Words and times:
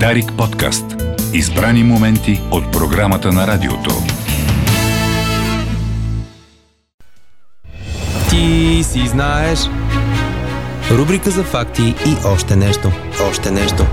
Дарик 0.00 0.32
подкаст. 0.38 0.84
Избрани 1.32 1.84
моменти 1.84 2.40
от 2.50 2.72
програмата 2.72 3.32
на 3.32 3.46
радиото. 3.46 3.90
Ти 8.30 8.80
си 8.84 9.06
знаеш. 9.06 9.58
Рубрика 10.90 11.30
за 11.30 11.44
факти 11.44 11.82
и 11.82 12.16
още 12.26 12.56
нещо. 12.56 12.92
Още 13.30 13.50
нещо. 13.50 13.86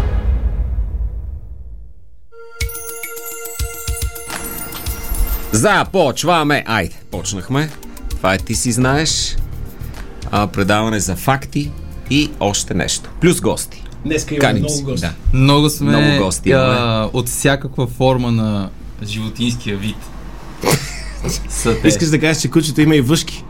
Започваме! 5.51 6.63
Айде, 6.67 6.95
почнахме. 7.11 7.69
Това 8.09 8.33
е 8.33 8.37
Ти 8.37 8.55
си 8.55 8.71
знаеш. 8.71 9.35
А, 10.31 10.47
предаване 10.47 10.99
за 10.99 11.15
факти 11.15 11.71
и 12.09 12.31
още 12.39 12.73
нещо. 12.73 13.09
Плюс 13.21 13.41
гости. 13.41 13.80
Днеска 14.05 14.35
имаме 14.35 14.47
Каним 14.47 14.63
много 14.63 14.83
гости. 14.83 15.07
Да. 15.07 15.37
Много 15.37 15.69
сме 15.69 15.97
Много 15.97 16.25
гости 16.25 16.51
а, 16.51 17.09
от 17.13 17.27
всякаква 17.27 17.87
форма 17.87 18.31
на 18.31 18.69
животинския 19.03 19.77
вид. 19.77 19.95
Искаш 21.85 22.09
да 22.09 22.19
кажеш, 22.19 22.41
че 22.41 22.49
кучето 22.49 22.81
има 22.81 22.95
и 22.95 23.01
въшки? 23.01 23.43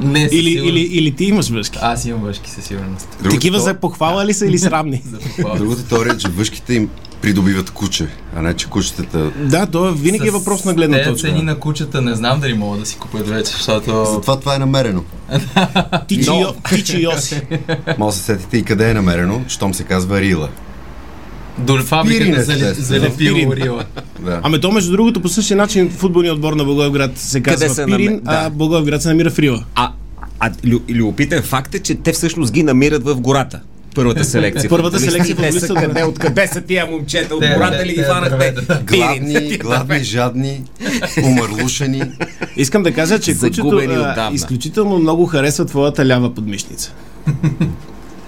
Не, 0.00 0.24
със 0.24 0.32
Или, 0.32 0.50
или, 0.50 0.80
или 0.80 1.16
ти 1.16 1.24
имаш 1.24 1.48
въшки? 1.48 1.78
Аз 1.82 2.04
имам 2.04 2.22
въшки 2.22 2.50
със 2.50 2.64
сигурност. 2.64 3.08
Такива 3.30 3.60
за 3.60 3.74
похвала 3.74 4.26
ли 4.26 4.34
са 4.34 4.46
или 4.46 4.58
срамни? 4.58 5.02
За. 5.10 5.18
Другата 5.58 5.88
теория 5.88 6.12
е, 6.12 6.18
че 6.18 6.28
въшките 6.28 6.74
им 6.74 6.90
придобиват 7.26 7.70
куче, 7.70 8.08
а 8.36 8.42
не 8.42 8.54
че 8.54 8.66
кучетата... 8.66 9.30
да, 9.36 9.66
то 9.66 9.92
винаги 9.92 10.28
е 10.28 10.30
въпрос 10.30 10.64
на 10.64 10.74
гледна 10.74 11.04
точка. 11.04 11.28
цени 11.28 11.42
на 11.42 11.58
кучета 11.58 12.02
не 12.02 12.14
знам 12.14 12.40
дали 12.40 12.54
могат 12.54 12.80
да 12.80 12.86
си 12.86 12.96
купят 12.96 13.28
вече, 13.28 13.52
защото... 13.52 14.04
Затова 14.04 14.40
това 14.40 14.54
е 14.54 14.58
намерено. 14.58 15.04
Тичи, 16.08 17.00
Йоси. 17.02 17.40
Може 17.98 18.16
да 18.16 18.18
се 18.18 18.24
сетите 18.24 18.56
и 18.56 18.62
къде 18.62 18.90
е 18.90 18.94
намерено, 18.94 19.44
щом 19.48 19.74
се 19.74 19.84
казва 19.84 20.20
Рила. 20.20 20.48
До 21.58 21.82
фабриката 21.82 23.14
Пирин. 23.18 23.52
Рила. 23.52 23.84
Да. 24.20 24.40
Ами 24.42 24.60
то 24.60 24.72
между 24.72 24.92
другото 24.92 25.22
по 25.22 25.28
същия 25.28 25.56
начин 25.56 25.90
футболният 25.90 26.34
отбор 26.34 26.52
на 26.52 26.64
Благоевград 26.64 27.18
се 27.18 27.40
казва 27.40 27.68
се 27.68 27.84
Пирин, 27.84 28.12
наме- 28.12 28.20
да. 28.22 28.42
а 28.46 28.50
Благоевград 28.50 29.02
се 29.02 29.08
намира 29.08 29.30
в 29.30 29.38
Рила. 29.38 29.64
А, 29.74 29.92
а 30.40 30.50
лю, 30.72 30.80
любопитен 30.88 31.42
факт 31.42 31.74
е, 31.74 31.78
че 31.78 31.94
те 31.94 32.12
всъщност 32.12 32.52
ги 32.52 32.62
намират 32.62 33.04
в 33.04 33.20
гората. 33.20 33.60
Първата 33.96 34.24
селекция. 34.24 34.68
Първата 34.70 35.00
селекция 35.00 35.36
те 35.36 35.52
са 35.52 35.74
къде, 35.74 36.04
откъде 36.04 36.46
са 36.46 36.60
тия 36.60 36.86
момчета? 36.86 37.34
От 37.34 37.40
гората 37.46 37.86
ли 37.86 37.88
ги 37.88 37.94
те, 37.94 38.04
фанахте? 38.04 38.30
дървета. 38.30 38.82
Гладни, 38.86 39.58
гладни, 39.58 39.98
жадни, 40.00 40.62
умърлушени. 41.24 42.02
Искам 42.56 42.82
да 42.82 42.92
кажа, 42.92 43.18
че 43.18 43.34
кучето 43.34 43.80
изключително 44.32 44.98
много 44.98 45.26
харесва 45.26 45.64
твоята 45.64 46.06
лява 46.06 46.34
подмишница. 46.34 46.92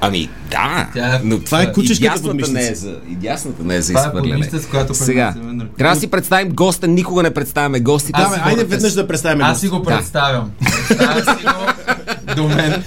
Ами, 0.00 0.28
да. 0.50 0.88
Тя 0.94 1.14
е- 1.14 1.20
но 1.24 1.38
Това 1.38 1.62
е 1.62 1.72
кучешката 1.72 2.10
дясната 2.10 2.34
не 2.34 2.40
е 2.40 2.44
подмишница. 2.44 2.74
за, 2.76 2.96
и 3.08 3.14
дясната 3.14 3.64
не 3.64 3.76
е 3.76 3.82
за 3.82 3.88
Това 3.88 4.00
е 4.00 4.04
изхвърляне. 4.04 4.30
подмишница, 4.30 4.60
с 4.60 4.66
която 4.66 4.94
Сега, 4.94 5.34
трябва 5.78 5.94
да 5.94 6.00
си 6.00 6.06
представим 6.06 6.48
госта, 6.48 6.88
никога 6.88 7.22
не 7.22 7.30
представяме 7.30 7.80
гостите. 7.80 8.12
Да, 8.12 8.40
айде 8.44 8.64
веднъж 8.64 8.92
да 8.92 9.06
представим 9.08 9.42
Аз 9.42 9.60
си 9.60 9.68
го 9.68 9.82
представям. 9.82 10.50
Представям 10.60 11.38
си 11.38 11.44
го 11.44 12.34
до 12.36 12.48
мен. 12.48 12.82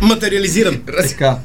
Материализиран. 0.00 0.80
Така. 0.98 1.36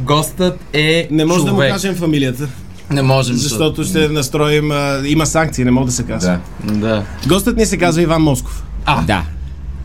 Гостът 0.00 0.60
е 0.72 1.08
Не 1.10 1.24
може 1.24 1.38
да 1.38 1.44
му 1.44 1.50
човек. 1.50 1.72
кажем 1.72 1.94
фамилията, 1.94 2.48
Не 2.90 3.02
можем. 3.02 3.36
защото 3.36 3.84
ще 3.84 4.08
настроим... 4.08 4.70
А, 4.70 5.02
има 5.04 5.26
санкции, 5.26 5.64
не 5.64 5.70
мога 5.70 5.86
да 5.86 5.92
се 5.92 6.02
казва. 6.02 6.38
Да. 6.64 6.72
Да. 6.74 7.04
Гостът 7.26 7.56
ни 7.56 7.66
се 7.66 7.76
казва 7.76 8.02
Иван 8.02 8.22
Москов. 8.22 8.64
А, 8.86 9.02
Да. 9.02 9.22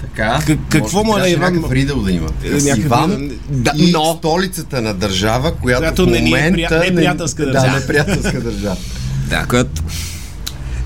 така. 0.01 0.39
К- 0.43 0.57
какво 0.69 1.03
му 1.03 1.17
е 1.17 1.21
на 1.21 1.29
Иван? 1.29 1.41
някакъв 1.43 1.71
ридъл 1.71 1.97
да 1.97 2.11
има. 2.11 2.27
Е, 2.43 2.49
някакъв 2.49 2.77
Иван. 2.77 3.31
Да, 3.49 3.71
и 3.77 3.91
но- 3.91 4.15
столицата 4.15 4.81
на 4.81 4.93
държава, 4.93 5.51
която, 5.53 5.81
Която 5.81 6.05
в 6.05 6.09
не 6.09 6.19
ни 6.19 6.29
е 6.29 6.35
момента... 6.35 6.53
прия- 6.69 6.79
неприятелска 6.81 7.45
държава. 7.45 7.67
Да, 7.69 7.79
неприятелска 7.79 8.41
държава. 8.41 8.75
Да, 9.29 9.45
която... 9.45 9.81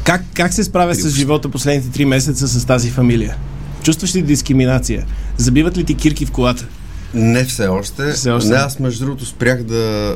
Как, 0.03 0.21
как 0.33 0.53
се 0.53 0.63
справя 0.63 0.95
с 0.95 1.09
живота 1.09 1.49
последните 1.49 1.89
три 1.89 2.05
месеца 2.05 2.47
с 2.49 2.65
тази 2.65 2.89
фамилия? 2.89 3.35
Чувстваш 3.83 4.15
ли 4.15 4.21
дискриминация? 4.21 5.05
Забиват 5.37 5.77
ли 5.77 5.83
ти 5.83 5.95
кирки 5.95 6.25
в 6.25 6.31
колата? 6.31 6.65
Не 7.13 7.43
все 7.45 7.67
още. 7.67 8.11
Все 8.11 8.31
още. 8.31 8.49
Не, 8.49 8.55
аз 8.55 8.79
между 8.79 9.05
другото 9.05 9.25
спрях 9.25 9.63
да... 9.63 10.15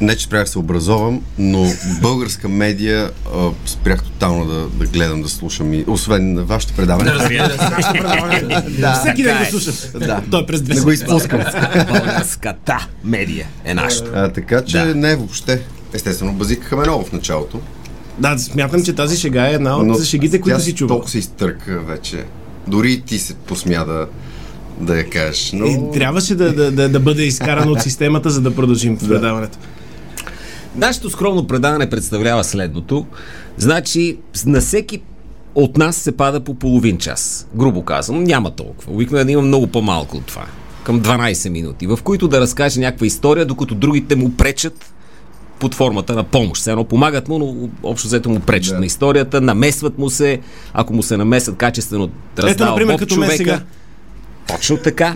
Не, 0.00 0.16
че 0.16 0.24
спрях 0.24 0.44
да 0.44 0.50
се 0.50 0.58
образовам, 0.58 1.20
но 1.38 1.66
българска 2.02 2.48
медия 2.48 3.10
а, 3.34 3.50
спрях 3.66 4.02
тотално 4.02 4.44
да, 4.46 4.68
да 4.68 4.86
гледам, 4.86 5.22
да 5.22 5.28
слушам 5.28 5.74
и... 5.74 5.84
Освен 5.86 6.34
на. 6.34 6.46
Разбира 6.48 7.50
се. 7.50 7.58
Да, 8.80 8.92
Всеки 8.92 9.22
ден 9.22 9.36
го 9.36 9.42
е. 9.42 9.46
слушам. 9.46 9.74
Да. 9.94 10.22
Той 10.30 10.42
е 10.42 10.46
през 10.46 10.62
две 10.62 10.74
Не 10.74 10.80
го 10.80 10.90
изпускам. 10.90 11.40
Българската 11.88 12.88
медия 13.04 13.46
е 13.64 13.74
нашето. 13.74 14.10
А, 14.14 14.28
така 14.28 14.64
че 14.64 14.78
Да. 14.78 14.94
не 14.94 15.16
въобще. 15.16 15.62
Естествено, 15.92 16.32
базикаха 16.32 16.76
ме 16.76 16.82
много 16.82 17.04
в 17.04 17.12
началото. 17.12 17.60
Да, 18.18 18.38
смятам, 18.38 18.84
че 18.84 18.92
тази 18.92 19.16
шега 19.16 19.48
е 19.48 19.52
една 19.52 19.76
Но 19.76 19.94
от 19.94 20.04
шегите, 20.04 20.40
които 20.40 20.60
си 20.60 20.74
чувал. 20.74 20.88
толкова 20.88 21.10
се 21.10 21.18
изтърка 21.18 21.80
вече. 21.80 22.24
Дори 22.66 22.92
и 22.92 23.00
ти 23.00 23.18
се 23.18 23.34
посмя 23.34 23.84
да, 23.84 24.06
да 24.80 24.98
я 24.98 25.10
кажеш. 25.10 25.52
Но... 25.52 25.66
И 25.66 25.78
трябваше 25.92 26.34
да, 26.34 26.52
да, 26.52 26.70
да, 26.70 26.88
да 26.88 27.00
бъде 27.00 27.22
изкаран 27.22 27.70
от 27.70 27.80
системата, 27.82 28.30
за 28.30 28.40
да 28.40 28.54
продължим 28.54 28.96
в 28.96 29.08
предаването. 29.08 29.58
Нашето 30.76 31.10
скромно 31.10 31.46
предаване 31.46 31.90
представлява 31.90 32.44
следното. 32.44 33.06
Значи, 33.56 34.18
на 34.46 34.60
всеки 34.60 35.02
от 35.54 35.76
нас 35.78 35.96
се 35.96 36.16
пада 36.16 36.40
по 36.40 36.54
половин 36.54 36.98
час. 36.98 37.48
Грубо 37.54 37.82
казвам, 37.82 38.24
няма 38.24 38.50
толкова. 38.50 38.92
Обикновено 38.92 39.30
има 39.30 39.42
много 39.42 39.66
по-малко 39.66 40.16
от 40.16 40.26
това. 40.26 40.44
Към 40.84 41.00
12 41.00 41.48
минути, 41.48 41.86
в 41.86 41.98
които 42.04 42.28
да 42.28 42.40
разкаже 42.40 42.80
някаква 42.80 43.06
история, 43.06 43.46
докато 43.46 43.74
другите 43.74 44.16
му 44.16 44.36
пречат 44.36 44.92
под 45.58 45.74
формата 45.74 46.14
на 46.14 46.24
помощ. 46.24 46.60
Все 46.60 46.70
едно 46.70 46.84
помагат 46.84 47.28
му, 47.28 47.38
но 47.38 47.68
общо 47.82 48.08
взето 48.08 48.30
му 48.30 48.40
пречат 48.40 48.74
Да. 48.74 48.80
на 48.80 48.86
историята, 48.86 49.40
намесват 49.40 49.98
му 49.98 50.10
се, 50.10 50.40
ако 50.72 50.92
му 50.94 51.02
се 51.02 51.16
намесят 51.16 51.56
качествено, 51.56 52.10
раздава 52.38 52.50
Ето, 52.52 52.64
например, 52.64 52.98
като 52.98 53.16
мен 53.16 53.28
човека. 53.28 53.36
сега. 53.36 53.60
Точно 54.46 54.76
така. 54.76 55.14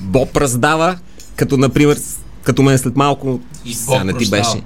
Боб 0.00 0.36
раздава, 0.36 0.96
като 1.36 1.56
например, 1.56 1.98
като 2.42 2.62
мен 2.62 2.78
след 2.78 2.96
малко, 2.96 3.40
И 3.64 3.74
сега 3.74 3.96
Боб 3.96 4.04
не 4.04 4.12
ти 4.14 4.30
беше. 4.30 4.62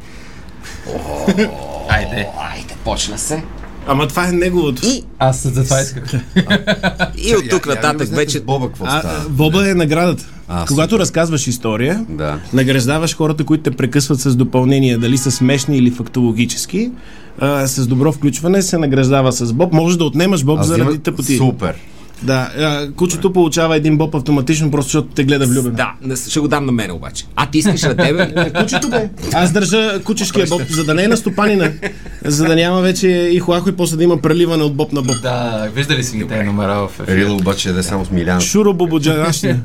Айде. 1.89 2.29
Айде, 2.41 2.75
почна 2.85 3.19
се. 3.19 3.43
Ама 3.87 4.09
това 4.09 4.29
е 4.29 4.33
неговото. 4.33 4.87
И, 4.87 5.03
Аз 5.19 5.43
за 5.43 5.65
това 5.65 5.81
исках. 5.81 6.13
и 7.17 7.37
от 7.37 7.51
тук 7.51 7.67
я 7.67 7.75
нататък 7.75 8.09
вече... 8.09 8.41
Боба 8.41 8.67
какво 8.67 8.85
А, 8.85 8.99
става. 9.01 9.29
Боба 9.29 9.71
е 9.71 9.75
наградата. 9.75 10.27
А, 10.49 10.65
Когато 10.67 10.99
разказваш 10.99 11.47
история, 11.47 12.07
Да. 12.09 12.39
награждаваш 12.53 13.17
хората, 13.17 13.45
които 13.45 13.63
те 13.63 13.71
прекъсват 13.71 14.21
с 14.21 14.37
допълнения, 14.37 14.99
дали 14.99 15.19
са 15.19 15.31
смешни 15.31 15.77
или 15.79 15.91
фактологически. 15.91 16.91
А, 17.39 17.67
с 17.67 17.87
добро 17.87 18.13
включване 18.13 18.63
се 18.63 18.79
награждава 18.79 19.33
с 19.33 19.53
Боб. 19.53 19.73
Може 19.73 19.99
да 19.99 20.05
отнемаш 20.05 20.45
Боб 20.45 20.59
Аз 20.61 20.67
заради 20.67 20.99
тъпоти. 20.99 21.37
Супер. 21.37 21.75
Да, 22.25 22.51
а, 22.59 22.93
кучето 22.93 23.33
получава 23.33 23.77
един 23.77 23.99
Боб 23.99 24.15
автоматично, 24.15 24.71
просто 24.71 24.89
защото 24.89 25.09
те 25.09 25.25
гледа 25.25 25.47
влюбен. 25.47 25.75
Да, 25.75 25.93
ще 26.29 26.41
го 26.41 26.49
дам 26.49 26.67
на 26.67 26.73
мен 26.73 26.91
обаче. 26.91 27.25
А 27.37 27.47
ти 27.47 27.59
искаш 27.59 27.83
на 27.83 27.97
тебе? 27.97 28.51
Кучето 28.61 28.89
бе. 28.89 29.09
Аз 29.33 29.53
държа 29.53 30.01
кучешкия 30.03 30.47
Боб, 30.47 30.62
за 30.62 30.85
да 30.85 30.95
не 30.95 31.05
е 31.05 31.09
на 31.09 31.17
стопанина, 31.17 31.73
за 32.25 32.45
да 32.45 32.55
няма 32.57 32.81
вече 32.81 33.09
и 33.09 33.39
хуахо 33.39 33.69
и 33.69 33.73
после 33.73 33.97
да 33.97 34.05
има 34.05 34.17
преливане 34.19 34.62
от 34.62 34.75
Боб 34.75 34.93
на 34.93 35.03
Боб. 35.03 35.17
Да, 35.23 35.69
виждали 35.75 36.05
си 36.05 36.17
ги 36.17 36.29
тези 36.29 36.43
номера 36.43 36.89
в 36.89 37.01
ефир. 37.01 37.17
Рила 37.17 37.35
обаче 37.35 37.71
е 37.71 37.83
само 37.83 38.05
с 38.05 38.11
Милян. 38.11 38.41
Шуро 38.41 38.75
бободжанащина. 38.75 39.59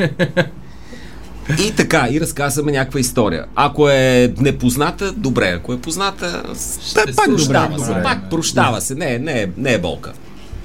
И 1.60 1.72
така, 1.72 2.08
и 2.12 2.22
разказваме 2.22 2.72
някаква 2.72 3.00
история. 3.00 3.46
Ако 3.56 3.90
е 3.90 4.34
непозната, 4.40 5.12
добре. 5.12 5.48
Ако 5.48 5.74
е 5.74 5.80
позната, 5.80 6.44
Ще 6.84 6.96
пак 6.96 7.10
се 7.16 7.32
прощава 7.32 7.68
добре, 7.68 7.80
се. 7.80 7.88
добре. 7.88 8.04
Пак 8.04 8.30
прощава 8.30 8.82
се. 8.82 8.96
Не, 8.96 9.18
не, 9.18 9.32
е- 9.32 9.48
не 9.58 9.74
е 9.74 9.78
болка. 9.78 10.12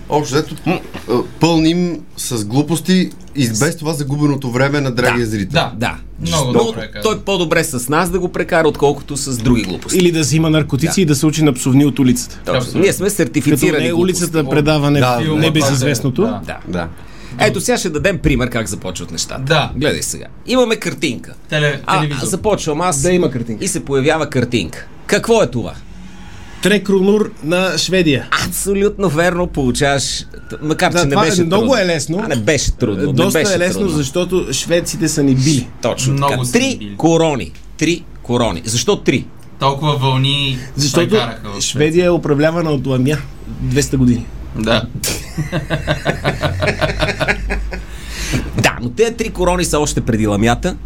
Общо 0.08 0.34
взето 0.34 0.54
а, 0.66 0.80
пълним 1.40 2.00
с 2.16 2.44
глупости 2.44 3.10
и 3.36 3.48
без 3.50 3.76
това 3.76 3.92
загубеното 3.92 4.50
време 4.50 4.80
на 4.80 4.90
драгия 4.90 5.18
Да. 5.18 5.26
зрител. 5.26 5.52
Да. 5.52 5.72
Да. 5.76 5.96
Много 6.20 6.52
Но 6.52 6.64
добре 6.64 6.90
каза. 6.92 7.02
той 7.02 7.20
по-добре 7.20 7.64
с 7.64 7.88
нас 7.88 8.10
да 8.10 8.18
го 8.18 8.28
прекара, 8.28 8.68
отколкото 8.68 9.16
с 9.16 9.38
други 9.38 9.62
глупости. 9.62 9.98
Или 9.98 10.12
да 10.12 10.20
взима 10.20 10.50
наркотици 10.50 11.02
и 11.02 11.04
да 11.04 11.14
се 11.14 11.26
учи 11.26 11.44
на 11.44 11.52
псовни 11.52 11.86
от 11.86 11.98
улицата. 11.98 12.40
Точно. 12.46 12.80
Ние 12.80 12.92
сме 12.92 13.04
Като 13.04 13.16
сертифицирани 13.16 13.82
не 13.82 13.88
е 13.88 13.94
улицата 13.94 14.48
предаване 14.50 15.00
Да, 15.00 15.18
в 15.20 15.36
небезизвестното. 15.36 16.22
да. 16.22 16.40
Да. 16.46 16.58
Да. 16.68 16.88
Ето 17.40 17.60
сега 17.60 17.78
ще 17.78 17.90
дадем 17.90 18.18
пример 18.18 18.50
как 18.50 18.68
започват 18.68 19.10
нещата. 19.10 19.42
Да. 19.42 19.70
Гледай 19.76 20.02
сега. 20.02 20.26
Имаме 20.46 20.76
картинка. 20.76 21.34
Теле, 21.48 21.80
А, 21.86 21.96
телевизор. 21.96 22.26
започвам 22.26 22.80
аз. 22.80 23.02
Да, 23.02 23.12
има 23.12 23.30
картинка. 23.30 23.64
И 23.64 23.68
се 23.68 23.84
появява 23.84 24.30
картинка. 24.30 24.86
Какво 25.06 25.42
е 25.42 25.46
това? 25.46 25.74
Трекронур 26.64 27.32
на 27.44 27.78
Шведия. 27.78 28.28
Абсолютно 28.46 29.08
верно 29.08 29.46
получаваш, 29.46 30.24
макар 30.62 30.92
Да, 30.92 30.98
че 30.98 31.04
не 31.04 31.10
това 31.10 31.26
е- 31.26 31.28
беше 31.30 31.42
много 31.42 31.62
трудно. 31.62 31.76
е 31.76 31.86
лесно. 31.86 32.20
А, 32.24 32.28
не 32.28 32.36
беше 32.36 32.72
трудно. 32.72 33.12
Доста 33.12 33.38
не 33.38 33.44
беше 33.44 33.54
е 33.54 33.58
лесно, 33.58 33.80
трудно. 33.80 33.96
защото 33.96 34.46
шведците 34.52 35.08
са 35.08 35.22
ни 35.22 35.34
били. 35.34 35.68
Точно 35.82 36.12
Много 36.12 36.32
така. 36.34 36.52
Три 36.52 36.76
били. 36.78 36.94
корони. 36.96 37.52
Три 37.76 38.04
корони. 38.22 38.62
Защо 38.64 38.96
три? 38.96 39.24
Толкова 39.58 39.96
вълни 39.96 40.58
Защото 40.76 41.16
Шведия 41.60 42.06
е 42.06 42.10
управлявана 42.10 42.70
от 42.70 42.86
Ламя 42.86 43.18
200 43.64 43.96
години. 43.96 44.26
Да. 44.56 44.82
Да, 48.56 48.76
но 48.82 48.90
тези 48.90 49.14
три 49.14 49.30
корони 49.30 49.64
са 49.64 49.78
още 49.78 50.00
преди 50.00 50.26
ламята 50.26 50.76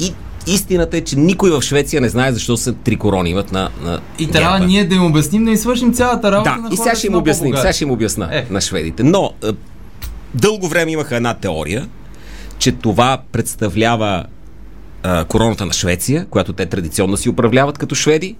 и 0.00 0.12
истината 0.48 0.96
е, 0.96 1.00
че 1.00 1.16
никой 1.16 1.50
в 1.50 1.62
Швеция 1.62 2.00
не 2.00 2.08
знае 2.08 2.32
защо 2.32 2.56
са 2.56 2.72
три 2.74 2.96
корони 2.96 3.30
имат 3.30 3.52
на, 3.52 3.70
на 3.82 4.00
И 4.18 4.26
трябва 4.26 4.52
герба. 4.52 4.66
ние 4.66 4.84
да 4.84 4.94
им 4.94 5.04
обясним, 5.04 5.44
да 5.44 5.50
им 5.50 5.56
свършим 5.56 5.92
цялата 5.92 6.32
работа 6.32 6.50
Да, 6.50 6.56
на 6.58 6.68
и 6.72 6.76
сега 6.76 6.94
ще 6.94 7.06
им 7.06 7.14
обясним, 7.14 7.56
сега 7.56 7.72
ще 7.72 7.84
им 7.84 7.90
обясна 7.90 8.28
Е. 8.32 8.46
на 8.50 8.60
шведите. 8.60 9.02
Но 9.02 9.32
е, 9.44 9.48
дълго 10.34 10.68
време 10.68 10.90
имаха 10.92 11.16
една 11.16 11.34
теория, 11.34 11.88
че 12.58 12.72
това 12.72 13.18
представлява 13.32 14.24
е, 15.04 15.24
короната 15.24 15.66
на 15.66 15.72
Швеция, 15.72 16.26
която 16.26 16.52
те 16.52 16.66
традиционно 16.66 17.16
си 17.16 17.28
управляват 17.28 17.78
като 17.78 17.94
шведи, 17.94 18.36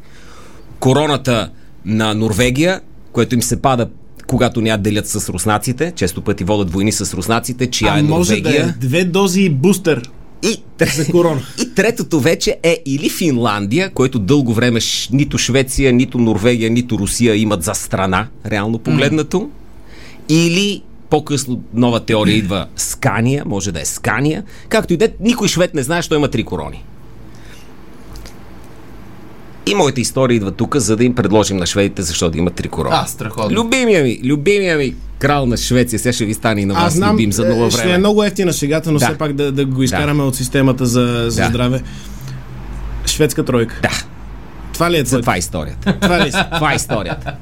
короната 0.80 1.50
на 1.84 2.14
Норвегия, 2.14 2.80
което 3.12 3.34
им 3.34 3.42
се 3.42 3.62
пада 3.62 3.88
когато 4.26 4.60
ня 4.60 4.78
делят 4.78 5.08
с 5.08 5.28
руснаците, 5.28 5.92
често 5.96 6.22
пъти 6.22 6.44
водят 6.44 6.72
войни 6.72 6.92
с 6.92 7.14
руснаците, 7.14 7.70
чия 7.70 7.92
А 7.92 7.98
е 7.98 8.02
може 8.02 8.34
Норвегия. 8.34 8.64
да 8.64 8.70
е 8.70 8.88
две 8.88 9.04
дози 9.04 9.50
бустер. 9.50 10.02
И, 10.42 10.62
За 10.94 11.06
корона. 11.06 11.40
и 11.62 11.74
третото 11.74 12.20
вече 12.20 12.56
е 12.62 12.82
или 12.86 13.10
Финландия, 13.10 13.90
който 13.90 14.18
дълго 14.18 14.54
време 14.54 14.80
нито 15.12 15.38
Швеция, 15.38 15.92
нито 15.92 16.18
Норвегия, 16.18 16.70
нито 16.70 16.98
Русия 16.98 17.36
имат 17.36 17.62
за 17.62 17.74
страна, 17.74 18.28
реално 18.46 18.78
погледнато. 18.78 19.50
Или 20.28 20.82
по-късно 21.10 21.62
нова 21.74 22.00
теория 22.00 22.36
идва 22.38 22.66
Скания, 22.76 23.42
може 23.46 23.72
да 23.72 23.80
е 23.80 23.84
Скания. 23.84 24.44
Както 24.68 24.92
и 24.92 24.96
де, 24.96 25.12
никой 25.20 25.48
швед 25.48 25.74
не 25.74 25.82
знае, 25.82 26.02
що 26.02 26.14
има 26.14 26.28
три 26.28 26.42
корони. 26.44 26.84
И 29.66 29.74
моята 29.74 30.00
история 30.00 30.36
идва 30.36 30.50
тук, 30.50 30.76
за 30.76 30.96
да 30.96 31.04
им 31.04 31.14
предложим 31.14 31.56
на 31.56 31.66
шведите 31.66 32.02
защо 32.02 32.30
да 32.30 32.38
имат 32.38 32.54
три 32.54 32.68
корони. 32.68 32.96
А, 32.98 33.06
страхотно. 33.06 33.56
Любимия 33.56 34.02
ми, 34.02 34.20
любимия 34.24 34.78
ми 34.78 34.94
крал 35.18 35.46
на 35.46 35.56
Швеция, 35.56 35.98
сега 35.98 36.12
ще 36.12 36.24
ви 36.24 36.34
стане 36.34 36.60
и 36.60 36.66
на 36.66 36.74
вас 36.74 36.84
Аз 36.84 36.92
знам, 36.92 37.12
любим 37.12 37.32
за 37.32 37.44
много 37.44 37.66
е, 37.66 37.70
ще 37.70 37.80
време. 37.80 37.94
е 37.94 37.98
много 37.98 38.24
ефтина 38.24 38.52
шегата, 38.52 38.92
но 38.92 38.98
Да. 38.98 39.06
все 39.06 39.18
пак 39.18 39.32
да, 39.32 39.52
да 39.52 39.64
го 39.64 39.82
изкараме 39.82 40.22
от 40.22 40.36
системата 40.36 40.86
за, 40.86 41.00
за 41.28 41.42
Да. 41.42 41.48
здраве. 41.48 41.82
Шведска 43.06 43.44
тройка. 43.44 43.78
Да, 43.82 43.90
Това 44.72 44.90
ли 44.90 44.98
е 44.98 45.04
за 45.04 45.20
това 45.20 45.34
е 45.34 45.38
историята. 45.38 45.96
Това 46.00 46.20
ли 46.20 46.32
си? 46.32 46.38
Това 46.54 46.72
е 46.72 46.76
историята. 46.76 47.34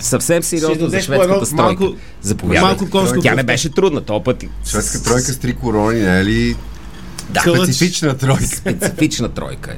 Съвсем 0.00 0.42
Ще 0.42 0.48
сериозно 0.50 0.88
за 0.88 1.00
шведската 1.00 1.46
стройка. 1.46 1.62
малко- 1.82 1.96
Заповядай. 2.22 2.60
малко 2.62 2.90
конско 2.90 3.20
Тя 3.20 3.34
не 3.34 3.42
беше 3.42 3.68
трудна, 3.70 4.00
този 4.00 4.24
път. 4.24 4.44
Шведска 4.66 5.02
тройка 5.02 5.20
с 5.22 5.38
три 5.38 5.52
корони, 5.54 6.00
не 6.00 6.20
е 6.20 6.24
ли 6.24 6.56
Да, 7.30 7.40
специфична 7.40 8.16
тройка? 8.16 8.46
специфична 8.46 9.28
тройка 9.28 9.70
е. 9.72 9.76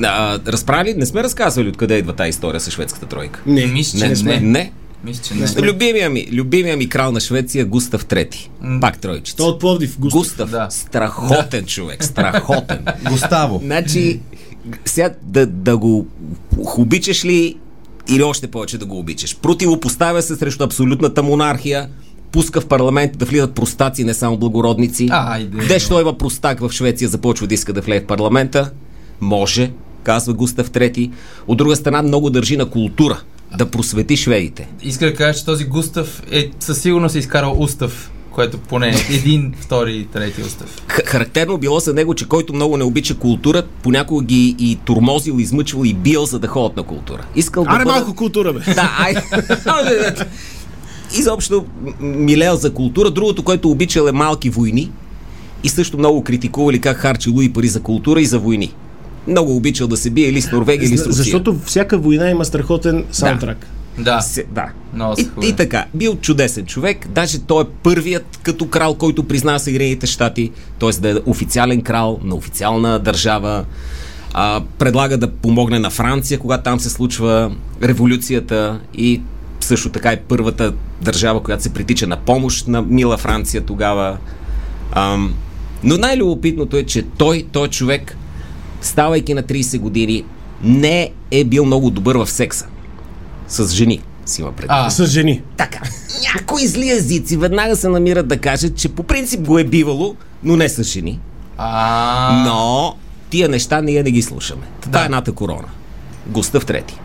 А, 0.00 0.38
разправили, 0.46 0.94
не 0.94 1.06
сме 1.06 1.22
разказвали 1.22 1.68
откъде 1.68 1.94
идва 1.94 2.12
тази 2.12 2.28
история 2.28 2.60
с 2.60 2.70
шведската 2.70 3.06
тройка. 3.06 3.40
Не, 3.46 3.66
Мисля, 3.66 3.98
Не, 3.98 4.04
че 4.04 4.08
не, 4.08 4.16
сме. 4.16 4.40
не. 4.40 4.72
Мисля, 5.04 5.22
че 5.22 5.34
не. 5.34 5.66
Любимия 5.66 6.10
ми, 6.10 6.26
любимия 6.32 6.76
ми 6.76 6.88
крал 6.88 7.12
на 7.12 7.20
Швеция 7.20 7.64
Густав 7.64 8.06
III. 8.06 8.48
Пак 8.80 8.98
тройчица. 8.98 9.36
То 9.36 9.44
от 9.44 9.60
Пловдив. 9.60 9.98
Густав. 9.98 10.20
Густав. 10.20 10.50
Да. 10.50 10.66
Страхотен 10.70 11.66
човек. 11.66 12.04
Страхотен. 12.04 12.84
Густаво. 13.10 13.60
Значи, 13.64 14.20
сега 14.84 15.10
да, 15.22 15.46
да 15.46 15.76
го 15.76 16.06
обичаш 16.76 17.24
ли 17.24 17.56
или 18.08 18.22
още 18.22 18.46
повече 18.46 18.78
да 18.78 18.86
го 18.86 18.98
обичаш. 18.98 19.36
Противопоставя 19.36 20.22
се 20.22 20.36
срещу 20.36 20.64
абсолютната 20.64 21.22
монархия, 21.22 21.88
пуска 22.32 22.60
в 22.60 22.66
парламент 22.66 23.18
да 23.18 23.24
влизат 23.24 23.54
простаци, 23.54 24.04
не 24.04 24.14
само 24.14 24.36
благородници. 24.36 25.08
Айде. 25.12 25.66
Де 25.66 25.78
що 25.78 26.00
има 26.00 26.18
простак 26.18 26.60
в 26.60 26.70
Швеция, 26.72 27.08
започва 27.08 27.46
да 27.46 27.54
иска 27.54 27.72
да 27.72 27.80
влезе 27.80 28.04
в 28.04 28.06
парламента? 28.06 28.70
Може, 29.20 29.70
казва 30.02 30.34
Густав 30.34 30.70
III. 30.70 31.10
От 31.46 31.58
друга 31.58 31.76
страна, 31.76 32.02
много 32.02 32.30
държи 32.30 32.56
на 32.56 32.70
култура, 32.70 33.20
да 33.58 33.66
просвети 33.66 34.16
шведите. 34.16 34.68
Иска 34.82 35.06
да 35.06 35.14
кажа, 35.14 35.38
че 35.38 35.44
този 35.44 35.64
Густав 35.64 36.22
е 36.30 36.50
със 36.60 36.80
сигурност 36.80 37.14
е 37.14 37.18
изкарал 37.18 37.56
устав, 37.58 38.10
което 38.30 38.58
поне 38.58 38.94
един, 39.10 39.54
втори 39.60 39.92
и 39.92 40.04
трети 40.04 40.42
устав. 40.42 40.82
Характерно 40.88 41.58
било 41.58 41.80
за 41.80 41.94
него, 41.94 42.14
че 42.14 42.28
който 42.28 42.52
много 42.52 42.76
не 42.76 42.84
обича 42.84 43.14
култура, 43.14 43.62
понякога 43.82 44.24
ги 44.24 44.56
и 44.58 44.78
турмозил, 44.84 45.34
измъчвал 45.34 45.84
и 45.84 45.94
бил, 45.94 46.24
за 46.24 46.38
да 46.38 46.48
ходят 46.48 46.76
на 46.76 46.82
култура. 46.82 47.24
Искал 47.36 47.64
да 47.64 47.70
Аре 47.70 47.78
бъдат- 47.78 47.94
малко 47.94 48.14
култура, 48.14 48.52
бе. 48.52 48.60
Да, 48.74 48.96
ай. 48.98 49.14
Изобщо 51.12 51.64
м- 51.80 51.92
милеел 52.00 52.56
за 52.56 52.74
култура. 52.74 53.10
Другото, 53.10 53.42
което 53.42 53.70
обичал 53.70 54.04
е 54.04 54.12
малки 54.12 54.50
войни. 54.50 54.90
И 55.64 55.68
също 55.68 55.98
много 55.98 56.24
критикували 56.24 56.80
как 56.80 56.96
харчи 56.96 57.30
Луи 57.30 57.52
пари 57.52 57.68
за 57.68 57.82
култура 57.82 58.20
и 58.20 58.26
за 58.26 58.38
войни. 58.38 58.74
Много 59.26 59.56
обичал 59.56 59.88
да 59.88 59.96
се 59.96 60.10
бие 60.10 60.28
или 60.28 60.40
с 60.42 60.52
Норвегия, 60.52 60.88
или 60.88 60.98
с 60.98 61.06
Русия. 61.06 61.12
Защото 61.12 61.58
всяка 61.64 61.98
война 61.98 62.30
има 62.30 62.44
страхотен 62.44 63.04
саундтрак. 63.12 63.66
Да. 63.98 64.20
Се, 64.20 64.44
да. 64.50 64.66
Много 64.94 65.16
са 65.16 65.30
И, 65.42 65.48
и 65.48 65.52
така, 65.52 65.84
бил 65.94 66.16
чудесен 66.16 66.66
човек. 66.66 67.08
Даже 67.08 67.38
той 67.38 67.62
е 67.62 67.66
първият 67.82 68.38
като 68.42 68.66
крал, 68.66 68.94
който 68.94 69.24
призна 69.24 69.58
Съединените 69.58 70.06
щати, 70.06 70.50
т.е. 70.80 70.90
да 71.00 71.10
е 71.10 71.14
официален 71.26 71.82
крал 71.82 72.20
на 72.24 72.34
официална 72.34 72.98
държава. 72.98 73.64
А, 74.34 74.62
предлага 74.78 75.18
да 75.18 75.30
помогне 75.30 75.78
на 75.78 75.90
Франция, 75.90 76.38
когато 76.38 76.62
там 76.62 76.80
се 76.80 76.90
случва 76.90 77.52
революцията 77.82 78.80
и 78.94 79.20
също 79.60 79.88
така 79.88 80.12
е 80.12 80.20
първата 80.28 80.72
държава, 81.02 81.42
която 81.42 81.62
се 81.62 81.74
притича 81.74 82.06
на 82.06 82.16
помощ 82.16 82.68
на 82.68 82.82
мила 82.82 83.16
Франция 83.16 83.62
тогава. 83.62 84.18
Ам, 84.92 85.34
но 85.84 85.96
най-любопитното 85.96 86.76
е, 86.76 86.82
че 86.82 87.02
той, 87.02 87.46
той 87.52 87.68
човек, 87.68 88.16
ставайки 88.82 89.34
на 89.34 89.42
30 89.42 89.78
години, 89.78 90.24
не 90.62 91.10
е 91.30 91.44
бил 91.44 91.64
много 91.64 91.90
добър 91.90 92.16
в 92.16 92.26
секса. 92.26 92.66
С 93.48 93.68
жени, 93.68 94.00
си 94.26 94.40
има 94.40 94.52
предвид. 94.52 94.70
А, 94.70 94.90
С 94.90 95.06
жени. 95.06 95.42
Така, 95.56 95.80
някои 96.26 96.66
зли 96.66 96.90
езици 96.90 97.36
веднага 97.36 97.76
се 97.76 97.88
намират 97.88 98.28
да 98.28 98.38
кажат, 98.38 98.76
че 98.76 98.88
по 98.88 99.02
принцип 99.02 99.40
го 99.40 99.58
е 99.58 99.64
бивало, 99.64 100.14
но 100.44 100.56
не 100.56 100.68
с 100.68 100.82
жени. 100.82 101.20
а, 101.58 102.44
Но 102.46 102.94
тия 103.30 103.48
неща 103.48 103.80
ние 103.80 104.02
не 104.02 104.10
ги 104.10 104.22
слушаме. 104.22 104.62
Това 104.80 105.02
е 105.02 105.04
едната 105.04 105.32
корона. 105.32 105.68
Густав 106.26 106.66
Трети. 106.66 106.98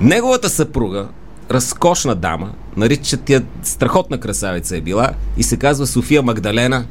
Неговата 0.00 0.48
съпруга, 0.48 1.08
разкошна 1.50 2.14
дама, 2.14 2.52
наричат 2.76 3.30
я 3.30 3.42
страхотна 3.62 4.18
красавица 4.18 4.76
е 4.76 4.80
била 4.80 5.10
и 5.36 5.42
се 5.42 5.56
казва 5.56 5.86
София 5.86 6.22
Магдалена 6.22 6.84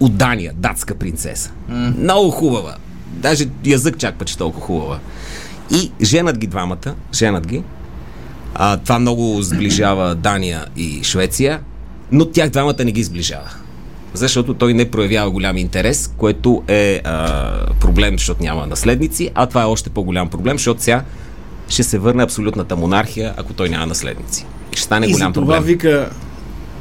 от 0.00 0.16
Дания, 0.16 0.52
датска 0.56 0.94
принцеса. 0.94 1.50
Много 1.68 2.30
хубава. 2.30 2.74
Даже 3.16 3.44
язък 3.64 3.98
чак 3.98 4.14
пък, 4.14 4.28
че 4.28 4.38
толкова 4.38 4.66
хубава. 4.66 4.98
И 5.70 5.92
женат 6.02 6.38
ги 6.38 6.46
двамата, 6.46 6.94
женат 7.14 7.46
ги. 7.46 7.62
А, 8.54 8.76
това 8.76 8.98
много 8.98 9.42
сближава 9.42 10.14
Дания 10.14 10.64
и 10.76 11.00
Швеция, 11.04 11.60
но 12.12 12.24
тях 12.24 12.50
двамата 12.50 12.84
не 12.84 12.92
ги 12.92 13.02
сближава. 13.02 13.50
Защото 14.14 14.54
той 14.54 14.74
не 14.74 14.90
проявява 14.90 15.30
голям 15.30 15.56
интерес, 15.56 16.12
което 16.16 16.62
е 16.68 17.00
а, 17.04 17.50
проблем, 17.80 18.18
защото 18.18 18.42
няма 18.42 18.66
наследници, 18.66 19.30
а 19.34 19.46
това 19.46 19.62
е 19.62 19.66
още 19.66 19.90
по-голям 19.90 20.28
проблем, 20.28 20.58
защото 20.58 20.82
сега 20.82 21.04
ще 21.68 21.82
се 21.82 21.98
върне 21.98 22.22
абсолютната 22.22 22.76
монархия, 22.76 23.34
ако 23.36 23.52
той 23.52 23.68
няма 23.68 23.86
наследници. 23.86 24.46
И 24.72 24.76
ще 24.76 24.82
стане 24.82 25.06
И 25.06 25.10
за 25.10 25.14
голям 25.14 25.32
това 25.32 25.46
проблем. 25.46 25.62
вика 25.62 26.10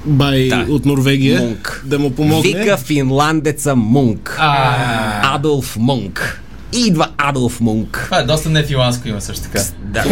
бай 0.05 0.47
Да. 0.47 0.65
от 0.69 0.85
Норвегия 0.85 1.39
Мунк. 1.39 1.83
да 1.85 1.99
му 1.99 2.11
помогне. 2.11 2.41
Вика 2.53 2.77
финландеца 2.77 3.75
Мунк. 3.75 4.37
а, 4.39 5.35
Адолф 5.35 5.77
Мунк. 5.77 6.41
И 6.73 6.79
идва 6.79 7.07
Адолф 7.19 7.61
Мунк. 7.61 8.01
това 8.05 8.17
е 8.17 8.23
доста 8.23 8.49
нефиланско 8.49 9.07
има 9.07 9.21
също 9.21 9.43
така. 9.43 9.59
Да. 9.85 10.03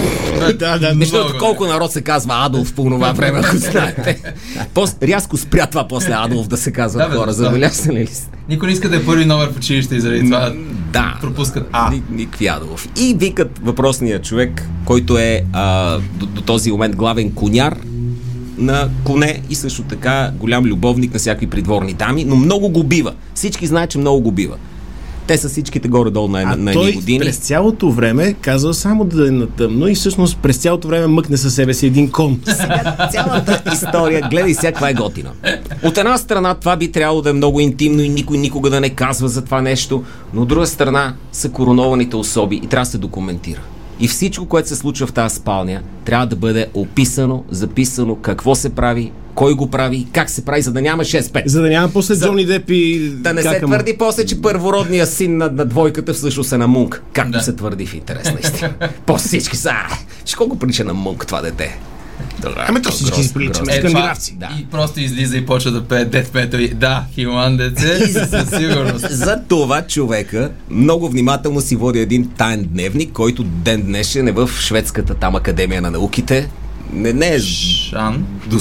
да, 0.54 0.80
да, 0.80 0.94
Между 0.96 1.16
Много 1.16 1.28
другото, 1.28 1.46
колко 1.46 1.66
народ 1.66 1.92
се 1.92 2.02
казва 2.02 2.34
Адолф 2.38 2.74
по 2.74 2.84
това 2.84 3.12
време, 3.12 3.40
ако 3.40 3.58
знаете. 3.58 4.22
Пос, 4.74 4.96
рязко 5.04 5.38
спря 5.38 5.66
това 5.66 5.88
после 5.88 6.14
Адолф 6.14 6.48
да 6.48 6.58
се 6.58 6.72
казва 6.72 7.00
Да, 7.02 7.16
хора. 7.16 7.34
Забелязали 7.34 8.00
ли 8.00 8.08
сте? 8.08 8.30
Никой 8.50 8.68
не 8.68 8.74
иска 8.74 8.90
да 8.90 8.96
е 8.96 9.06
първи 9.06 9.26
номер 9.26 9.50
в 9.50 9.58
училище 9.58 9.96
и 9.96 10.02
заради 10.02 10.26
това 10.26 10.54
Да. 10.94 11.18
пропускат 11.22 11.70
А. 11.72 11.90
Ни- 11.90 12.04
Никакви 12.12 12.48
Адолф. 12.48 12.88
И 12.98 13.16
викат 13.16 13.60
въпросния 13.60 14.22
човек, 14.22 14.64
който 14.86 15.18
е 15.18 15.42
а, 15.54 15.98
до, 16.14 16.26
до 16.26 16.42
този 16.42 16.72
момент 16.72 16.96
главен 16.96 17.32
коняр 17.32 17.76
на 18.64 18.90
коне 19.04 19.42
и 19.50 19.56
също 19.56 19.82
така 19.84 20.32
голям 20.40 20.66
любовник 20.66 21.14
на 21.14 21.20
всякакви 21.20 21.48
придворни 21.48 21.94
дами, 21.94 22.26
но 22.26 22.36
много 22.36 22.70
го 22.70 22.84
бива. 22.84 23.14
Всички 23.36 23.68
знаят, 23.68 23.90
че 23.90 23.98
много 23.98 24.22
го 24.22 24.32
бива. 24.32 24.56
Те 25.28 25.38
са 25.38 25.50
всичките 25.50 25.88
горе-долу 25.88 26.28
на, 26.28 26.42
А 26.42 26.46
на, 26.46 26.58
на 26.58 26.74
той 26.74 26.88
едни 26.88 26.96
години. 26.96 27.20
през 27.20 27.38
цялото 27.38 27.92
време 27.92 28.34
казва 28.34 28.74
само 28.74 29.06
да 29.06 29.28
е 29.28 29.32
на 29.32 29.48
тъмно 29.48 29.88
и 29.88 29.96
всъщност 29.96 30.38
през 30.38 30.58
цялото 30.58 30.88
време 30.88 31.08
мъкне 31.08 31.38
със 31.38 31.56
себе 31.56 31.74
си 31.74 31.88
един 31.88 32.12
кон. 32.12 32.40
Цялата 33.12 33.62
история, 33.74 34.28
гледай 34.30 34.54
сега 34.54 34.72
каква 34.72 34.90
е 34.90 34.94
готина. 34.94 35.30
От 35.84 35.98
една 35.98 36.18
страна 36.18 36.54
това 36.54 36.76
би 36.76 36.92
трябвало 36.92 37.22
да 37.22 37.30
е 37.30 37.34
много 37.34 37.60
интимно 37.60 38.02
и 38.02 38.10
никой 38.10 38.38
никога 38.38 38.70
да 38.70 38.82
не 38.82 38.90
казва 38.90 39.28
за 39.28 39.46
това 39.46 39.62
нещо, 39.62 40.04
но 40.34 40.42
от 40.42 40.48
друга 40.48 40.68
страна 40.68 41.14
са 41.32 41.50
коронованите 41.50 42.16
особи 42.16 42.56
и 42.56 42.68
трябва 42.68 42.86
да 42.86 42.92
се 42.92 42.98
документира. 42.98 43.62
И 44.00 44.08
всичко, 44.08 44.46
което 44.46 44.68
се 44.68 44.76
случва 44.76 45.08
в 45.08 45.14
тази 45.14 45.36
спалня, 45.36 45.82
трябва 46.06 46.26
да 46.28 46.36
бъде 46.36 46.68
описано, 46.74 47.44
записано, 47.50 48.16
какво 48.16 48.56
се 48.56 48.70
прави, 48.70 49.12
кой 49.36 49.54
го 49.54 49.70
прави 49.70 50.08
как 50.14 50.30
се 50.30 50.46
прави, 50.46 50.62
за 50.62 50.72
да 50.72 50.82
няма 50.82 51.04
6-5. 51.04 51.44
За 51.46 51.62
да 51.62 51.70
няма 51.70 51.90
после 51.90 52.14
За- 52.16 52.26
Джони 52.26 52.46
Деп 52.46 52.70
и... 52.70 53.10
Да 53.10 53.34
не 53.34 53.42
се 53.44 53.62
му. 53.62 53.68
твърди 53.68 53.96
после, 54.00 54.26
че 54.26 54.42
първородният 54.42 55.10
син 55.10 55.38
на, 55.38 55.50
на 55.50 55.66
двойката 55.66 56.14
всъщност 56.14 56.52
е 56.52 56.58
на 56.58 56.68
Мунк. 56.68 57.04
Както 57.14 57.32
Да. 57.32 57.42
се 57.42 57.56
твърди 57.56 57.86
в 57.86 57.94
интерес 57.94 58.26
на 58.26 58.40
истина. 58.42 58.74
после 59.06 59.28
всички 59.28 59.58
са, 59.58 59.70
«А, 59.70 59.88
ще 60.26 60.36
колко 60.36 60.60
прилича 60.60 60.84
на 60.84 60.94
Мунк 60.94 61.28
това 61.28 61.42
дете. 61.42 61.78
Ами 62.68 62.82
то 62.82 62.92
всички 62.92 63.24
си 63.24 63.34
приличаме. 63.34 63.74
Е, 63.74 63.80
Скандинавци. 63.80 64.36
Да. 64.40 64.50
И 64.60 64.66
просто 64.66 65.00
излиза 65.00 65.38
и 65.38 65.46
почва 65.46 65.72
да 65.72 65.84
пее 65.84 66.06
Death 66.06 66.28
Metal 66.28 66.58
и 66.58 66.74
да, 66.74 67.04
Хилан 67.14 67.58
деце, 67.58 68.08
със 68.08 68.50
сигурност. 68.50 69.08
За 69.12 69.40
това 69.50 69.82
човека 69.82 70.52
много 70.70 71.10
внимателно 71.10 71.62
си 71.62 71.76
води 71.76 72.00
един 72.00 72.30
таен 72.38 72.64
дневник, 72.72 73.12
който 73.12 73.44
ден 73.44 73.82
днешен 73.82 74.28
е 74.28 74.32
в 74.32 74.50
шведската 74.60 75.14
там 75.14 75.36
академия 75.36 75.82
на 75.82 75.92
науките. 75.92 76.50
Не, 76.94 77.14
не 77.14 77.28
е 77.28 77.40
Шан. 77.40 78.26
до, 78.48 78.58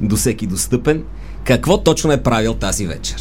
до 0.00 0.16
всеки 0.16 0.46
достъпен. 0.46 1.02
Какво 1.44 1.82
точно 1.82 2.12
е 2.12 2.22
правил 2.22 2.54
тази 2.54 2.86
вечер? 2.86 3.16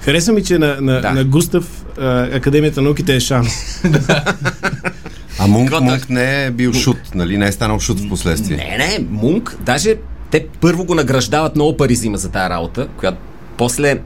Хареса 0.00 0.32
ми, 0.32 0.44
че 0.44 0.58
на, 0.58 0.76
на, 0.80 1.00
Да. 1.00 1.12
на 1.12 1.24
Густав 1.24 1.84
а, 2.00 2.22
Академията 2.36 2.80
на 2.80 2.84
науките 2.84 3.16
е 3.16 3.20
шан. 3.20 3.46
А 5.38 5.46
Мунк, 5.46 5.70
Какво 5.70 5.84
Мунк 5.84 6.10
не 6.10 6.44
е 6.46 6.50
бил 6.50 6.72
шут, 6.72 6.98
нали? 7.14 7.38
Не 7.38 7.46
е 7.46 7.52
станал 7.52 7.78
шут 7.80 8.00
в 8.00 8.08
последствие. 8.08 8.56
Не, 8.56 8.76
не, 8.78 9.06
Мунк, 9.10 9.56
даже 9.60 9.94
те 10.30 10.46
първо 10.60 10.84
го 10.84 10.94
награждават 10.94 11.54
много 11.56 11.76
пари 11.76 11.92
взима 11.92 12.18
за 12.18 12.28
тази 12.28 12.50
работа, 12.50 12.88
която 12.96 13.18
после 13.56 13.98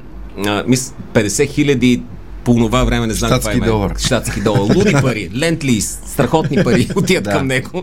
а, 0.46 0.64
мис, 0.66 0.94
50 1.14 1.48
хиляди 1.48 2.02
по 2.44 2.54
това 2.54 2.84
време, 2.84 3.06
не 3.06 3.14
знам 3.14 3.28
Щатски 3.30 3.50
каква 3.50 3.66
е. 3.66 3.68
долар. 3.68 3.94
Щатски 3.98 4.40
долар. 4.40 4.76
Луди 4.76 4.92
пари, 4.92 5.30
ленд-лиз, 5.34 5.98
страхотни 6.06 6.64
пари 6.64 6.88
отиват 6.96 7.24
Да. 7.24 7.30
към 7.30 7.46
него. 7.46 7.82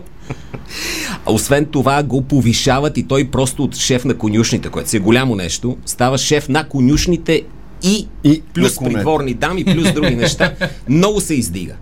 А 1.26 1.32
освен 1.32 1.64
това 1.64 2.02
го 2.02 2.22
повишават 2.22 2.98
и 2.98 3.02
той 3.02 3.24
просто 3.24 3.64
от 3.64 3.76
шеф 3.76 4.04
на 4.04 4.14
конюшните, 4.14 4.68
което 4.68 4.90
си 4.90 4.96
е 4.96 5.00
голямо 5.00 5.34
нещо, 5.34 5.76
става 5.86 6.18
шеф 6.18 6.48
на 6.48 6.68
конюшните 6.68 7.42
и, 7.82 8.08
И 8.24 8.42
плюс 8.54 8.78
придворни 8.78 9.34
дами, 9.34 9.64
плюс 9.64 9.92
други 9.92 10.16
неща. 10.16 10.52
Много 10.88 11.20
се 11.20 11.34
издига. 11.34 11.74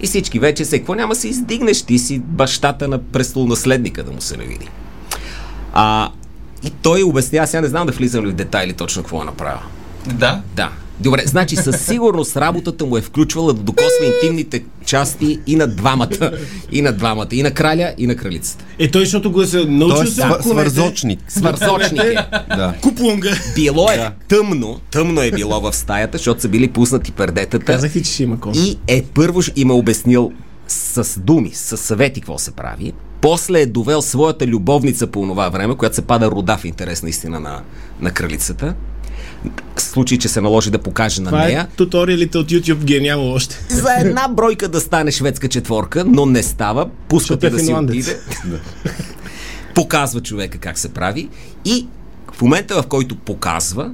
И 0.00 0.06
всички 0.06 0.38
вече 0.38 0.64
се, 0.64 0.78
какво 0.78 0.94
няма 0.94 1.14
се 1.14 1.28
издигнеш, 1.28 1.82
ти 1.82 1.98
си 1.98 2.18
бащата 2.18 2.88
на 2.88 3.02
престолонаследника 3.02 4.04
да 4.04 4.12
му 4.12 4.20
се 4.20 4.36
не 4.36 4.44
види. 4.44 4.68
А, 5.72 6.10
и 6.62 6.70
той 6.70 7.02
обяснява, 7.02 7.46
сега 7.46 7.60
не 7.60 7.68
знам 7.68 7.86
да 7.86 7.92
влизам 7.92 8.26
ли 8.26 8.30
в 8.30 8.34
детайли 8.34 8.72
точно 8.72 9.02
какво 9.02 9.22
е 9.22 9.24
направил. 9.24 9.60
Да. 10.06 10.42
Да. 10.56 10.70
Добре, 11.00 11.22
значи 11.26 11.56
със 11.56 11.80
сигурност 11.86 12.36
работата 12.36 12.86
му 12.86 12.96
е 12.96 13.00
включвала 13.00 13.52
да 13.52 13.62
докосва 13.62 14.06
интимните 14.06 14.64
части 14.86 15.38
и 15.46 15.56
на 15.56 15.66
двамата. 15.66 16.32
И 16.72 16.82
на 16.82 16.92
двамата. 16.92 17.26
И 17.30 17.42
на 17.42 17.50
краля, 17.50 17.94
и 17.98 18.06
на 18.06 18.16
кралицата. 18.16 18.64
Е, 18.78 18.90
той, 18.90 19.00
защото 19.04 19.32
го 19.32 19.42
е 19.42 19.46
се 19.46 19.64
научил 19.64 19.96
Той 19.96 20.04
е 20.04 20.06
се 20.06 20.20
свър- 20.20 20.42
свързочник. 20.42 21.20
Свързочник 21.28 22.02
е. 22.02 22.14
Да. 22.48 22.74
Куплунга. 22.82 23.30
Било 23.54 23.90
е 23.90 24.10
тъмно, 24.28 24.80
тъмно 24.90 25.22
е 25.22 25.30
било 25.30 25.60
в 25.60 25.72
стаята, 25.72 26.18
защото 26.18 26.40
са 26.40 26.48
били 26.48 26.68
пуснати 26.68 27.12
пердетата. 27.12 27.64
Казах 27.64 27.92
ти, 27.92 28.02
че 28.02 28.12
ще 28.12 28.22
има 28.22 28.40
кон. 28.40 28.52
И 28.56 28.78
е 28.86 29.04
първо 29.14 29.40
им 29.56 29.70
е 29.70 29.72
обяснил 29.72 30.32
с 30.68 31.20
думи, 31.20 31.50
с 31.54 31.76
съвети 31.76 32.20
какво 32.20 32.38
се 32.38 32.50
прави. 32.50 32.92
После 33.20 33.60
е 33.60 33.66
довел 33.66 34.02
своята 34.02 34.46
любовница 34.46 35.06
по 35.06 35.22
това 35.22 35.48
време, 35.48 35.76
която 35.76 35.96
се 35.96 36.02
пада 36.02 36.30
рода 36.30 36.56
в 36.56 36.64
интерес 36.64 37.02
наистина 37.02 37.40
на, 37.40 37.62
на 38.00 38.10
кралицата. 38.10 38.74
Случай, 39.76 40.18
че 40.18 40.28
се 40.28 40.40
наложи 40.40 40.70
да 40.70 40.78
покаже 40.78 41.22
на 41.22 41.30
Това 41.30 41.44
нея. 41.44 41.68
е 41.72 41.76
туториалите 41.76 42.38
от 42.38 42.46
YouTube 42.50 42.84
ги 42.84 42.96
е 42.96 43.00
нямало 43.00 43.32
още. 43.32 43.58
За 43.68 43.94
една 44.00 44.28
бройка 44.28 44.68
да 44.68 44.80
стане 44.80 45.10
шведска 45.10 45.48
четворка, 45.48 46.04
но 46.04 46.26
не 46.26 46.42
става. 46.42 46.88
Защото 47.12 47.46
е 47.46 47.50
да 47.50 47.58
си 47.58 47.72
отиде. 47.72 48.16
Показва 49.74 50.20
човека 50.20 50.58
как 50.58 50.78
се 50.78 50.88
прави. 50.88 51.28
И 51.64 51.86
в 52.32 52.42
момента, 52.42 52.82
в 52.82 52.86
който 52.86 53.16
показва, 53.16 53.90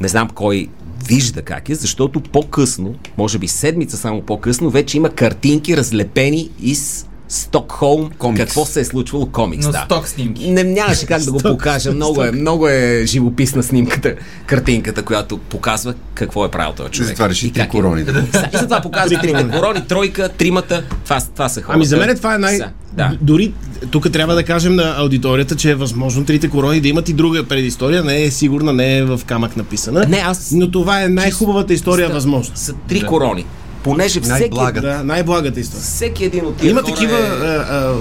не 0.00 0.08
знам 0.08 0.28
кой 0.34 0.68
вижда 1.06 1.42
как 1.42 1.68
е, 1.68 1.74
защото 1.74 2.20
по-късно, 2.20 2.94
може 3.18 3.38
би 3.38 3.48
седмица 3.48 3.96
само 3.96 4.22
по-късно, 4.22 4.70
вече 4.70 4.96
има 4.96 5.10
картинки 5.10 5.76
разлепени 5.76 6.50
из 6.62 7.06
Стокхолм, 7.32 8.10
Комикс. 8.10 8.40
какво 8.40 8.64
се 8.64 8.80
е 8.80 8.84
случвало 8.84 9.26
комикс. 9.26 9.66
Но 9.66 9.72
да. 9.72 9.82
сток 9.84 10.08
снимки. 10.08 10.50
Не, 10.50 10.64
нямаше 10.64 11.06
как 11.06 11.22
да 11.22 11.32
го 11.32 11.38
покажа. 11.38 11.92
Много 11.92 12.22
е, 12.24 12.32
много 12.32 12.68
е 12.68 13.02
живописна 13.06 13.62
снимката, 13.62 14.14
картинката, 14.46 15.02
която 15.02 15.38
показва 15.38 15.94
какво 16.14 16.44
е 16.44 16.50
правил 16.50 16.72
този 16.72 16.90
човек. 16.90 17.08
Затова 17.08 17.28
реши 17.28 17.46
И 17.46 17.52
три 17.52 17.62
е. 17.62 17.68
корони. 17.68 18.04
Да, 18.04 18.24
И 18.54 18.56
затова 18.56 18.80
показва 18.80 19.20
трите 19.20 19.48
корони, 19.50 19.86
тройка, 19.86 20.28
тримата. 20.28 20.82
Това, 21.04 21.20
това 21.26 21.48
са 21.48 21.60
хората. 21.60 21.74
Ами 21.74 21.84
за 21.84 21.96
мен 21.96 22.16
това 22.16 22.34
е 22.34 22.38
най... 22.38 22.58
Да. 22.92 23.16
Дори 23.20 23.52
тук 23.90 24.12
трябва 24.12 24.34
да 24.34 24.44
кажем 24.44 24.74
на 24.74 24.94
аудиторията, 24.98 25.56
че 25.56 25.70
е 25.70 25.74
възможно 25.74 26.24
трите 26.24 26.48
корони 26.48 26.80
да 26.80 26.88
имат 26.88 27.08
и 27.08 27.12
друга 27.12 27.44
предистория. 27.44 28.04
Не 28.04 28.22
е 28.22 28.30
сигурна, 28.30 28.72
не 28.72 28.98
е 28.98 29.04
в 29.04 29.20
камък 29.26 29.56
написана. 29.56 30.06
Не, 30.08 30.16
аз- 30.16 30.50
Но 30.52 30.70
това 30.70 31.02
е 31.02 31.08
най-хубавата 31.08 31.72
история 31.72 32.08
възможна. 32.08 32.56
Са 32.56 32.74
три 32.88 33.02
корони. 33.02 33.44
Понеже 33.84 34.20
всеки, 34.20 34.28
Най-блага. 34.28 34.80
Да, 34.80 35.04
най-благата 35.04 35.60
история. 35.60 35.82
всеки 35.82 36.24
един 36.24 36.46
от 36.46 36.56
тия 36.56 36.70
Има 36.70 36.82
такива 36.82 37.18
е... 37.18 37.22
а, 37.22 37.66
а, 37.70 37.94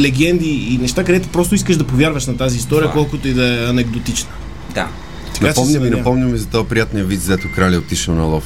легенди 0.00 0.48
и 0.70 0.78
неща, 0.78 1.04
където 1.04 1.28
просто 1.28 1.54
искаш 1.54 1.76
да 1.76 1.84
повярваш 1.84 2.26
на 2.26 2.36
тази 2.36 2.56
история, 2.56 2.90
Това 2.90 3.00
е. 3.00 3.04
колкото 3.04 3.28
и 3.28 3.34
да 3.34 3.46
е 3.46 3.68
анекдотична. 3.68 4.30
Да. 4.74 4.88
Така 5.34 5.46
Напомня 5.46 5.80
ми, 5.80 5.90
напомня 5.90 6.26
ми 6.26 6.38
за 6.38 6.46
този 6.46 6.68
приятния 6.68 7.04
вид, 7.04 7.20
зето 7.20 7.48
краля 7.54 7.76
отишъл 7.76 8.14
на 8.14 8.22
лов. 8.24 8.44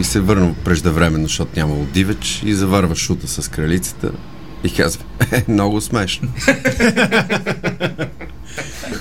И 0.00 0.04
се 0.04 0.20
върнал 0.20 0.54
преждевременно, 0.64 1.26
защото 1.26 1.50
нямало 1.56 1.86
дивеч 1.94 2.42
и 2.44 2.54
заварва 2.54 2.94
шута 2.96 3.28
с 3.28 3.48
кралицата. 3.50 4.10
И 4.64 4.74
казва, 4.74 5.04
е, 5.32 5.44
много 5.48 5.80
смешно. 5.80 6.28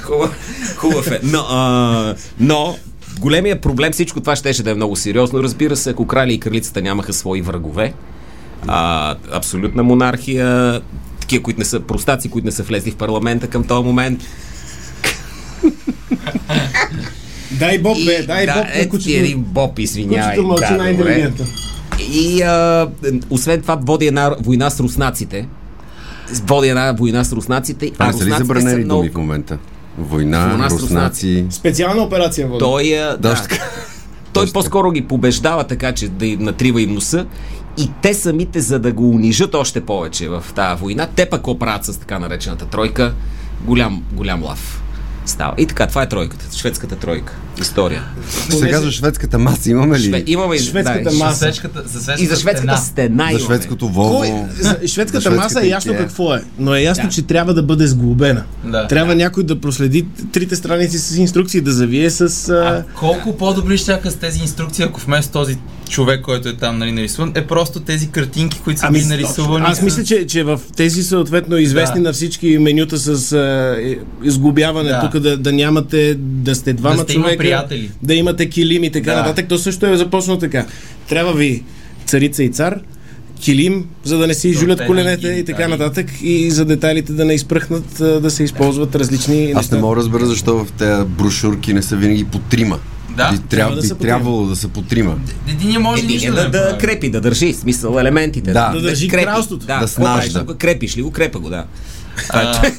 Хубав, 0.01 0.35
хубав 0.77 1.11
е. 1.11 1.19
Но, 1.23 1.39
а, 1.39 2.15
но 2.39 2.77
големия 3.15 3.61
проблем, 3.61 3.91
всичко 3.91 4.19
това 4.19 4.35
щеше 4.35 4.63
да 4.63 4.71
е 4.71 4.75
много 4.75 4.95
сериозно. 4.95 5.43
Разбира 5.43 5.75
се, 5.75 5.89
ако 5.89 6.07
краля 6.07 6.31
и 6.31 6.39
кралицата 6.39 6.81
нямаха 6.81 7.13
свои 7.13 7.41
врагове, 7.41 7.93
а, 8.67 9.15
абсолютна 9.31 9.83
монархия, 9.83 10.81
такива, 11.19 11.43
които 11.43 11.59
не 11.59 11.65
са 11.65 11.79
простаци, 11.79 12.29
които 12.29 12.45
не 12.45 12.51
са 12.51 12.63
влезли 12.63 12.91
в 12.91 12.95
парламента 12.95 13.47
към 13.47 13.63
този 13.63 13.85
момент. 13.85 14.21
Дай 17.51 17.77
Боб, 17.79 17.97
бе, 18.05 18.23
дай 18.23 18.45
да, 18.45 18.53
Боб 18.53 18.65
на 18.65 18.81
ти 18.81 18.89
кучето. 18.89 19.09
един 19.11 19.39
боб, 19.39 19.79
извинявай. 19.79 20.29
Кучето 20.29 20.47
мълчи 20.47 20.63
Да, 20.69 20.77
най-интелигентно. 20.77 21.45
И 22.11 22.41
а, 22.41 22.87
освен 23.29 23.61
това 23.61 23.75
води 23.75 24.07
една 24.07 24.35
война 24.39 24.69
с 24.69 24.79
руснаците. 24.79 25.47
Води 26.43 26.67
една 26.67 26.91
война 26.91 27.23
с 27.23 27.31
руснаците. 27.33 27.91
Това 27.91 28.07
не 28.07 28.13
са 28.13 28.19
ли 28.19 28.23
руснаците 28.23 28.43
забранени 28.43 28.71
са 28.71 28.85
много- 28.85 29.01
думи 29.01 29.11
в 29.11 29.17
момента? 29.17 29.57
Война, 29.97 30.47
Война 30.47 30.69
с 30.69 30.81
руснаци. 30.81 31.45
Специална 31.49 32.01
операция 32.03 32.47
води. 32.47 32.59
Той, 32.59 32.99
а, 32.99 33.17
да, 33.17 33.33
така. 33.35 33.63
той 34.33 34.51
по-скоро 34.51 34.91
ги 34.91 35.07
побеждава 35.07 35.63
така, 35.63 35.91
че 35.91 36.07
да 36.07 36.25
им 36.25 36.39
натрива 36.39 36.81
им 36.81 36.93
носа 36.93 37.25
и 37.77 37.89
те 38.01 38.13
самите, 38.13 38.59
за 38.59 38.79
да 38.79 38.91
го 38.91 39.09
унижат 39.09 39.55
още 39.55 39.81
повече 39.81 40.29
в 40.29 40.43
тази 40.55 40.81
война, 40.81 41.07
те 41.15 41.25
пък 41.29 41.39
какво 41.39 41.59
правят 41.59 41.85
с 41.85 41.97
така 41.97 42.19
наречената 42.19 42.65
тройка? 42.65 43.13
Голям, 43.65 44.03
голям 44.11 44.43
лав. 44.43 44.83
Става. 45.25 45.53
И 45.57 45.65
така, 45.65 45.87
това 45.87 46.03
е 46.03 46.09
тройката, 46.09 46.57
шведската 46.57 46.95
тройка. 46.95 47.37
История. 47.61 48.03
Се 48.49 48.69
казва 48.69 48.91
шведската 48.91 49.39
маса, 49.39 49.69
имаме 49.69 49.99
ли? 49.99 50.03
Шве... 50.03 50.23
Имаме 50.27 50.55
и- 50.55 50.59
Шведската 50.59 51.09
да, 51.09 51.15
маса. 51.15 51.33
За 51.33 51.39
свечката, 51.39 51.83
за 51.85 52.01
свечката 52.01 52.23
И 52.23 52.27
за 52.27 52.35
шведската 52.35 52.77
стена 52.77 53.29
За 53.33 53.39
шведското 53.39 53.85
Кой? 53.85 53.93
Волво. 53.93 54.49
За 54.59 54.77
шведската 54.87 55.21
за 55.21 55.31
маса 55.31 55.45
е 55.45 55.49
шведската 55.49 55.67
ясно 55.67 55.93
какво 55.97 56.35
е, 56.35 56.43
но 56.59 56.75
е 56.75 56.81
ясно, 56.81 57.03
Да. 57.03 57.09
че 57.09 57.21
трябва 57.21 57.53
да 57.53 57.63
бъде 57.63 57.87
сглобена. 57.87 58.43
Да. 58.63 58.87
Трябва 58.87 59.15
някой 59.15 59.43
да 59.43 59.61
проследи 59.61 60.05
трите 60.31 60.55
страници 60.55 60.99
с 60.99 61.17
инструкции, 61.17 61.61
да 61.61 61.71
завие 61.71 62.09
с... 62.09 62.49
А 62.49 62.53
А... 62.53 62.83
колко 62.99 63.37
по-добри 63.37 63.77
ще 63.77 63.99
с 64.05 64.15
тези 64.15 64.39
инструкции, 64.39 64.85
ако 64.85 64.99
вместо 64.99 65.31
този 65.31 65.57
човек, 65.89 66.21
който 66.21 66.49
е 66.49 66.53
там 66.53 66.77
нали, 66.77 66.91
нарисуван, 66.91 67.31
е 67.35 67.47
просто 67.47 67.79
тези 67.79 68.07
картинки, 68.07 68.61
които 68.63 68.79
са 68.79 68.85
Ами, 68.87 68.97
били 68.99 69.07
нарисувани. 69.07 69.65
аз 69.67 69.81
мисля, 69.81 70.03
че, 70.03 70.27
че 70.27 70.43
в 70.43 70.59
тези 70.75 71.03
съответно 71.03 71.57
известни 71.57 72.01
Да. 72.01 72.07
на 72.07 72.13
всички 72.13 72.57
менюта 72.57 72.97
с 72.97 73.33
а, 73.33 73.75
е, 73.81 73.95
изглобяване, 74.23 74.89
Да. 74.89 75.01
тук 75.01 75.19
да, 75.19 75.37
да 75.37 75.51
нямате, 75.53 76.15
да 76.19 76.55
сте 76.55 76.73
двама 76.73 76.95
Да 76.95 77.03
сте 77.03 77.13
човека, 77.13 77.37
приятели. 77.45 77.91
да 78.03 78.13
имате 78.13 78.49
килим 78.49 78.83
и 78.83 78.89
така 78.89 79.11
Да. 79.11 79.17
нататък, 79.17 79.45
то 79.49 79.57
също 79.57 79.85
е 79.85 79.97
започнало 79.97 80.39
така. 80.39 80.65
Трябва 81.09 81.33
ви 81.33 81.63
царица 82.05 82.43
и 82.43 82.49
цар, 82.49 82.79
килим, 83.35 83.85
за 84.03 84.17
да 84.17 84.27
не 84.27 84.33
се 84.33 84.47
изжулят 84.47 84.85
коленете 84.85 85.27
и 85.27 85.45
така 85.45 85.67
нататък 85.67 86.05
и 86.21 86.51
за 86.51 86.65
детайлите 86.65 87.13
да 87.13 87.25
не 87.25 87.33
изпръхнат, 87.33 87.85
да 87.99 88.31
се 88.31 88.43
използват 88.43 88.95
различни 88.95 89.45
Аз 89.45 89.55
неща. 89.55 89.75
не 89.75 89.81
мога 89.81 89.95
да 89.95 90.01
разбера 90.01 90.25
защо 90.25 90.55
в 90.55 90.71
тези 90.71 91.05
брошурки 91.05 91.73
не 91.73 91.81
са 91.81 91.95
винаги 91.95 92.23
по 92.23 92.39
трима. 92.39 92.79
Да. 93.09 93.31
Би, 93.31 93.39
Трябва 93.39 93.75
да 93.75 93.81
би 93.81 94.01
трябвало 94.01 94.45
да 94.45 94.55
са 94.55 94.67
по 94.67 94.81
трима. 94.81 95.15
Един 95.49 95.81
може 95.81 96.03
Един 96.03 96.15
нищо 96.15 96.27
е 96.27 96.31
да, 96.31 96.49
да, 96.49 96.65
не 96.65 96.71
да 96.71 96.77
крепи, 96.77 97.09
да 97.09 97.21
държи, 97.21 97.53
смисъл 97.53 97.99
елементите. 97.99 98.51
Да. 98.51 98.71
Да 98.71 98.81
държи 98.81 99.07
кралството. 99.07 99.65
Да, 99.65 99.79
Да 99.79 99.87
снажда. 99.87 100.45
Тук 100.45 100.57
Крепиш 100.57 100.97
ли 100.97 101.01
го? 101.01 101.11
Крепа 101.11 101.39
го, 101.39 101.49
да. 101.49 101.65
А, 102.29 102.61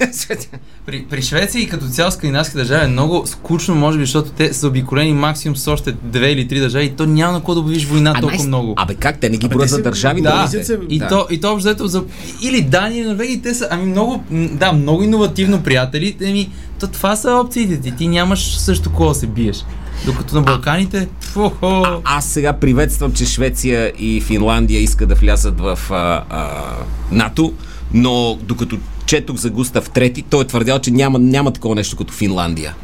При, 0.87 1.05
при 1.05 1.23
Швеция 1.23 1.63
и 1.63 1.69
като 1.69 1.87
цяло 1.87 2.11
скандинавски 2.11 2.57
държави 2.57 2.85
е 2.85 2.89
много 2.89 3.27
скучно, 3.27 3.75
може 3.75 3.99
би, 3.99 4.05
защото 4.05 4.31
те 4.31 4.55
са 4.55 4.67
обиколени 4.69 5.13
максимум 5.13 5.57
с 5.57 5.69
още 5.69 5.93
две 5.95 6.31
или 6.31 6.49
три 6.49 6.61
държави 6.61 6.85
и 6.85 6.91
то 6.91 7.07
няма 7.07 7.33
на 7.33 7.39
какво 7.39 7.55
да 7.55 7.61
обявиш 7.61 7.85
война 7.85 8.11
А, 8.11 8.21
толкова 8.21 8.39
най- 8.39 8.47
много. 8.47 8.75
Абе 8.77 8.95
как? 8.95 9.21
Те 9.21 9.31
не 9.31 9.37
ги 9.37 9.49
броят 9.49 9.71
за 9.71 9.83
държави. 9.83 10.23
да, 10.23 10.37
другите. 10.39 10.65
се- 10.65 10.79
И, 10.89 10.99
Да. 10.99 11.09
то, 11.09 11.27
и 11.31 11.41
то 11.41 11.49
общо 11.49 11.69
взето 11.69 11.87
за... 11.87 12.05
Или 12.43 12.63
Дания, 12.63 13.01
или 13.01 13.09
Норвегия, 13.09 13.43
те 13.43 13.55
са 13.55 13.69
ами 13.71 13.85
много, 13.85 14.23
да, 14.31 14.73
много 14.73 15.03
иновативно 15.03 15.63
приятели. 15.63 16.17
Еми, 16.23 16.51
то 16.81 16.87
това 16.87 17.17
са 17.17 17.31
опциите 17.33 17.81
ти. 17.81 17.91
Ти 17.93 18.09
нямаш 18.09 18.57
също 18.57 18.91
кого 18.91 19.09
да 19.09 19.15
се 19.15 19.27
биеш. 19.27 19.65
Докато 20.05 20.35
на 20.35 20.43
Балканите, 20.43 21.09
фу-хо. 21.23 21.85
Аз 22.05 22.27
сега 22.27 22.53
приветствам, 22.53 23.13
че 23.13 23.27
Швеция 23.27 23.93
и 23.99 24.21
Финландия 24.21 24.81
искат 24.81 25.09
да 25.09 25.15
влязат 25.15 25.61
в 25.61 25.79
а, 25.91 25.95
а, 26.31 26.51
НАТО, 27.11 27.53
но 27.95 28.39
докато 28.43 28.79
четох 29.07 29.37
за 29.37 29.51
Густав 29.51 29.91
Трети, 29.91 30.23
той 30.23 30.43
е 30.43 30.47
твърдял, 30.47 30.79
че 30.79 30.91
няма, 30.91 31.19
няма 31.19 31.51
такова 31.51 31.75
нещо 31.75 31.97
като 31.97 32.13
Финландия. 32.13 32.75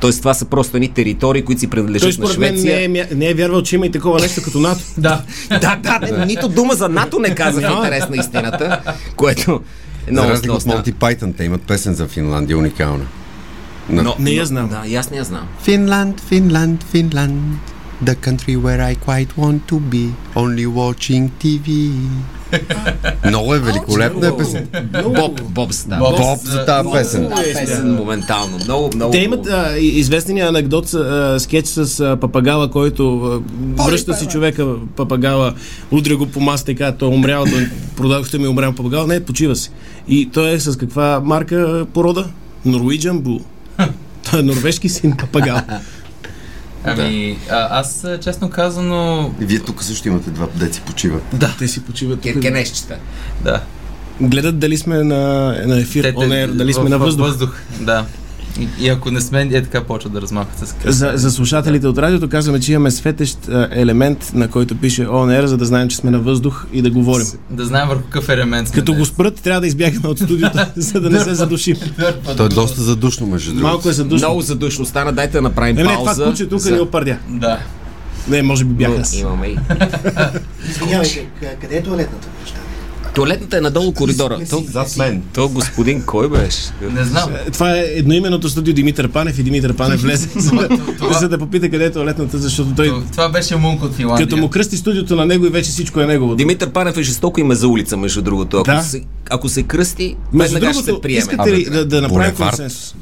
Тоест 0.00 0.18
това 0.18 0.34
са 0.34 0.44
просто 0.44 0.76
едни 0.76 0.88
територии, 0.88 1.42
които 1.42 1.60
си 1.60 1.66
принадлежат 1.66 2.18
на 2.18 2.26
Швеция. 2.26 2.88
не 2.88 2.98
е, 3.00 3.06
не 3.14 3.28
е 3.28 3.34
вярвал, 3.34 3.62
че 3.62 3.74
има 3.76 3.86
и 3.86 3.90
такова 3.90 4.20
нещо 4.20 4.42
като 4.42 4.60
НАТО. 4.60 4.80
Да. 4.98 5.22
Да, 5.50 5.76
да, 5.76 5.98
не, 6.12 6.26
нито 6.26 6.48
дума 6.48 6.74
за 6.74 6.88
НАТО 6.88 7.18
не 7.18 7.34
казах 7.34 7.64
в 7.66 7.76
интерес 7.76 8.08
на 8.08 8.16
истината, 8.16 8.80
което 9.16 9.60
е 10.06 10.12
много 10.12 10.26
За 10.26 10.32
разлика 10.32 10.54
от 10.54 10.66
Монти 10.66 10.92
Пайтън, 10.92 11.32
те 11.32 11.44
имат 11.44 11.62
песен 11.62 11.94
за 11.94 12.06
Финландия, 12.06 12.58
уникална. 12.58 13.04
На- 13.88 14.02
Но, 14.02 14.16
Не 14.18 14.30
я 14.30 14.40
но- 14.40 14.46
знам. 14.46 14.68
Да, 14.68 14.82
и 14.86 14.96
аз 14.96 15.10
не 15.10 15.16
я 15.16 15.24
знам. 15.24 15.46
Finland, 15.66 16.20
Finland, 16.22 16.76
Finland, 16.84 17.36
the 18.02 18.14
country 18.14 18.56
where 18.56 18.80
I 18.82 18.94
quite 18.94 19.36
want 19.36 19.66
to 19.68 19.80
be, 19.80 20.12
only 20.34 20.66
watching 20.66 21.30
TV. 21.38 21.92
Много 23.24 23.54
е 23.54 23.58
великолепна 23.58 24.28
е 24.28 24.36
песен. 24.36 24.68
Боб, 25.02 25.42
Боб 25.42 25.72
става. 25.72 26.10
Боб. 26.10 26.18
Боб 26.18 26.38
за 26.38 26.64
тази 26.64 26.88
песен. 26.92 27.30
песен 27.54 27.94
моментално. 27.94 28.58
Много, 28.64 28.90
много. 28.94 29.12
Те 29.12 29.18
имат 29.18 29.46
а, 29.46 29.78
известния 29.78 30.48
анекдот, 30.48 30.88
с, 30.88 30.94
а, 30.94 31.40
скетч 31.40 31.66
с 31.66 32.00
а, 32.00 32.16
папагала, 32.16 32.70
който 32.70 33.16
а, 33.16 33.40
връща 33.84 34.14
си 34.14 34.26
човека 34.26 34.66
папагала, 34.96 35.54
удря 35.90 36.16
го 36.16 36.26
по 36.26 36.40
масата 36.40 36.72
и 36.72 36.76
казва, 36.76 36.98
той 36.98 37.08
е 37.08 37.14
умрял, 37.14 37.44
той 37.44 37.70
продавахте 37.96 38.38
ми 38.38 38.44
е 38.44 38.48
умрял 38.48 38.72
папагал. 38.72 39.06
Не, 39.06 39.24
почива 39.24 39.56
си. 39.56 39.70
И 40.08 40.30
той 40.32 40.50
е 40.50 40.60
с 40.60 40.78
каква 40.78 41.20
марка 41.24 41.86
порода? 41.92 42.28
Norwegian 42.66 43.20
Blue. 43.22 43.40
Той 44.30 44.40
е 44.40 44.42
норвежки 44.42 44.88
син 44.88 45.16
папагал. 45.16 45.60
Ами, 46.88 47.38
а, 47.50 47.68
аз 47.70 48.06
честно 48.20 48.50
казано, 48.50 49.30
Вие 49.40 49.58
тук 49.58 49.82
също 49.82 50.08
имате 50.08 50.30
два 50.30 50.46
деци 50.54 50.80
почиват. 50.80 51.22
Те 51.58 51.68
си 51.68 51.82
почиват. 51.82 52.20
тук. 52.22 52.42
Кенешчета. 52.42 52.96
да. 53.44 53.60
Гледат 54.20 54.58
дали 54.58 54.76
сме 54.76 54.96
на, 54.96 55.16
на 55.66 55.80
ефир, 55.80 56.04
Те- 56.04 56.14
air, 56.14 56.46
дали 56.46 56.72
сме 56.72 56.84
в- 56.84 56.88
на 56.88 56.98
въздух. 56.98 57.26
въздух. 57.26 57.54
Да. 57.80 58.04
И, 58.60 58.68
и 58.84 58.88
ако 58.88 59.10
не 59.10 59.20
сме, 59.20 59.42
е 59.42 59.62
така 59.62 59.84
почват 59.84 60.12
да 60.12 60.20
размахват 60.20 60.68
с 60.68 60.72
кръст. 60.72 60.98
За, 60.98 61.12
за 61.14 61.30
слушателите 61.30 61.86
от 61.86 61.98
радиото 61.98 62.28
казваме, 62.28 62.60
че 62.60 62.72
имаме 62.72 62.90
светещ 62.90 63.48
а, 63.48 63.68
елемент, 63.72 64.30
на 64.34 64.48
който 64.48 64.76
пише 64.76 65.06
Air, 65.06 65.44
за 65.44 65.56
да 65.56 65.64
знаем, 65.64 65.88
че 65.88 65.96
сме 65.96 66.10
на 66.10 66.18
въздух 66.18 66.66
и 66.72 66.82
да 66.82 66.90
говорим. 66.90 67.26
Да 67.50 67.64
знаем 67.64 67.88
върху 67.88 68.02
какъв 68.02 68.28
елемент 68.28 68.68
сме 68.68 68.78
Като 68.78 68.94
го 68.94 69.04
спрат, 69.04 69.34
трябва 69.34 69.60
да 69.60 69.66
избягаме 69.66 70.08
от 70.08 70.18
студиото, 70.18 70.58
за 70.76 71.00
да 71.00 71.10
не 71.10 71.20
се 71.20 71.34
задушим. 71.34 71.76
То 72.36 72.44
е 72.44 72.48
доста 72.48 72.82
задушно, 72.82 73.26
между 73.26 73.50
другото. 73.50 73.66
Малко 73.66 73.88
е 73.88 73.92
задушно. 73.92 74.28
Много 74.28 74.40
задушно 74.40 74.86
стана. 74.86 75.12
Дайте 75.12 75.32
да 75.32 75.42
направим 75.42 75.76
Не, 75.76 75.82
не, 75.82 75.88
това 75.88 76.04
пауза. 76.04 76.24
куче 76.24 76.48
тук 76.48 76.58
за- 76.58 76.70
ни 76.70 76.80
опърдя. 76.80 77.16
Да. 77.28 77.58
Не, 78.28 78.42
може 78.42 78.64
би 78.64 78.74
бях 78.74 79.00
аз. 79.00 79.14
Имаме 79.18 79.46
и. 79.46 79.56
Извинявайте, 80.70 81.26
къде 81.60 81.76
е 81.76 81.82
туалетната? 81.82 82.28
Туалетната 83.16 83.58
е 83.58 83.60
надолу 83.60 83.92
коридора. 83.92 84.38
То, 84.50 84.62
Зад 84.62 84.96
мен. 84.96 85.22
то 85.34 85.48
господин 85.48 86.02
кой 86.02 86.28
беше? 86.30 86.58
Не 86.92 87.04
знам. 87.04 87.30
Е, 87.38 87.50
Това 87.50 87.70
е 87.70 87.84
едноименното 87.86 88.48
студио 88.48 88.74
Димитър 88.74 89.08
Панев 89.08 89.38
и 89.38 89.42
Димитър 89.42 89.74
Панев 89.74 90.02
влезе, 90.02 90.28
за 90.36 90.50
да, 90.52 90.68
това- 90.68 91.12
за 91.12 91.28
да 91.28 91.38
попита 91.38 91.70
къде 91.70 91.84
е 91.84 91.90
туалетната, 91.90 92.38
защото 92.38 92.70
той, 92.70 92.88
То- 92.88 93.02
Това 93.12 93.28
беше 93.28 93.56
Мунк 93.56 93.82
от 93.82 93.94
Финландия. 93.94 94.26
като 94.26 94.36
му 94.36 94.48
кръсти 94.48 94.76
студиото 94.76 95.16
на 95.16 95.26
него 95.26 95.46
и 95.46 95.50
вече 95.50 95.70
всичко 95.70 96.00
е 96.00 96.06
негово. 96.06 96.34
Димитър 96.36 96.70
Панев 96.70 96.96
е 96.96 97.02
жестоко 97.02 97.40
име 97.40 97.54
за 97.54 97.68
улица, 97.68 97.96
между 97.96 98.22
другото. 98.22 98.56
Ако, 98.58 98.64
Да. 98.66 98.82
се, 98.82 99.00
ако 99.30 99.48
се 99.48 99.62
кръсти, 99.62 100.16
Между 100.32 100.54
веднага 100.54 100.74
ще 100.74 100.82
се 100.82 100.86
другото, 100.86 101.02
приеме. 101.02 101.18
искате 101.18 101.52
ли 101.52 101.64
да, 101.64 101.84
да 101.86 102.00
направим 102.02 102.34
консенсус? 102.36 102.94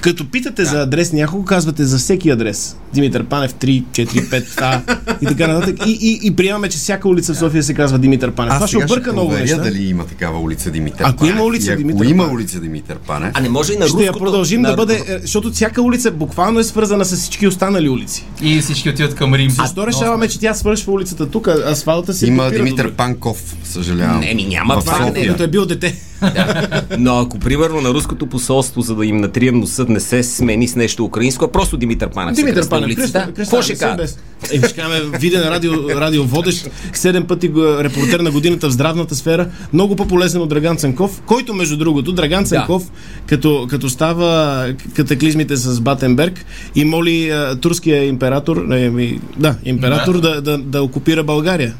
Като 0.00 0.26
питате 0.26 0.64
за 0.64 0.78
адрес 0.78 1.12
няколко, 1.12 1.44
казвате 1.44 1.84
за 1.84 1.98
всеки 1.98 2.30
адрес. 2.30 2.76
Димитър 2.94 3.24
Панев 3.24 3.54
3, 3.54 3.84
4, 3.84 4.06
5, 4.22 4.44
А 4.58 4.80
и 5.22 5.26
така 5.26 5.46
нататък. 5.48 5.76
И, 5.86 5.90
и, 5.92 6.20
и 6.22 6.36
приемаме, 6.36 6.68
че 6.68 6.78
всяка 6.78 7.08
улица 7.08 7.34
в 7.34 7.38
София 7.38 7.62
се 7.62 7.74
казва 7.74 7.98
Димитър 7.98 8.30
Панев. 8.30 8.54
Това 8.54 8.66
ще 8.68 8.76
обърка 9.00 9.12
много 9.14 9.32
неща. 9.32 9.56
дали 9.58 9.84
има 9.84 10.06
такава 10.06 10.38
улица 10.38 10.70
Димитър 10.70 11.04
Ако 11.04 11.16
Панев. 11.16 11.32
има 11.32 11.44
улица 11.44 11.70
И 11.70 11.72
ако 11.72 11.78
Димитър 11.78 12.04
има 12.04 12.16
Панев. 12.18 12.34
улица 12.34 12.60
Димитър 12.60 12.98
Панев, 12.98 13.30
А 13.34 13.40
не 13.40 13.48
може 13.48 13.72
и 13.72 13.76
на 13.76 13.86
Ще 13.86 13.96
я 13.96 14.02
руското... 14.02 14.18
продължим 14.18 14.60
на... 14.60 14.70
да 14.70 14.76
бъде, 14.76 15.18
защото 15.20 15.50
всяка 15.50 15.82
улица 15.82 16.10
буквално 16.10 16.58
е 16.60 16.64
свързана 16.64 17.04
с 17.04 17.16
всички 17.16 17.46
останали 17.46 17.88
улици. 17.88 18.24
И 18.42 18.60
всички 18.60 18.90
отиват 18.90 19.14
към 19.14 19.34
Рим. 19.34 19.50
Защо 19.50 19.86
решаваме, 19.86 20.28
че 20.28 20.40
тя 20.40 20.54
свършва 20.54 20.92
улицата 20.92 21.30
тук, 21.30 21.48
асфалта 21.48 22.14
се 22.14 22.26
има 22.26 22.50
Димитър? 22.50 22.92
Панков, 22.92 23.56
съжалявам. 23.64 24.20
Не, 24.20 24.34
ми 24.34 24.44
няма 24.44 24.74
В 24.74 24.80
това, 24.80 24.94
Това 24.94 25.06
София. 25.08 25.28
като 25.28 25.42
е 25.42 25.48
бил 25.48 25.66
дете. 25.66 25.96
Да. 26.20 26.82
Но 26.98 27.18
ако 27.18 27.38
примерно 27.38 27.80
на 27.80 27.90
руското 27.90 28.26
посолство, 28.26 28.80
за 28.80 28.94
да 28.94 29.06
им 29.06 29.16
натрием 29.16 29.60
носът, 29.60 29.88
не 29.88 30.00
се 30.00 30.22
смени 30.22 30.68
с 30.68 30.76
нещо 30.76 31.04
украинско, 31.04 31.44
а 31.44 31.52
просто 31.52 31.76
Димитър 31.76 32.10
Панев 32.10 32.36
Димитър 32.36 32.68
Панев, 32.68 32.86
улицата, 32.86 33.12
кръста, 33.12 33.32
какво 33.34 33.62
ще 33.62 33.78
кажа? 33.78 34.14
Е, 34.52 34.58
ще 34.58 34.74
кажем, 34.74 35.12
виден 35.20 35.42
радио, 35.42 35.72
радио 35.90 36.24
водещ, 36.24 36.70
седем 36.92 37.26
пъти 37.26 37.50
репортер 37.56 38.20
на 38.20 38.30
годината 38.30 38.68
в 38.68 38.72
здравната 38.72 39.14
сфера, 39.14 39.48
много 39.72 39.96
по-полезен 39.96 40.42
от 40.42 40.48
Драган 40.48 40.76
Цанков, 40.76 41.22
който 41.26 41.54
между 41.54 41.76
другото, 41.76 42.12
Драган 42.12 42.44
Цанков, 42.44 42.90
като, 43.26 43.66
като 43.70 43.88
става 43.88 44.66
катаклизмите 44.94 45.56
с 45.56 45.80
Батенберг 45.80 46.44
и 46.74 46.84
моли 46.84 47.32
турския 47.60 48.04
император, 48.04 48.56
ми, 48.66 49.20
да, 49.36 49.56
император 49.64 50.20
да, 50.20 50.40
да, 50.40 50.58
да 50.58 50.82
окупира 50.82 51.24
България. 51.24 51.74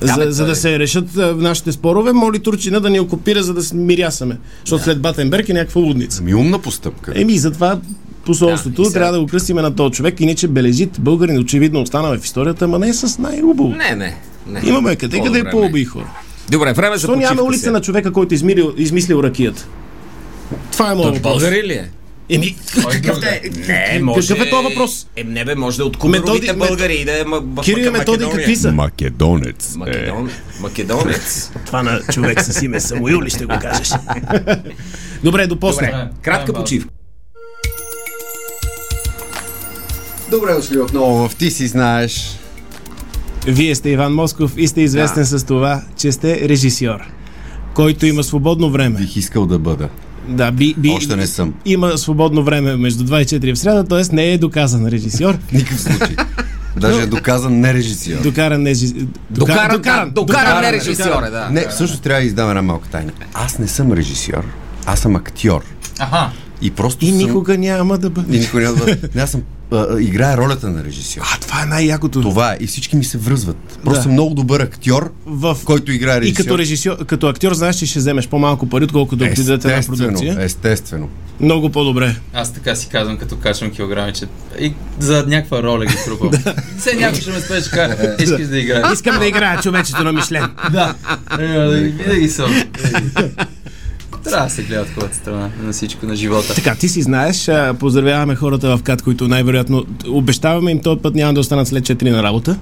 За, 0.00 0.14
за 0.28 0.42
да 0.42 0.48
той- 0.48 0.56
се 0.56 0.78
решат 0.78 1.16
а, 1.16 1.34
нашите 1.34 1.72
спорове, 1.72 2.12
моли 2.12 2.38
Турчина 2.38 2.80
да 2.80 2.90
ни 2.90 3.00
окупира, 3.00 3.42
за 3.42 3.54
да 3.54 3.62
се 3.62 3.76
мирясаме. 3.76 4.38
Защото 4.60 4.84
след 4.84 5.00
Батенберг 5.00 5.48
е 5.48 5.52
някаква 5.52 5.80
лудница. 5.80 6.22
Ми 6.22 6.34
умна 6.34 6.58
постъпка. 6.58 7.12
Еми, 7.14 7.38
затова 7.38 7.80
посолството 8.24 8.82
Да, 8.82 8.88
сега- 8.88 9.00
трябва 9.00 9.12
да 9.12 9.20
го 9.20 9.26
кръстиме 9.26 9.62
на 9.62 9.74
този 9.74 9.92
човек, 9.92 10.20
иначе 10.20 10.48
бележит 10.48 10.90
българин 11.00 11.38
очевидно 11.38 11.82
останал 11.82 12.14
е 12.14 12.18
в 12.18 12.24
историята, 12.24 12.64
ама 12.64 12.78
не 12.78 12.88
е 12.88 12.94
с 12.94 13.18
най-убаво. 13.18 13.68
Не, 13.68 13.94
не. 13.96 14.16
не. 14.46 14.68
Имаме 14.68 14.96
къде, 14.96 15.20
къде 15.20 15.38
е 15.38 15.44
по-уби 15.44 15.84
хора. 15.84 16.10
Добре, 16.50 16.72
време 16.72 16.96
за 16.96 17.00
Защо 17.00 17.16
нямаме 17.16 17.42
улица 17.42 17.60
сега. 17.60 17.72
на 17.72 17.80
човека, 17.80 18.12
който 18.12 18.34
е 18.34 18.38
измислил, 18.76 19.20
ракията? 19.22 19.66
Това 20.72 20.92
е 20.92 20.94
моят 20.94 21.14
въпрос. 21.14 21.32
българи 21.32 21.62
ли 21.62 21.72
е? 21.72 21.90
Еми, 22.30 22.56
Какъв 22.90 23.22
е? 23.22 23.50
Не, 23.68 24.00
може... 24.02 24.28
Какъв 24.28 24.46
е 24.46 24.50
този 24.50 24.64
въпрос? 24.64 25.06
Е, 25.16 25.24
не 25.24 25.44
бе, 25.44 25.54
може 25.54 25.76
да 25.76 25.82
е 25.82 25.86
от 25.86 25.96
мет- 25.98 26.58
българи 26.58 26.94
и 26.94 27.04
да 27.04 27.12
е 27.12 27.24
в 27.24 27.62
Кирил 27.62 27.92
Методи 27.92 28.24
какви 28.32 28.56
са? 28.56 28.72
Македонец. 28.72 29.76
Македон... 29.76 30.30
Македонец. 30.60 31.50
Това 31.66 31.82
на 31.82 32.00
човек 32.02 32.42
с 32.42 32.62
име 32.62 32.80
Самуил 32.80 33.22
ли 33.22 33.30
ще 33.30 33.46
го 33.46 33.54
кажеш? 33.60 33.90
Добре, 35.24 35.46
до 35.46 35.56
после. 35.56 35.86
Добре, 35.86 36.08
кратка 36.22 36.46
Добре. 36.46 36.60
почивка. 36.60 36.90
Добре 40.30 40.54
дошли 40.54 40.78
отново 40.78 41.28
в 41.28 41.36
Ти 41.36 41.50
си 41.50 41.66
знаеш. 41.66 42.38
Вие 43.46 43.74
сте 43.74 43.90
Иван 43.90 44.14
Москов 44.14 44.52
и 44.56 44.68
сте 44.68 44.80
известен 44.80 45.22
Да. 45.22 45.28
с 45.28 45.44
това, 45.44 45.82
че 45.96 46.12
сте 46.12 46.48
режисьор, 46.48 47.00
който 47.74 48.06
има 48.06 48.24
свободно 48.24 48.70
време. 48.70 48.96
Бих 48.96 49.16
искал 49.16 49.46
да 49.46 49.58
бъда. 49.58 49.88
Да, 50.28 50.52
би, 50.52 50.74
би, 50.78 50.90
Още 50.90 51.16
не 51.16 51.26
съм. 51.26 51.54
Има 51.64 51.98
свободно 51.98 52.44
време 52.44 52.76
между 52.76 53.04
2 53.04 53.22
и 53.22 53.40
4 53.40 53.54
в 53.54 53.58
среда, 53.58 53.84
т.е. 53.84 54.14
не 54.16 54.32
е 54.32 54.38
доказан 54.38 54.86
режисьор. 54.86 55.38
В 55.48 55.52
никакъв 55.52 55.80
случай. 55.80 56.16
Даже 56.76 57.02
е 57.02 57.06
доказан 57.06 57.60
не 57.60 57.74
режисьор. 57.74 58.22
Докаран 58.22 58.62
не 58.62 58.70
режи... 58.70 58.86
Докаран, 59.30 59.76
докаран, 59.76 60.10
докаран, 60.10 60.62
не 60.62 60.72
режисьор, 60.72 61.22
е, 61.22 61.30
да. 61.30 61.48
Не, 61.50 61.68
всъщност 61.68 62.02
трябва 62.02 62.20
да 62.20 62.26
издам 62.26 62.48
една 62.48 62.62
малка 62.62 62.88
тайна. 62.88 63.12
Аз 63.34 63.58
не 63.58 63.68
съм 63.68 63.92
режисьор, 63.92 64.44
аз 64.86 65.00
съм 65.00 65.16
актьор. 65.16 65.64
Аха. 65.98 66.30
И 66.64 66.70
просто 66.70 67.04
И 67.04 67.08
съм... 67.08 67.16
никога 67.18 67.58
няма 67.58 67.98
да 67.98 68.10
бъде. 68.10 68.36
И 68.36 68.40
никога 68.40 68.62
няма 68.62 68.74
да 68.74 68.84
бъда. 68.84 69.08
Не, 69.14 69.22
аз 69.22 69.30
съм... 69.30 69.42
А, 69.72 70.00
играя 70.00 70.36
ролята 70.36 70.70
на 70.70 70.84
режисьор. 70.84 71.22
А, 71.26 71.40
това 71.40 71.62
е 71.62 71.66
най-якото. 71.66 72.20
Това 72.22 72.52
е. 72.52 72.56
И 72.60 72.66
всички 72.66 72.96
ми 72.96 73.04
се 73.04 73.18
връзват. 73.18 73.56
Просто 73.84 73.98
Да. 73.98 74.02
съм 74.02 74.12
много 74.12 74.34
добър 74.34 74.60
актьор, 74.60 75.12
В... 75.26 75.56
който 75.64 75.92
играе 75.92 76.16
И 76.16 76.20
режисьор. 76.20 76.36
като 76.36 76.58
режисьор, 76.58 76.96
като 76.98 77.28
актьор 77.28 77.54
знаеш, 77.54 77.76
че 77.76 77.86
ще 77.86 77.98
вземеш 77.98 78.28
по-малко 78.28 78.66
пари, 78.66 78.84
отколкото 78.84 79.16
да 79.16 79.24
отидете 79.24 79.68
на 79.68 79.82
продукция. 79.82 80.36
естествено. 80.40 81.08
Много 81.40 81.70
по-добре. 81.70 82.16
Аз 82.32 82.52
така 82.52 82.74
си 82.74 82.88
казвам, 82.88 83.16
като 83.16 83.36
качвам 83.36 83.70
килограми, 83.70 84.12
че 84.12 84.24
и 84.60 84.72
за 84.98 85.24
някаква 85.28 85.62
роля 85.62 85.86
ги 85.86 85.94
трупам. 86.04 86.30
Все 86.78 86.94
някой 86.94 87.20
ще 87.20 87.30
ме 87.30 87.40
спее, 87.40 87.60
ще 87.60 88.16
искаш 88.22 88.46
да 88.46 88.58
играеш. 88.58 88.92
Искам 88.94 89.18
да 89.18 89.26
играя 89.26 89.60
човечето 89.60 90.04
на 90.04 90.12
Мишлен. 90.12 90.44
Да. 90.72 90.94
Е, 91.40 91.68
Винаги 91.70 92.28
съм. 92.28 92.50
Трябва 94.24 94.46
да 94.46 94.50
се 94.50 94.62
гледа 94.62 94.80
от 94.82 94.88
хубавата 94.88 95.16
страна 95.16 95.50
на 95.62 95.72
всичко, 95.72 96.06
на 96.06 96.16
живота. 96.16 96.54
Така, 96.54 96.74
ти 96.74 96.88
си 96.88 97.02
знаеш, 97.02 97.50
поздравяваме 97.78 98.34
хората 98.34 98.76
в 98.76 98.82
КАТ, 98.82 99.02
които 99.02 99.28
най-вероятно 99.28 99.84
обещаваме 100.08 100.70
им 100.70 100.80
този 100.80 101.00
път 101.00 101.14
няма 101.14 101.34
да 101.34 101.40
останат 101.40 101.68
след 101.68 101.84
4 101.84 102.10
на 102.10 102.22
работа. 102.22 102.56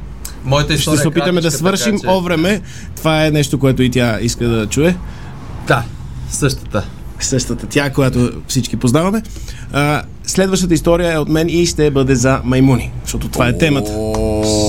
Моята 0.44 0.79
Ще 0.79 0.96
се 0.96 1.09
опитаме 1.09 1.40
да 1.40 1.51
свършим 1.51 1.96
така 1.96 2.09
че- 2.09 2.14
о 2.14 2.20
време. 2.20 2.61
Това 2.96 3.27
е 3.27 3.31
нещо, 3.31 3.59
което 3.59 3.83
и 3.83 3.90
тя 3.90 4.18
иска 4.20 4.48
да 4.48 4.66
чуе. 4.66 4.96
Да, 5.66 5.83
същата. 6.31 6.85
Същата 7.20 7.66
тя, 7.66 7.90
която 7.90 8.31
всички 8.48 8.77
познаваме. 8.77 9.22
А, 9.72 10.03
следващата 10.27 10.75
история 10.75 11.12
е 11.12 11.18
от 11.18 11.29
мен 11.29 11.48
и 11.48 11.66
ще 11.66 11.90
бъде 11.90 12.14
за 12.14 12.40
маймуни, 12.44 12.90
защото 13.03 13.29
това 13.29 13.48
е 13.48 13.59
темата. 13.59 13.92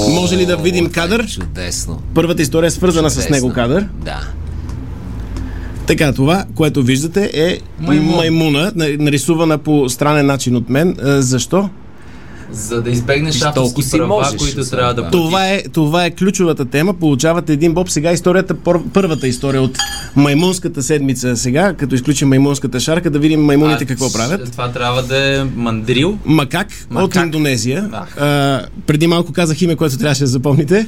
Може 0.10 0.38
ли 0.38 0.45
да 0.45 0.58
видим 0.58 0.89
кадър? 0.89 1.27
Чудесно. 1.27 2.01
Първата 2.13 2.41
история 2.41 2.67
е 2.67 2.71
свързана 2.71 3.10
с 3.10 3.29
него 3.29 3.53
кадър. 3.53 3.88
Да. 4.06 4.27
Така, 5.88 6.13
това, 6.13 6.46
което 6.56 6.84
виждате 6.84 7.32
е 7.34 7.58
Маймун. 7.80 8.15
маймуна, 8.15 8.72
на- 8.76 8.89
нарисувана 9.00 9.58
по 9.58 9.89
странен 9.89 10.26
начин 10.26 10.56
от 10.56 10.69
мен. 10.69 10.96
А, 11.04 11.22
защо? 11.22 11.69
За 12.52 12.82
да 12.82 12.89
избегнеш 12.89 13.41
авторски 13.41 13.82
права, 13.91 14.08
можеш, 14.08 14.36
които 14.36 14.69
трябва 14.69 14.93
да 14.93 15.02
да. 15.02 15.02
платиш. 15.02 15.19
Това 15.19 15.48
е, 15.48 15.63
това 15.63 16.06
е 16.06 16.12
ключовата 16.12 16.65
тема. 16.65 16.93
Получавате 16.93 17.54
един 17.54 17.74
боб. 17.74 17.89
Сега 17.89 18.12
историята, 18.12 18.54
пър, 18.56 18.80
първата 18.93 19.28
история 19.28 19.62
от 19.62 19.78
маймунската 20.15 20.84
седмица 20.84 21.38
сега, 21.38 21.74
като 21.74 21.96
изключим 21.96 22.28
маймунската 22.30 22.80
шарка, 22.80 23.10
да 23.10 23.19
видим 23.19 23.41
маймуните 23.41 23.84
А, 23.84 23.88
какво 23.88 24.13
правят. 24.13 24.52
Това 24.52 24.72
трябва 24.72 25.04
да 25.04 25.36
е 25.36 25.43
мандрил. 25.56 26.17
Макак, 26.26 26.67
Макак. 26.89 27.08
от 27.08 27.15
Индонезия. 27.15 27.89
Ах. 27.93 28.17
А, 28.17 28.62
преди 28.88 29.08
малко 29.08 29.34
казах 29.34 29.62
име, 29.62 29.76
което 29.76 29.98
трябваше 29.98 30.22
да 30.22 30.28
запомните. 30.28 30.88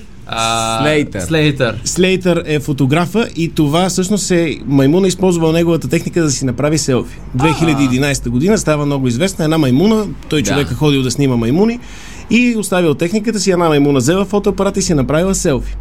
Слейтър. 0.81 1.21
Слейтър. 1.21 1.81
Слейтър 1.85 2.43
е 2.45 2.59
фотографа 2.59 3.27
и 3.35 3.49
това 3.49 3.89
всъщност 3.89 4.31
е 4.31 4.57
маймуна 4.65 5.07
използвал 5.07 5.51
неговата 5.51 5.87
техника 5.87 6.21
да 6.21 6.31
си 6.31 6.45
направи 6.45 6.77
селфи. 6.77 7.17
2011 7.37 8.29
година 8.29 8.57
става 8.57 8.85
много 8.85 9.07
известна 9.07 9.45
една 9.45 9.57
маймуна, 9.57 10.07
той 10.29 10.41
Да. 10.41 10.49
човек 10.49 10.71
е 10.71 10.75
ходил 10.75 11.03
да 11.03 11.11
снима 11.11 11.35
маймуни 11.35 11.79
и 12.29 12.55
оставил 12.57 12.93
техниката 12.93 13.39
си, 13.39 13.51
една 13.51 13.67
маймуна 13.67 13.99
взела 13.99 14.25
фотоапарата 14.25 14.79
и 14.79 14.83
си 14.83 14.91
е 14.91 14.95
направила 14.95 15.35
селфи. 15.35 15.75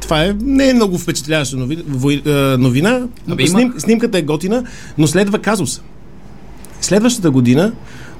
Това 0.00 0.24
е, 0.24 0.34
не 0.40 0.68
е 0.68 0.74
много 0.74 0.98
впечатляваща 0.98 1.56
е, 1.56 1.58
новина. 2.58 3.00
Абе, 3.30 3.42
има- 3.42 3.48
Сним, 3.50 3.74
снимката 3.78 4.18
е 4.18 4.22
готина, 4.22 4.64
но 4.98 5.06
следва 5.06 5.38
казуса. 5.38 5.82
Следващата 6.80 7.30
година 7.30 7.72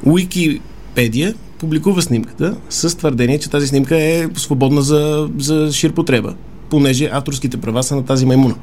Уикипедия 0.05 1.35
публикува 1.59 2.03
снимката 2.03 2.57
с 2.71 2.97
твърдение, 2.97 3.39
че 3.39 3.51
тази 3.51 3.67
снимка 3.67 3.97
е 3.97 4.27
свободна 4.35 4.83
за, 4.83 5.29
за 5.39 5.73
шир 5.73 5.93
потреба, 5.93 6.35
понеже 6.71 7.11
авторските 7.13 7.57
права 7.57 7.83
са 7.83 7.97
на 7.97 8.05
тази 8.05 8.27
маймуна. 8.27 8.55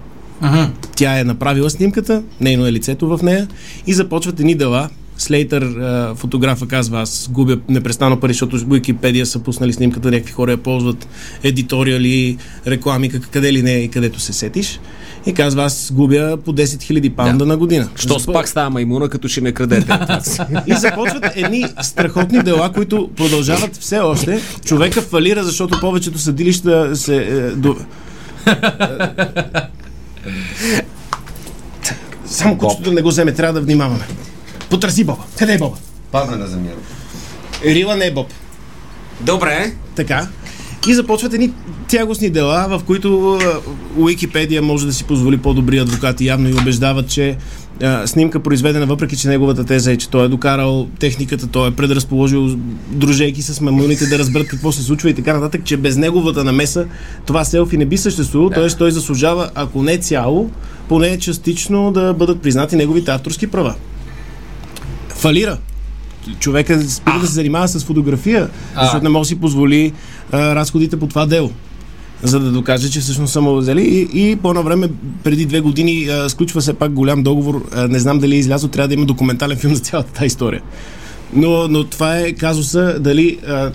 Мгм. 0.42 0.64
Тя 0.96 1.20
е 1.20 1.24
направила 1.24 1.70
снимката, 1.70 2.24
нейно 2.42 2.68
е 2.68 2.72
лицето 2.72 3.08
в 3.08 3.24
нея 3.24 3.48
и 3.88 3.94
започват 3.94 4.40
едни 4.40 4.56
дела. 4.56 4.90
Слейтър, 5.18 5.76
фотографа, 6.16 6.68
казва, 6.68 7.02
аз 7.02 7.30
губя 7.32 7.60
непрестанно 7.70 8.20
пари, 8.20 8.34
защото 8.34 8.58
в 8.58 8.66
Wikipedia 8.66 9.24
са 9.24 9.40
пуснали 9.40 9.74
снимката, 9.74 10.12
някакви 10.12 10.32
хора 10.32 10.52
я 10.52 10.58
ползват, 10.58 11.08
едиториали, 11.44 12.38
реклами, 12.68 13.10
къде 13.10 13.54
ли 13.54 13.62
не 13.62 13.72
и 13.72 13.88
където 13.88 14.20
се 14.20 14.34
сетиш. 14.34 14.80
И 15.26 15.34
казва, 15.34 15.64
аз 15.64 15.92
губя 15.94 16.38
по 16.46 16.54
10 16.54 16.64
000 16.64 17.16
паунда 17.16 17.38
Да. 17.38 17.46
на 17.46 17.58
година. 17.58 17.90
Що 17.96 18.20
с 18.20 18.34
пак 18.34 18.48
става 18.48 18.70
маймуна, 18.70 19.10
като 19.10 19.28
ще 19.28 19.42
ме 19.42 19.52
крадете? 19.52 19.86
И 20.68 20.74
започват 20.74 21.26
едни 21.36 21.66
страхотни 21.82 22.44
дела, 22.44 22.72
които 22.74 23.10
продължават 23.16 23.78
все 23.78 24.00
още. 24.00 24.42
Човека 24.66 25.02
фалира, 25.02 25.44
защото 25.44 25.80
повечето 25.80 26.20
съдилища 26.20 26.96
се... 26.96 27.16
Е, 27.18 27.50
до... 27.52 27.76
Само 32.26 32.58
кучето 32.58 32.82
да 32.82 32.92
не 32.92 33.02
го 33.02 33.10
вземе, 33.10 33.34
трябва 33.34 33.54
да 33.54 33.62
внимаваме. 33.62 34.06
Потърси 34.70 35.04
Боба. 35.04 35.24
Къде 35.38 35.54
е 35.54 35.58
Боба? 35.58 35.78
Падне 36.12 36.38
на 36.38 36.48
земята. 36.48 36.78
Рила 37.66 37.96
не 37.96 38.06
е 38.06 38.12
Боб. 38.14 38.28
Добре. 39.22 39.74
Така. 39.96 40.28
И 40.88 40.94
започват 40.94 41.34
едни 41.34 41.52
тягостни 41.88 42.30
дела, 42.30 42.68
в 42.70 42.84
които 42.84 43.40
Уикипедия 43.98 44.62
може 44.62 44.86
да 44.86 44.94
си 44.94 45.04
позволи 45.04 45.38
по-добри 45.38 45.78
адвокати. 45.78 46.26
Явно 46.26 46.50
и 46.50 46.54
убеждават, 46.54 47.10
че 47.10 47.38
а, 47.82 48.08
снимка 48.08 48.40
произведена, 48.40 48.86
въпреки 48.86 49.18
че 49.18 49.28
неговата 49.28 49.64
теза 49.64 49.92
е, 49.92 49.98
че 49.98 50.10
той 50.10 50.26
е 50.26 50.28
докарал 50.28 50.88
техниката, 51.00 51.48
той 51.48 51.68
е 51.70 51.72
предразположил 51.72 52.58
дружейки 52.92 53.42
с 53.42 53.62
мамуните 53.62 54.06
да 54.06 54.20
разберат 54.20 54.48
какво 54.48 54.72
се 54.72 54.84
случва 54.84 55.10
и 55.10 55.14
така 55.14 55.34
нататък, 55.34 55.62
че 55.66 55.78
без 55.78 55.98
неговата 55.98 56.44
намеса 56.44 56.86
това 57.26 57.46
селфи 57.46 57.78
не 57.78 57.86
би 57.86 57.98
съществувало, 57.98 58.50
да. 58.50 58.56
т.е. 58.56 58.78
той 58.78 58.92
заслужава, 58.92 59.50
ако 59.56 59.84
не 59.84 59.98
цяло, 59.98 60.50
поне 60.90 61.20
частично 61.20 61.92
да 61.92 62.14
бъдат 62.14 62.42
признати 62.42 62.76
неговите 62.76 63.12
авторски 63.12 63.48
права. 63.48 63.76
Фалира 65.10 65.58
човека 66.40 66.82
спира 66.82 67.20
да 67.20 67.28
се 67.28 67.34
занимава 67.34 67.68
с 67.68 67.84
фотография, 67.84 68.50
защото 68.82 69.04
не 69.04 69.10
може 69.10 69.22
да 69.22 69.28
си 69.28 69.40
позволи 69.40 69.94
а, 70.34 70.56
разходите 70.56 71.00
по 71.00 71.08
това 71.08 71.26
дело. 71.26 71.52
За 72.24 72.40
да 72.40 72.52
докаже, 72.52 72.90
че 72.90 73.00
всъщност 73.00 73.34
са 73.34 73.42
му 73.42 73.56
взели. 73.58 73.82
И, 74.14 74.32
и 74.32 74.36
по-навреме, 74.36 74.90
преди 75.24 75.46
две 75.46 75.60
години, 75.62 76.08
а, 76.08 76.30
сключва 76.30 76.62
се 76.62 76.74
пак 76.74 76.92
голям 76.92 77.24
договор. 77.24 77.66
А, 77.76 77.88
не 77.88 78.00
знам 78.00 78.20
дали 78.20 78.36
е 78.36 78.40
излязъл, 78.40 78.70
трябва 78.70 78.88
да 78.88 78.94
има 78.94 79.06
документален 79.06 79.58
филм 79.58 79.76
за 79.76 79.82
цялата 79.82 80.14
тази 80.14 80.26
история. 80.26 80.62
Но, 81.34 81.68
но 81.68 81.84
това 81.84 82.18
е 82.18 82.32
казуса 82.32 83.00
дали 83.00 83.38
а, 83.48 83.72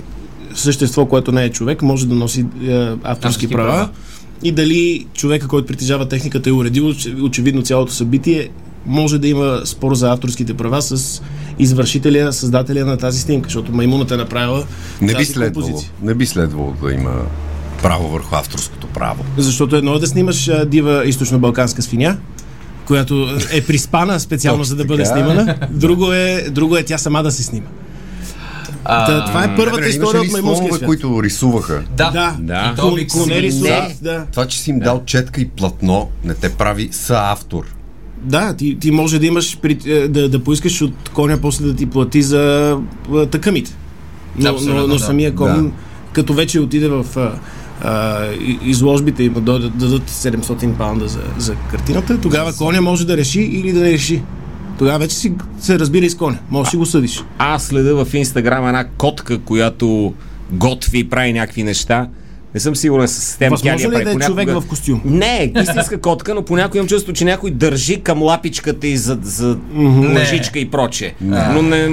същество, 0.55 1.07
което 1.07 1.33
не 1.33 1.45
е 1.45 1.51
човек, 1.51 1.83
може 1.83 2.07
да 2.07 2.15
носи 2.15 2.41
а, 2.41 2.73
авторски 2.73 2.99
Авторски 3.05 3.49
права. 3.49 3.69
права. 3.71 3.89
И 4.43 4.53
дали 4.53 5.07
човека, 5.15 5.49
който 5.49 5.67
притежава 5.67 6.09
техниката, 6.09 6.51
е 6.51 6.53
уредил 6.53 6.85
оч- 6.93 7.23
очевидно 7.23 7.63
цялото 7.63 7.93
събитие, 7.93 8.49
може 8.87 9.19
да 9.19 9.29
има 9.29 9.61
спор 9.65 9.95
за 9.95 10.13
авторските 10.13 10.55
права 10.55 10.83
с 10.83 11.23
извършителя, 11.59 12.33
създателя 12.33 12.85
на 12.85 12.97
тази 12.97 13.21
снимка, 13.21 13.47
защото 13.47 13.73
маймуната 13.73 14.15
е 14.15 14.19
направила 14.19 14.65
Не 15.01 15.07
би 15.07 15.13
тази 15.13 15.25
следвало. 15.25 15.67
композиция. 15.67 15.93
Не 16.03 16.15
би 16.15 16.27
следвало 16.27 16.75
да 16.83 16.93
има 16.93 17.13
право 17.83 18.09
върху 18.09 18.35
авторското 18.35 18.87
право. 18.87 19.25
Защото 19.37 19.77
едно 19.77 19.95
е 19.95 19.99
да 19.99 20.07
снимаш 20.07 20.51
дива 20.67 21.07
източно-балканска 21.07 21.81
свиня, 21.81 22.17
която 22.87 23.29
е 23.53 23.61
приспана 23.63 24.21
специално 24.21 24.65
за 24.65 24.77
да 24.77 24.85
бъде 24.85 25.07
снимана. 25.07 25.57
Друго 25.71 26.13
е, 26.13 26.47
друго 26.51 26.77
е 26.77 26.83
тя 26.83 26.99
сама 26.99 27.23
да 27.23 27.31
се 27.31 27.43
снима. 27.43 27.67
А, 28.85 29.07
Та, 29.07 29.25
това 29.25 29.45
е 29.45 29.57
първата 29.57 29.71
Добре, 29.71 29.89
история 29.89 30.23
от 30.23 30.33
маймунския 30.33 30.75
свят. 30.75 30.87
които 30.87 31.23
рисуваха? 31.23 31.83
Да. 31.97 32.11
Да, 32.11 32.37
Да. 32.41 32.93
Би 32.95 33.07
Коне 33.07 33.43
рисуват, 33.43 33.93
да. 34.03 34.25
Това, 34.33 34.47
че 34.47 34.59
си 34.59 34.71
им 34.71 34.79
дал 34.79 35.03
четка 35.07 35.41
и 35.41 35.49
платно, 35.49 36.09
не 36.25 36.35
те 36.35 36.49
прави 36.49 36.89
съавтор. 36.93 37.65
Да, 38.23 38.55
ти, 38.55 38.79
ти 38.81 38.91
може 38.91 39.19
да 39.19 39.27
имаш 39.27 39.59
е, 39.87 40.09
да, 40.09 40.29
да 40.29 40.45
поискаш 40.45 40.83
от 40.83 41.09
коня 41.15 41.39
после 41.43 41.65
да 41.67 41.75
ти 41.77 41.87
плати 41.87 42.23
за 42.23 42.77
а, 43.15 43.27
тъкамите. 43.27 43.77
Но, 44.39 44.51
Абсолютно, 44.51 44.81
но, 44.81 44.87
но 44.87 44.95
да. 44.95 44.99
самия 45.01 45.35
кон, 45.35 45.65
Да. 45.65 45.71
като 46.13 46.35
вече 46.35 46.61
отиде 46.61 46.89
в 46.89 47.07
а, 47.17 47.33
а, 47.83 48.27
и- 48.33 48.59
изложбите 48.65 49.23
и 49.23 49.29
му 49.31 49.41
дадат, 49.41 49.79
дадат 49.79 50.11
700 50.11 50.73
паунда 50.77 51.09
за, 51.09 51.21
за 51.39 51.55
картината, 51.71 52.21
тогава 52.21 52.53
коня 52.57 52.81
може 52.81 53.07
да 53.07 53.17
реши 53.17 53.41
или 53.41 53.73
да 53.73 53.81
не 53.81 53.93
реши. 53.93 54.23
Тогава 54.79 54.99
вече 54.99 55.17
си 55.17 55.33
се 55.61 55.79
разбира 55.79 56.05
и 56.05 56.11
с 56.11 56.17
коня. 56.17 56.39
Може 56.51 56.65
да 56.67 56.71
си 56.71 56.77
го 56.77 56.87
съдиш. 56.87 57.25
Аз 57.39 57.67
следа 57.67 58.05
в 58.05 58.15
Инстаграм 58.15 58.67
една 58.67 58.85
котка, 58.85 59.39
която 59.39 60.15
готви 60.53 60.99
и 60.99 61.09
прави 61.09 61.33
някакви 61.33 61.63
неща. 61.63 62.09
Не 62.59 62.63
съм 62.63 62.77
сигурен 62.77 63.09
с 63.09 63.39
тем. 63.39 63.51
Възможно 63.51 63.91
ли 63.91 63.97
е 63.97 64.05
да 64.05 64.11
е 64.11 64.17
човек 64.17 64.49
в 64.49 64.63
костюм? 64.69 65.01
Не, 65.05 65.53
истинска 65.63 66.01
котка, 66.01 66.35
но 66.35 66.43
понякога 66.43 66.79
имам 66.79 66.89
чувство, 66.89 67.13
че 67.13 67.25
някой 67.25 67.51
държи 67.51 68.01
към 68.01 68.23
лапичката 68.23 68.87
и 68.87 68.97
за, 68.97 69.19
за 69.23 69.59
лъжичка 70.15 70.59
и 70.59 70.71
проче. 70.71 71.15
Но 71.21 71.63
не... 71.63 71.89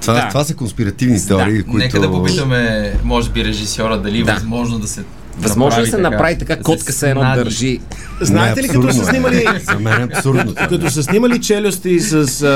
Това, 0.00 0.14
Да. 0.14 0.28
това 0.28 0.44
са 0.44 0.54
конспиративни 0.54 1.26
теории, 1.26 1.62
които... 1.62 1.78
Нека 1.78 2.00
да 2.00 2.10
попитаме, 2.10 2.92
може 3.04 3.30
би, 3.30 3.44
режисьора 3.44 3.98
дали 3.98 4.20
е 4.20 4.24
Да. 4.24 4.34
възможно 4.34 4.78
да 4.78 4.88
се 4.88 5.04
Възможно 5.38 5.82
ли 5.82 5.86
се 5.86 5.98
направи 5.98 6.38
така, 6.38 6.56
да 6.56 6.62
котка 6.62 6.92
се 6.92 7.10
едно 7.10 7.22
държи? 7.34 7.80
Знаете 8.20 8.62
ли, 8.62 8.68
като 8.68 8.92
са 8.92 9.00
е. 9.00 9.04
снимали 9.04 9.44
За 9.62 9.78
мен 9.78 10.00
е 10.00 10.08
абсурдно. 10.14 10.54
като 10.54 10.90
са 10.90 11.02
снимали 11.02 11.40
челюсти 11.40 12.00
с... 12.00 12.14
А, 12.14 12.46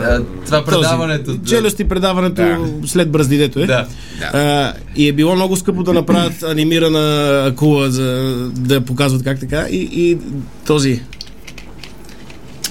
Да, 0.00 0.22
това 0.46 0.64
предаването, 0.64 1.24
Този, 1.24 1.38
да. 1.38 1.48
челюсти 1.48 1.84
предаването 1.84 2.42
Да. 2.42 2.58
след 2.86 3.10
браздидето 3.10 3.60
е. 3.60 3.66
Да. 3.66 3.86
А, 4.32 4.72
и 4.96 5.08
е 5.08 5.12
било 5.12 5.34
много 5.34 5.56
скъпо 5.56 5.82
да 5.82 5.92
направят 5.92 6.42
анимирана 6.42 7.46
акула, 7.46 7.90
за 7.90 8.04
да 8.50 8.80
показват 8.80 9.24
как 9.24 9.40
така. 9.40 9.66
И, 9.70 9.88
и 9.92 10.18
този 10.66 11.02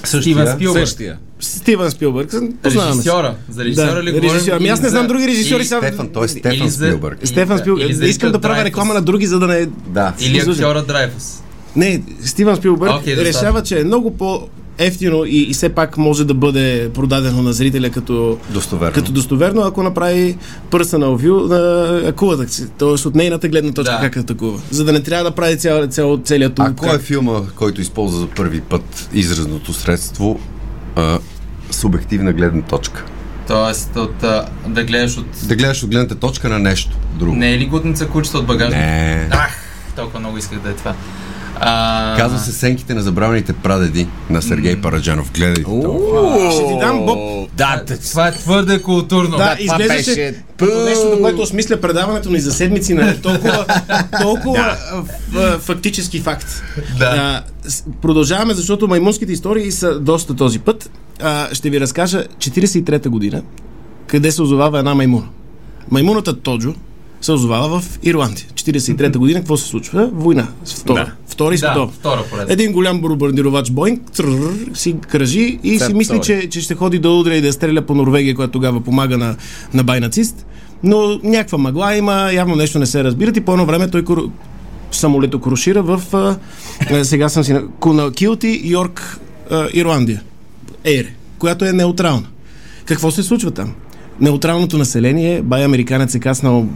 Спилбърг. 0.04 0.88
Същия. 0.88 1.18
Стивен 1.42 1.90
Спилбърг, 1.90 2.30
познаваме. 2.62 2.92
Режисьора. 2.92 3.34
За 3.48 3.64
режисьора 3.64 3.94
Да, 3.94 4.02
ли 4.02 4.12
говорим? 4.12 4.30
режисьор. 4.30 4.52
Ами 4.52 4.68
аз 4.68 4.82
не 4.82 4.88
знам 4.88 5.02
за- 5.02 5.08
други 5.08 5.26
режисьори, 5.26 5.64
сега- 5.64 5.80
Стефан, 5.80 6.08
той 6.08 6.24
е 6.24 6.28
Стефан 6.28 6.68
за- 6.68 6.86
Спилбърг. 6.86 7.18
Стефан 7.24 7.56
Да, 7.56 7.62
Спилбърг. 7.62 7.90
или 7.90 8.08
искам 8.08 8.32
да 8.32 8.40
правя 8.40 8.64
реклама 8.64 8.94
на 8.94 9.02
други, 9.02 9.26
за 9.26 9.38
да 9.38 9.46
не... 9.46 9.66
Да. 9.86 10.12
Или 10.20 10.38
актьора 10.40 10.82
Драйфус. 10.82 11.42
Не, 11.76 12.02
Стивен 12.22 12.56
Спилбърг 12.56 12.90
достатъчно. 12.92 13.24
решава, 13.24 13.62
че 13.62 13.80
е 13.80 13.84
много 13.84 14.10
по 14.10 14.40
ефтино 14.78 15.24
и, 15.24 15.38
и 15.40 15.52
все 15.52 15.68
пак 15.68 15.98
може 15.98 16.24
да 16.24 16.34
бъде 16.34 16.90
продадено 16.90 17.42
на 17.42 17.52
зрителя 17.52 17.90
като 17.90 18.38
Достоверно. 18.50 18.92
като 18.94 19.12
достоверно, 19.12 19.62
ако 19.62 19.82
направи 19.82 20.36
personal 20.70 21.18
view 21.18 21.46
на 21.46 22.08
акулата 22.08 22.48
си. 22.48 22.64
Тоест 22.78 23.06
от 23.06 23.14
нейната 23.14 23.48
гледна 23.48 23.72
точка 23.72 23.92
Да. 23.92 24.00
как 24.00 24.16
атакува. 24.16 24.60
За 24.70 24.84
да 24.84 24.92
не 24.92 25.02
трябва 25.02 25.24
да 25.24 25.30
прави 25.30 25.58
цял, 25.58 25.86
цял, 25.86 26.18
целият 26.18 26.52
А 26.58 26.72
кой 26.74 26.96
е 26.96 26.98
филма, 26.98 27.40
който 27.56 27.80
използва 27.80 28.20
за 28.20 28.26
първи 28.26 28.60
път 28.60 29.08
изразното 29.14 29.72
средство 29.72 30.40
а, 30.96 31.18
субективна 31.82 32.32
гледна 32.32 32.62
точка? 32.62 33.04
Тоест, 33.48 33.96
от, 33.96 34.22
а, 34.22 34.46
да 34.66 34.84
гледаш 34.84 35.16
от... 35.16 35.26
Да 35.42 35.56
гледаш 35.56 35.82
от 35.82 35.90
гледната 35.90 36.14
точка 36.14 36.48
на 36.48 36.58
нещо 36.58 36.96
друго. 37.14 37.36
Не 37.36 37.54
е 37.54 37.58
ли 37.58 37.66
гутница 37.66 38.08
кучета 38.08 38.38
от 38.38 38.46
багажника? 38.46 38.86
Не. 38.86 39.28
Ах, 39.30 39.56
толкова 39.96 40.20
много 40.20 40.38
исках 40.38 40.58
да 40.58 40.70
е 40.70 40.72
това. 40.72 40.94
А, 41.60 42.14
Казва 42.16 42.38
се 42.38 42.52
Сенките 42.52 42.94
на 42.94 43.02
забравените 43.02 43.52
прадеди 43.52 44.06
на 44.30 44.42
Сергей 44.42 44.80
Параджанов. 44.80 45.32
Гледайте 45.32 45.62
това. 45.62 46.52
Ще 46.52 46.66
ти 46.66 46.78
дам 46.80 47.06
Боб. 47.06 47.50
Да, 47.54 47.84
Това 48.10 48.28
е 48.28 48.32
твърде 48.32 48.82
културно. 48.82 49.36
Да, 49.36 49.56
изглеждаше 49.58 50.34
нещо, 50.60 51.08
на 51.08 51.20
което 51.20 51.42
осмисля 51.42 51.80
предаването 51.80 52.30
ни 52.30 52.40
за 52.40 52.52
седмици 52.52 52.94
на 52.94 53.20
толкова, 53.20 53.66
толкова 54.22 54.76
фактически 55.60 56.20
факт. 56.20 56.62
Да. 56.98 57.42
Продължаваме, 58.02 58.54
защото 58.54 58.88
маймунските 58.88 59.32
истории 59.32 59.72
са 59.72 60.00
доста 60.00 60.36
този 60.36 60.58
път. 60.58 60.90
А, 61.22 61.54
ще 61.54 61.70
ви 61.70 61.80
разкажа 61.80 62.24
43-та 62.38 63.10
година, 63.10 63.42
къде 64.06 64.32
се 64.32 64.42
озовава 64.42 64.78
една 64.78 64.94
маймуна. 64.94 65.26
Маймуната 65.90 66.40
Тоджо 66.40 66.74
се 67.20 67.32
озовава 67.32 67.80
в 67.80 67.98
Ирландия. 68.02 68.46
43-та 68.54 69.18
година, 69.18 69.38
какво 69.40 69.56
се 69.56 69.68
случва? 69.68 70.10
Война. 70.12 70.48
Втора. 70.66 71.04
Да. 71.04 71.12
Втори 71.26 71.56
Да, 71.58 71.86
втора. 71.86 72.24
Един 72.48 72.72
голям 72.72 73.00
бомбардировач 73.00 73.70
Боинг 73.70 74.10
трррр, 74.10 74.74
си 74.74 74.96
кръжи 75.08 75.58
и 75.64 75.78
Цар 75.78 75.86
си 75.86 75.94
мисли, 75.94 76.20
че, 76.22 76.48
че 76.48 76.60
ще 76.60 76.74
ходи 76.74 76.98
да 76.98 77.10
удря 77.10 77.34
и 77.34 77.40
да 77.40 77.52
стреля 77.52 77.82
по 77.82 77.94
Норвегия, 77.94 78.34
която 78.34 78.52
тогава 78.52 78.80
помага 78.80 79.18
на, 79.18 79.36
на 79.74 79.84
бай 79.84 80.00
нацист. 80.00 80.46
Но 80.82 81.20
някаква 81.22 81.58
мъгла 81.58 81.94
има, 81.94 82.30
явно 82.32 82.56
нещо 82.56 82.78
не 82.78 82.86
се 82.86 83.04
разбират 83.04 83.36
и 83.36 83.40
по 83.40 83.52
едно 83.52 83.66
време 83.66 83.90
той 83.90 84.04
кору... 84.04 84.22
самолето 84.90 85.40
крушира 85.40 85.82
в 85.82 86.02
а, 86.12 86.36
сега 87.04 87.28
съм 87.28 87.44
си 87.44 87.52
на 87.52 87.68
Кунакилти, 87.68 88.60
Йорк, 88.64 89.20
а, 89.50 89.68
Ирландия. 89.72 90.22
Ейре, 90.84 91.14
която 91.38 91.64
е 91.64 91.72
неутрална. 91.72 92.26
Какво 92.84 93.10
се 93.10 93.22
случва 93.22 93.50
там? 93.50 93.74
Неутралното 94.20 94.78
население, 94.78 95.42
бай 95.42 95.64
американец 95.64 96.14
е 96.14 96.20
каснал 96.20 96.66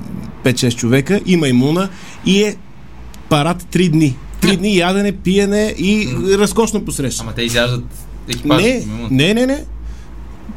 5-6 0.44 0.74
човека, 0.76 1.20
има 1.26 1.48
имуна 1.48 1.88
и 2.26 2.42
е 2.42 2.56
парад 3.28 3.62
3 3.62 3.90
дни. 3.90 4.16
Три 4.40 4.56
дни 4.56 4.76
ядене, 4.76 5.12
пиене 5.12 5.74
и 5.78 6.08
разкошно 6.38 6.84
посрещане. 6.84 7.26
Ама 7.26 7.34
те 7.34 7.42
изяждат 7.42 7.84
екипаж. 8.28 8.62
Не, 8.62 8.86
не, 9.10 9.34
не, 9.34 9.46
не. 9.46 9.64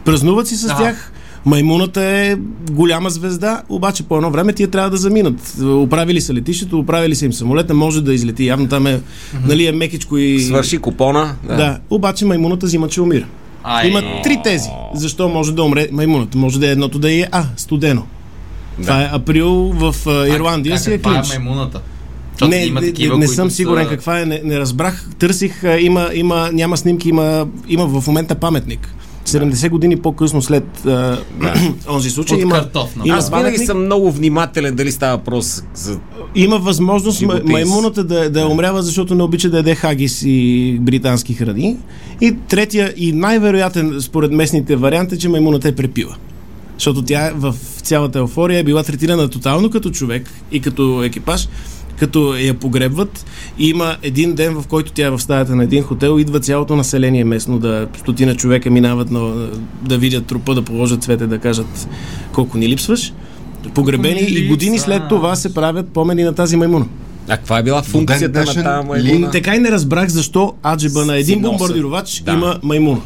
Празнуват 0.05 0.47
си 0.47 0.55
с 0.55 0.69
А. 0.69 0.77
тях. 0.77 1.11
Маймуната 1.45 2.01
е 2.03 2.35
голяма 2.71 3.09
звезда, 3.09 3.61
обаче 3.69 4.03
по 4.03 4.15
едно 4.15 4.31
време 4.31 4.53
тия 4.53 4.67
трябва 4.67 4.89
да 4.89 4.97
заминат. 4.97 5.55
Оправили 5.63 6.21
са 6.21 6.33
летището, 6.33 6.79
оправили 6.79 7.15
са 7.15 7.25
им 7.25 7.33
самолета, 7.33 7.73
може 7.73 8.01
да 8.03 8.13
излети. 8.13 8.45
Явно 8.45 8.67
там 8.67 8.87
е, 8.87 9.01
нали, 9.45 9.65
е 9.67 9.71
мекичко 9.71 10.17
и... 10.17 10.39
свърши 10.39 10.77
купона. 10.77 11.35
Да. 11.47 11.55
да, 11.55 11.79
обаче 11.89 12.25
маймуната 12.25 12.65
взима, 12.65 12.87
че 12.87 13.01
умира. 13.01 13.25
Ай, 13.63 13.87
Има 13.87 14.01
три 14.23 14.41
тези. 14.43 14.69
Защо 14.93 15.29
може 15.29 15.51
да 15.51 15.63
умре 15.63 15.87
маймуната? 15.91 16.37
Може 16.37 16.59
да 16.59 16.67
е 16.67 16.71
едното 16.71 16.99
да 16.99 17.11
е 17.13 17.27
А, 17.31 17.43
студено. 17.57 18.03
Това 18.81 19.01
е 19.03 19.09
април 19.11 19.49
в 19.75 19.95
а, 20.07 20.27
Ирландия 20.27 20.77
си 20.79 20.89
е 20.93 20.97
каква 20.97 21.13
клинч. 21.13 21.35
е 21.35 21.39
маймуната? 21.39 21.81
Защото 22.31 22.49
Не, 22.49 22.65
има 22.65 22.81
не, 22.81 22.87
такива, 22.87 23.17
не 23.17 23.25
които 23.25 23.35
съм 23.35 23.51
сигурен 23.51 23.83
са... 23.83 23.89
каква 23.89 24.19
е, 24.19 24.25
не, 24.25 24.41
не 24.43 24.59
разбрах. 24.59 25.09
Търсих, 25.19 25.63
а, 25.63 25.79
има, 25.79 26.09
има, 26.13 26.49
няма 26.53 26.77
снимки, 26.77 27.09
има, 27.09 27.47
има 27.67 27.85
в 27.85 28.07
момента 28.07 28.35
паметник. 28.35 28.95
70 29.29 29.69
години 29.69 29.97
по-късно 29.97 30.41
след 30.41 30.85
а, 30.85 31.17
онзи 31.89 32.09
случай 32.09 32.37
От 32.37 32.41
има, 32.41 32.55
картоф, 32.55 32.95
има, 33.05 33.15
Аз 33.17 33.29
винаги 33.29 33.57
съм 33.57 33.85
много 33.85 34.11
внимателен 34.11 34.75
дали 34.75 34.91
става 34.91 35.17
въпрос 35.17 35.63
за... 35.73 35.99
има 36.35 36.57
възможност 36.57 37.21
ма, 37.21 37.41
маймуната 37.45 38.03
да, 38.03 38.29
да 38.29 38.47
умрява, 38.47 38.83
защото 38.83 39.15
не 39.15 39.23
обича 39.23 39.49
да 39.49 39.57
яде 39.57 39.75
хагис 39.75 40.23
и 40.25 40.77
британски 40.81 41.33
храни. 41.33 41.77
И 42.21 42.35
третия 42.47 42.93
и 42.97 43.11
най-вероятен 43.11 44.01
според 44.01 44.31
местните 44.31 44.75
вариант 44.75 45.11
е, 45.11 45.17
че 45.17 45.29
маймуната 45.29 45.67
е 45.67 45.75
препила. 45.75 46.15
Защото 46.73 47.01
тя 47.01 47.31
в 47.35 47.55
цялата 47.81 48.19
еуфория 48.19 48.59
е 48.59 48.63
била 48.63 48.83
третирана 48.83 49.27
тотално 49.27 49.69
като 49.69 49.91
човек 49.91 50.29
и 50.51 50.59
като 50.59 51.03
екипаж, 51.03 51.47
като 51.99 52.35
я 52.35 52.53
погребват. 52.53 53.25
И 53.57 53.69
има 53.69 53.97
един 54.01 54.33
ден, 54.33 54.53
в 54.53 54.67
който 54.67 54.91
тя 54.91 55.05
е 55.05 55.09
в 55.09 55.19
стаята 55.19 55.55
на 55.55 55.63
един 55.63 55.83
хотел, 55.83 56.19
идва 56.19 56.39
цялото 56.39 56.75
население 56.75 57.23
местно, 57.23 57.59
да 57.59 57.87
стотина 57.99 58.35
човека 58.35 58.69
минават 58.69 59.11
на, 59.11 59.47
да 59.81 59.97
видят 59.97 60.25
трупа, 60.25 60.55
да 60.55 60.61
положат 60.61 61.03
цвете, 61.03 61.27
да 61.27 61.37
кажат 61.37 61.87
колко 62.33 62.57
ни 62.57 62.69
липсваш. 62.69 63.13
Погребени 63.73 64.19
и 64.21 64.47
години 64.47 64.79
след 64.79 65.01
това 65.09 65.35
се 65.35 65.53
правят 65.53 65.89
помени 65.89 66.23
на 66.23 66.33
тази 66.33 66.57
маймуна. 66.57 66.85
А 67.27 67.37
каква 67.37 67.59
е 67.59 67.63
била 67.63 67.81
функцията 67.83 68.39
на 68.39 68.45
тази 68.45 68.59
ли- 68.59 68.63
маймуна? 68.87 69.31
Така 69.31 69.55
и 69.55 69.59
не 69.59 69.71
разбрах 69.71 70.09
защо 70.09 70.53
аджеба 70.65 71.05
на 71.05 71.17
един 71.17 71.41
бомбардировач 71.41 72.21
Да. 72.21 72.31
има 72.31 72.59
маймуна. 72.63 73.01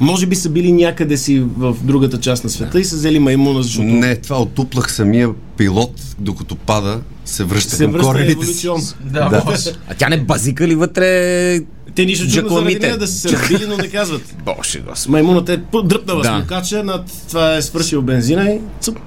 Може 0.00 0.26
би 0.26 0.36
са 0.36 0.48
били 0.48 0.72
някъде 0.72 1.16
си 1.16 1.42
в 1.56 1.76
другата 1.82 2.20
част 2.20 2.44
на 2.44 2.50
света 2.50 2.80
и 2.80 2.84
са 2.84 2.96
взели 2.96 3.18
маймуна, 3.18 3.62
защото 3.62 3.84
Не, 3.84 4.16
това 4.16 4.42
отуплах 4.42 4.92
самия 4.92 5.28
пилот, 5.56 5.92
докато 6.18 6.56
пада, 6.56 7.00
се 7.24 7.44
връща 7.44 7.76
се 7.76 7.84
към 7.84 8.00
корените 8.00 8.46
си. 8.46 8.68
Да, 9.00 9.28
Да. 9.28 9.42
А 9.88 9.94
тя 9.94 10.08
не 10.08 10.16
базика 10.16 10.68
ли 10.68 10.74
вътре 10.74 11.60
Те 11.94 12.04
нищо 12.04 12.28
чудно 12.28 12.54
заради 12.54 12.78
нея 12.78 12.98
да 12.98 13.06
са 13.06 13.12
се 13.18 13.32
разбили, 13.32 13.66
но 13.68 13.76
не 13.76 13.88
казват. 13.88 14.34
Боже 14.44 14.80
господи. 14.80 15.12
Маймуната 15.12 15.52
е 15.52 15.56
дръпнала 15.84 16.22
Да. 16.22 16.28
смукача, 16.28 16.84
над 16.84 17.04
това 17.28 17.56
е 17.56 17.62
свършил 17.62 18.02
бензина 18.02 18.50
и 18.50 18.60
цуп. 18.80 18.98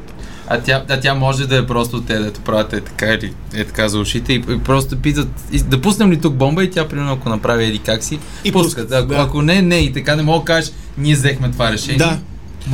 А 0.50 0.60
тя, 0.60 0.84
а 0.90 1.00
тя 1.00 1.14
може 1.14 1.48
да 1.48 1.58
е 1.58 1.66
просто 1.68 2.02
те, 2.02 2.20
дето 2.20 2.42
правят 2.42 2.74
е 2.74 2.82
така 2.82 3.06
или 3.06 3.34
е 3.54 3.64
така 3.64 3.90
за 3.90 4.00
ушите 4.00 4.34
и, 4.34 4.44
и 4.50 4.60
просто 4.60 4.98
питат 4.98 5.28
и, 5.52 5.60
да 5.60 5.82
пуснем 5.82 6.12
ли 6.12 6.22
тук 6.22 6.34
бомба 6.34 6.64
и 6.64 6.72
тя 6.72 6.88
примерно 6.88 7.14
ако 7.14 7.30
направи 7.30 7.64
еди 7.66 7.80
как 7.80 8.04
си 8.04 8.20
И 8.44 8.52
пускат. 8.52 8.84
пускат, 8.84 8.92
Ако, 8.94 9.08
да. 9.08 9.22
ако 9.22 9.42
не, 9.42 9.62
не 9.62 9.78
и 9.78 9.94
така 9.94 10.16
не 10.16 10.24
мога 10.24 10.40
да 10.40 10.46
кажеш 10.46 10.72
ние 10.98 11.14
взехме 11.16 11.52
това 11.52 11.72
решение. 11.72 11.98
Да. 11.98 12.20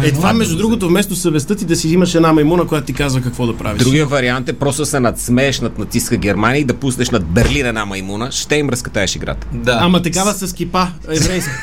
Е, 0.04 0.12
това 0.12 0.34
между 0.34 0.56
го 0.56 0.58
другото, 0.58 0.88
вместо 0.88 1.16
съвестта 1.16 1.56
ти 1.56 1.66
да 1.66 1.76
си 1.76 1.90
имаш 1.90 2.16
една 2.16 2.34
маймуна, 2.34 2.68
която 2.68 2.86
ти 2.86 2.94
казва 2.94 3.22
какво 3.22 3.48
да 3.48 3.58
правиш. 3.58 3.84
Другия 3.84 4.06
вариант 4.06 4.50
е 4.50 4.54
просто 4.54 4.86
се 4.86 5.00
надсмееш 5.00 5.60
над 5.60 5.80
натиска 5.80 6.18
Германия 6.18 6.62
и 6.62 6.64
да 6.64 6.74
пуснеш 6.74 7.10
над 7.10 7.26
Берлин 7.26 7.66
една 7.66 7.86
маймуна, 7.86 8.32
ще 8.32 8.56
им 8.56 8.70
разкатаеш 8.70 9.16
играта. 9.16 9.48
Да. 9.54 9.78
Ама 9.82 10.02
такава 10.02 10.34
с 10.34 10.54
кипа, 10.54 10.88
еврейска. 11.10 11.52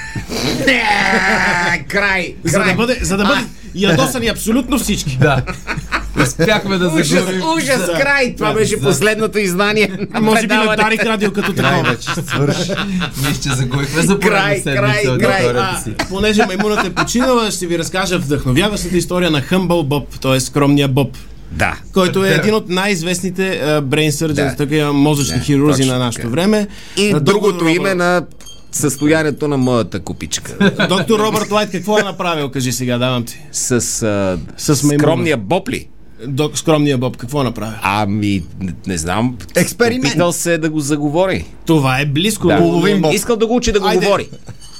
край! 1.88 2.34
за 2.44 2.64
да 2.64 2.74
бъде, 2.74 2.98
за 3.02 3.16
да 3.16 3.24
бъде 3.24 3.40
ядосани 3.74 4.28
абсолютно 4.28 4.78
всички. 4.78 5.18
Да. 5.20 5.42
Успяхме 6.18 6.78
да 6.78 6.88
Ужас, 6.88 7.08
загубим. 7.08 7.42
ужас, 7.48 7.86
край! 7.92 8.34
Това 8.36 8.52
беше 8.52 8.76
да. 8.76 8.82
последното 8.82 9.38
издание 9.38 9.90
на 10.10 10.20
Може 10.20 10.46
би 10.46 10.54
на. 10.54 10.76
Дарик 10.76 11.04
Радио 11.04 11.32
като 11.32 11.52
такова. 11.52 11.82
Вече 11.84 12.08
свърши. 12.26 12.72
Ние 13.22 13.34
ще 13.34 13.48
загубихме 13.48 14.02
за 14.02 14.18
Край, 14.18 14.62
край, 14.64 15.18
край. 15.18 15.46
А, 15.48 15.78
понеже 16.08 16.46
маймуната 16.46 16.86
е 16.86 16.90
починала, 16.90 17.50
ще 17.50 17.66
ви 17.66 17.78
разкажа 17.78 18.18
вдъхновяващата 18.18 18.96
история 18.96 19.30
на 19.30 19.42
Humble 19.42 19.82
Боб, 19.84 20.20
т.е. 20.20 20.40
скромния 20.40 20.88
Боб, 20.88 21.16
Да. 21.52 21.76
който 21.92 22.24
е 22.24 22.30
един 22.30 22.54
от 22.54 22.68
най-известните 22.68 23.42
uh, 23.42 23.80
brain 23.80 24.10
surgeons, 24.10 24.32
Да. 24.50 24.56
такива 24.56 24.92
мозъчни 24.92 25.38
Да, 25.38 25.44
хирурзи 25.44 25.82
точно 25.82 25.92
на 25.92 25.98
нашето 25.98 26.22
така. 26.22 26.30
време. 26.30 26.66
И 26.96 27.10
А, 27.10 27.20
другото 27.20 27.52
доктор 27.52 27.66
име 27.66 27.94
на 27.94 28.22
състоянието 28.72 29.48
на 29.48 29.56
моята 29.56 30.00
купичка. 30.00 30.52
Доктор 30.88 31.18
Робърт 31.20 31.50
Лайт 31.50 31.70
какво 31.70 31.98
е 31.98 32.02
направил, 32.02 32.48
кажи 32.50 32.72
сега, 32.72 32.98
давам 32.98 33.24
ти. 33.24 33.40
С, 33.52 33.70
а, 33.72 34.38
С 34.56 34.82
маймуна. 34.82 34.98
скромния 34.98 35.36
бопли. 35.36 35.88
Док, 36.26 36.58
скромния 36.58 36.98
Боб, 36.98 37.16
какво 37.16 37.42
направил? 37.42 37.74
Ами, 37.82 38.42
не, 38.60 38.72
не 38.86 38.98
знам. 38.98 39.36
Експеримент. 39.56 40.04
Опитал 40.04 40.32
се 40.32 40.58
да 40.58 40.70
го 40.70 40.80
заговори. 40.80 41.44
Това 41.66 42.00
е 42.00 42.06
близко. 42.06 42.48
Да. 42.48 42.58
Половин 42.58 43.00
боб. 43.02 43.14
Искал 43.14 43.36
да 43.36 43.46
го 43.46 43.56
учи 43.56 43.72
да 43.72 43.80
го 43.80 43.86
Айде. 43.86 44.06
говори. 44.06 44.28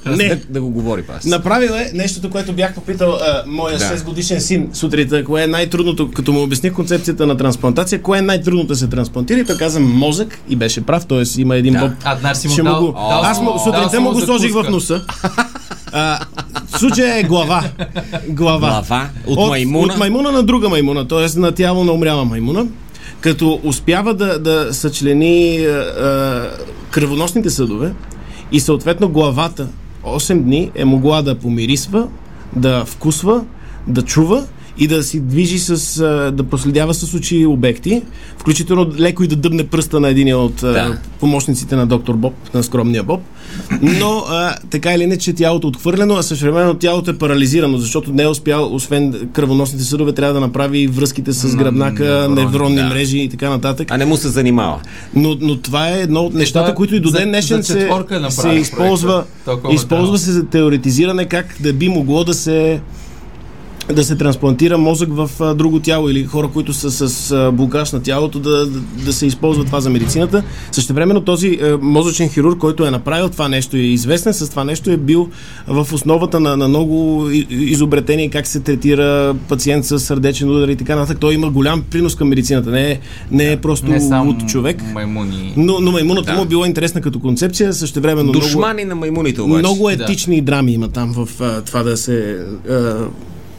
Не. 0.06 0.28
Да, 0.28 0.38
да 0.48 0.60
го 0.60 0.70
говори 0.70 1.02
пас. 1.02 1.24
Направил 1.24 1.70
е 1.70 1.90
нещото, 1.94 2.30
което 2.30 2.52
бях 2.52 2.74
попитал 2.74 3.12
а, 3.12 3.42
моя 3.46 3.78
Да. 3.78 3.84
6 3.86 4.04
годишен 4.04 4.40
син 4.40 4.68
сутринта, 4.72 5.24
кое 5.24 5.42
е 5.42 5.46
най-трудното, 5.46 6.10
като 6.10 6.32
му 6.32 6.42
обясних 6.42 6.72
концепцията 6.72 7.26
на 7.26 7.36
трансплантация, 7.36 8.02
кое 8.02 8.18
е 8.18 8.22
най-трудното 8.22 8.66
да 8.66 8.76
се 8.76 8.86
трансплантира 8.86 9.40
и 9.40 9.44
той 9.44 9.56
каза 9.56 9.80
мозък 9.80 10.38
и 10.48 10.56
беше 10.56 10.80
прав, 10.80 11.06
т.е. 11.06 11.40
има 11.40 11.56
един 11.56 11.72
Да. 11.74 11.80
боб. 11.80 11.92
А, 12.04 12.34
си 12.34 12.48
му 12.48 12.52
Ще 12.52 12.62
дал- 12.62 12.74
му 12.74 12.86
го... 12.86 12.92
дал 12.92 13.20
Аз 13.22 13.40
му, 13.40 13.58
сутринта 13.58 14.00
му 14.00 14.12
го 14.12 14.20
сложих 14.20 14.52
в 14.52 14.66
носа. 14.70 15.04
А, 15.92 16.18
случая 16.78 17.18
е 17.18 17.22
глава. 17.22 17.64
Глава. 18.28 18.68
Глава 18.68 19.08
от 19.26 19.38
от 19.38 19.48
маймуна? 19.48 19.92
От 19.92 19.98
маймуна 19.98 20.32
на 20.32 20.42
друга 20.42 20.68
маймуна, 20.68 21.08
т.е. 21.08 21.38
на 21.38 21.52
тяло 21.52 21.84
на 21.84 21.92
умряла 21.92 22.24
маймуна, 22.24 22.66
като 23.20 23.60
успява 23.64 24.14
да, 24.14 24.38
да 24.38 24.74
съчлени 24.74 25.64
а, 25.66 26.50
кръвоносните 26.90 27.50
съдове 27.50 27.92
и 28.52 28.60
съответно 28.60 29.08
главата 29.08 29.68
8 30.04 30.42
дни 30.42 30.70
е 30.74 30.84
могла 30.84 31.22
да 31.22 31.34
помирисва, 31.34 32.08
да 32.56 32.84
вкусва, 32.84 33.44
да 33.86 34.02
чува 34.02 34.44
и 34.78 34.86
да 34.86 35.02
си 35.02 35.20
движи 35.20 35.58
с, 35.58 36.02
да 36.36 36.44
проследява 36.44 36.94
с 36.94 37.14
очи 37.14 37.46
обекти, 37.46 38.02
включително 38.38 38.92
леко 38.98 39.22
и 39.22 39.26
да 39.26 39.36
дъбне 39.36 39.66
пръста 39.66 40.00
на 40.00 40.08
един 40.08 40.34
от 40.34 40.54
Да. 40.60 40.98
помощниците 41.20 41.76
на 41.76 41.86
доктор 41.86 42.14
Боб, 42.14 42.34
на 42.54 42.62
скромния 42.62 43.02
Боб. 43.02 43.20
Но 43.82 44.24
а, 44.28 44.54
така 44.70 44.94
или 44.94 45.02
иначе 45.02 45.32
тялото 45.32 45.66
е 45.66 45.68
отхвърлено, 45.68 46.14
а 46.14 46.22
същевременно 46.22 46.74
тялото 46.74 47.10
е 47.10 47.18
парализирано, 47.18 47.78
защото 47.78 48.12
не 48.12 48.22
е 48.22 48.28
успял, 48.28 48.74
освен 48.74 49.28
кръвоносните 49.32 49.84
съдове, 49.84 50.12
трябва 50.12 50.34
да 50.34 50.40
направи 50.40 50.86
връзките 50.86 51.32
с 51.32 51.56
гръбнака, 51.56 52.04
неврони, 52.04 52.34
невронни 52.34 52.76
да. 52.76 52.84
мрежи 52.84 53.18
и 53.18 53.28
така 53.28 53.50
нататък. 53.50 53.88
А 53.90 53.96
не 53.96 54.04
му 54.04 54.16
се 54.16 54.28
занимава. 54.28 54.80
Но, 55.14 55.36
но 55.40 55.56
това 55.56 55.88
е 55.88 56.00
едно 56.00 56.20
от 56.20 56.34
нещата, 56.34 56.64
това 56.66 56.76
които 56.76 56.94
и 56.94 57.00
до 57.00 57.10
ден 57.10 57.28
днешен 57.28 57.62
се, 57.62 57.88
е 57.88 58.30
се 58.30 58.48
използва, 58.48 59.24
проекта. 59.44 59.74
Използва 59.74 60.18
се 60.18 60.32
за 60.32 60.46
теоретизиране 60.46 61.24
как 61.24 61.56
да 61.60 61.72
би 61.72 61.88
могло 61.88 62.24
да 62.24 62.34
се 62.34 62.80
да 63.92 64.04
се 64.04 64.16
трансплантира 64.16 64.78
мозък 64.78 65.08
в 65.10 65.30
а, 65.40 65.54
друго 65.54 65.80
тяло 65.80 66.08
или 66.08 66.24
хора, 66.24 66.48
които 66.48 66.72
са 66.72 67.08
с 67.08 67.30
а, 67.32 67.50
блокаж 67.50 67.92
на 67.92 68.02
тялото, 68.02 68.38
да, 68.38 68.66
да, 68.66 68.80
да 68.80 69.12
се 69.12 69.26
използва 69.26 69.64
това 69.64 69.80
за 69.80 69.90
медицината. 69.90 70.42
Същевременно 70.72 71.20
този 71.20 71.58
а, 71.62 71.78
мозъчен 71.78 72.28
хирург, 72.28 72.58
който 72.58 72.86
е 72.86 72.90
направил 72.90 73.28
това 73.28 73.48
нещо 73.48 73.76
и 73.76 73.80
е 73.80 73.84
известен 73.84 74.34
с 74.34 74.48
това 74.48 74.64
нещо, 74.64 74.90
е 74.90 74.96
бил 74.96 75.28
в 75.66 75.88
основата 75.92 76.40
на, 76.40 76.56
на 76.56 76.68
много 76.68 76.90
и- 77.30 77.46
изобретения 77.50 78.30
как 78.30 78.46
се 78.46 78.60
третира 78.60 79.10
пациент 79.48 79.84
с 79.84 79.98
сърдечен 80.00 80.50
удар 80.50 80.68
и 80.68 80.76
така 80.76 80.96
нататък. 80.96 81.18
Той 81.20 81.34
има 81.34 81.50
голям 81.50 81.82
принос 81.82 82.14
към 82.14 82.28
медицината. 82.28 82.70
Не 82.70 82.90
е, 82.90 82.98
не 83.30 83.52
е 83.52 83.56
просто 83.56 83.86
Не 83.86 84.00
само 84.00 84.30
луд 84.30 84.48
човек. 84.48 84.82
маймуни. 84.84 85.52
Но, 85.56 85.80
но 85.80 85.92
маймуната 85.92 86.32
Да. 86.32 86.38
му 86.38 86.44
била 86.44 86.66
интересна 86.66 87.00
като 87.00 87.18
концепция, 87.20 87.72
същевременно 87.72 88.22
много, 88.22 88.38
Душмани 88.40 88.84
на 88.84 88.94
маймуните 88.94 89.40
обаче. 89.42 89.58
много 89.58 89.90
етични 89.90 90.40
драми 90.40 90.72
има 90.72 90.88
там 90.88 91.12
в 91.14 91.40
а, 91.40 91.60
това 91.60 91.82
да 91.82 91.96
се 91.96 92.36
а, 92.70 92.96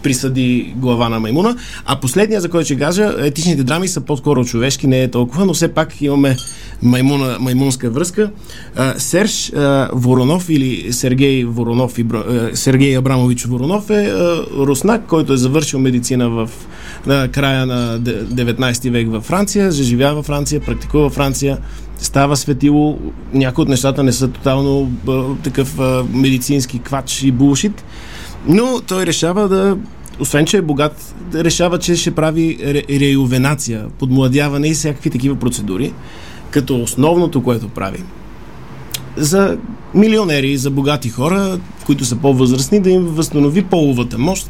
присъди 0.04 0.74
глава 0.76 1.10
на 1.10 1.20
маймуна. 1.20 1.56
А 1.86 2.00
последния, 2.00 2.42
за 2.42 2.50
който 2.50 2.66
ще 2.66 2.78
кажа, 2.78 3.16
етичните 3.20 3.64
драми 3.64 3.88
са 3.88 4.02
по-скоро 4.02 4.46
човешки, 4.46 4.88
не 4.88 5.04
е 5.04 5.12
толкова, 5.12 5.46
но 5.46 5.54
все 5.54 5.68
пак 5.68 6.02
имаме 6.02 6.38
маймуна, 6.84 7.38
маймунска 7.40 7.90
връзка. 7.90 8.32
А, 8.76 9.00
Серж 9.00 9.54
а, 9.54 9.90
Воронов 9.94 10.50
или 10.50 10.94
Сергей 10.94 11.46
Воронов, 11.46 12.00
и, 12.00 12.06
а, 12.14 12.50
Сергей 12.54 12.98
Абрамович 12.98 13.46
Воронов 13.46 13.90
е 13.90 13.94
а, 13.94 14.46
руснак, 14.58 15.06
който 15.08 15.34
е 15.34 15.38
завършил 15.38 15.80
медицина 15.80 16.30
в 16.30 16.50
на 17.06 17.28
края 17.28 17.66
на 17.66 18.00
де- 18.00 18.26
19 18.26 18.90
век 18.90 19.12
във 19.12 19.24
Франция, 19.24 19.72
заживява 19.72 20.16
във 20.16 20.26
Франция, 20.26 20.62
практикува 20.62 21.04
във 21.04 21.14
Франция, 21.14 21.58
става 21.98 22.38
светило. 22.38 23.00
Някои 23.34 23.62
от 23.62 23.70
нещата 23.70 24.04
не 24.04 24.12
са 24.12 24.28
тотално 24.28 24.92
а, 25.08 25.24
такъв 25.44 25.80
а, 25.80 26.04
медицински 26.14 26.80
квач 26.80 27.24
и 27.24 27.32
булшит, 27.32 27.84
но 28.48 28.82
той 28.88 29.06
решава 29.06 29.48
да 29.48 29.78
освен, 30.20 30.46
че 30.46 30.58
е 30.58 30.62
богат, 30.62 31.16
решава, 31.34 31.80
че 31.80 31.96
ще 31.96 32.16
прави 32.16 32.58
ре, 32.64 33.00
реювенация, 33.00 33.86
подмладяване 34.00 34.68
и 34.68 34.74
всякакви 34.74 35.10
такива 35.10 35.36
процедури, 35.36 35.94
като 36.52 36.82
основното, 36.82 37.44
което 37.44 37.70
прави 37.70 38.04
за 39.18 39.58
милионери, 39.94 40.58
за 40.58 40.70
богати 40.70 41.10
хора, 41.10 41.60
които 41.86 42.06
са 42.06 42.16
по-възрастни, 42.16 42.80
да 42.80 42.90
им 42.90 43.04
възстанови 43.04 43.64
половата 43.64 44.18
мощ, 44.18 44.50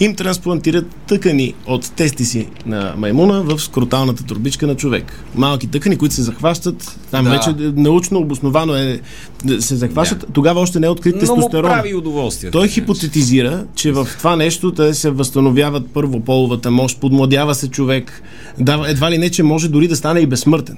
им 0.00 0.14
трансплантират 0.14 0.86
тъкани 1.06 1.54
от 1.66 1.90
тестиси 1.92 2.46
на 2.66 2.94
маймуна 2.96 3.42
в 3.42 3.58
скроталната 3.58 4.24
турбичка 4.24 4.66
на 4.66 4.74
човек. 4.74 5.24
Малки 5.34 5.66
тъкани, 5.66 5.96
които 5.96 6.14
се 6.14 6.22
захващат, 6.22 6.98
там 7.10 7.24
Да. 7.24 7.30
вече 7.30 7.50
научно 7.76 8.18
обосновано 8.18 8.74
е 8.74 9.00
да 9.44 9.62
се 9.62 9.76
захващат, 9.76 10.26
тогава 10.32 10.60
още 10.60 10.80
не 10.80 10.86
е 10.86 10.90
открит 10.90 11.14
Но 11.14 11.20
му 11.20 11.34
тестостерон. 11.36 11.70
прави 11.70 11.94
удоволствие. 11.94 12.50
Той 12.50 12.68
хипотетизира, 12.68 13.64
че 13.74 13.92
в 13.92 14.08
това 14.18 14.36
нещо 14.36 14.72
те 14.72 14.94
се 14.94 15.10
възстановяват 15.10 15.90
първо 15.94 16.20
половата 16.20 16.70
мощ, 16.70 17.00
подмладява 17.00 17.54
се 17.54 17.68
човек, 17.68 18.22
дава, 18.60 18.90
едва 18.90 19.10
ли 19.10 19.18
не, 19.18 19.30
че 19.30 19.42
може 19.42 19.68
дори 19.68 19.88
да 19.88 19.96
стане 19.96 20.20
и 20.20 20.26
безсмъртен. 20.26 20.76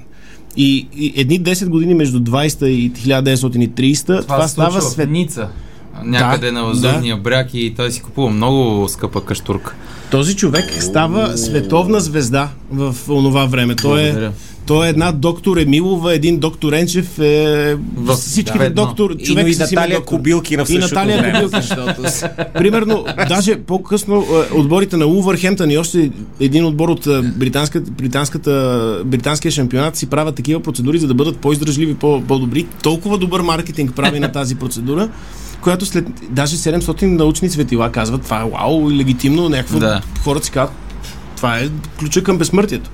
И, 0.57 0.87
и 0.95 1.13
едни 1.15 1.41
10 1.41 1.69
години 1.69 1.93
между 1.93 2.19
20 2.19 2.65
и 2.65 2.91
1930 2.91 4.05
това, 4.05 4.21
Това, 4.21 4.35
случва 4.35 4.47
става 4.47 4.79
в 4.79 4.83
свет. 4.83 5.09
Ница. 5.09 5.49
Някъде 6.03 6.47
Да, 6.47 6.53
на 6.53 6.61
Лазурния 6.61 7.17
бряг 7.17 7.53
и 7.53 7.73
той 7.77 7.91
си 7.91 8.01
купува 8.01 8.29
много 8.29 8.89
скъпа 8.89 9.25
каштурка. 9.25 9.75
Този 10.11 10.35
човек 10.35 10.83
става 10.83 11.37
световна 11.37 11.99
звезда 11.99 12.49
в 12.71 12.95
онова 13.09 13.45
време. 13.45 13.75
Той 13.75 14.01
е. 14.01 14.31
Той 14.65 14.85
е 14.85 14.89
една 14.89 15.11
доктор 15.11 15.57
Емилова, 15.57 16.13
един 16.13 16.39
доктор 16.39 16.73
Енчев, 16.73 17.19
е, 17.19 17.77
В- 17.95 18.15
всичките 18.15 18.59
да, 18.59 18.69
доктор, 18.71 19.11
И, 19.11 19.23
човек 19.23 19.43
но 19.43 19.49
и 19.49 19.53
име 19.53 19.59
Наталия 19.61 19.97
доктор. 19.97 20.09
Кобилкина 20.09 20.65
в 20.65 20.69
И 20.69 20.77
Наталия 20.77 21.17
време. 21.17 21.33
Кобилкина. 21.33 21.61
Защото 21.61 22.01
Примерно, 22.53 23.05
даже 23.29 23.55
по-късно 23.57 24.15
е, 24.15 24.55
отборите 24.55 24.97
на 24.97 25.05
Улвърхемптън 25.05 25.71
и 25.71 25.77
още 25.77 26.11
един 26.39 26.65
отбор 26.65 26.89
от 26.89 27.07
е, 27.07 27.21
британската, 27.21 27.91
британската, 27.91 28.51
британския 29.05 29.51
шампионат 29.51 29.95
си 29.95 30.05
правят 30.05 30.35
такива 30.35 30.59
процедури, 30.59 30.97
за 30.97 31.07
да 31.07 31.13
бъдат 31.13 31.37
по-издръжливи, 31.37 31.93
по- 31.95 32.21
по-добри. 32.21 32.67
Толкова 32.83 33.17
добър 33.17 33.41
маркетинг 33.41 33.93
прави 33.95 34.19
на 34.19 34.31
тази 34.31 34.55
процедура, 34.55 35.09
която 35.61 35.85
след 35.85 36.05
даже 36.29 36.55
700 36.57 37.03
научни 37.03 37.49
светила 37.49 37.91
казват, 37.91 38.21
това 38.21 38.41
е 38.41 38.49
вау, 38.51 38.91
легитимно, 38.91 39.49
някакво 39.49 39.79
Да. 39.79 40.01
хората 40.19 40.45
си 40.45 40.51
казват, 40.51 40.75
това 41.35 41.57
е 41.57 41.67
ключа 41.99 42.23
към 42.23 42.37
безсмъртието. 42.37 42.89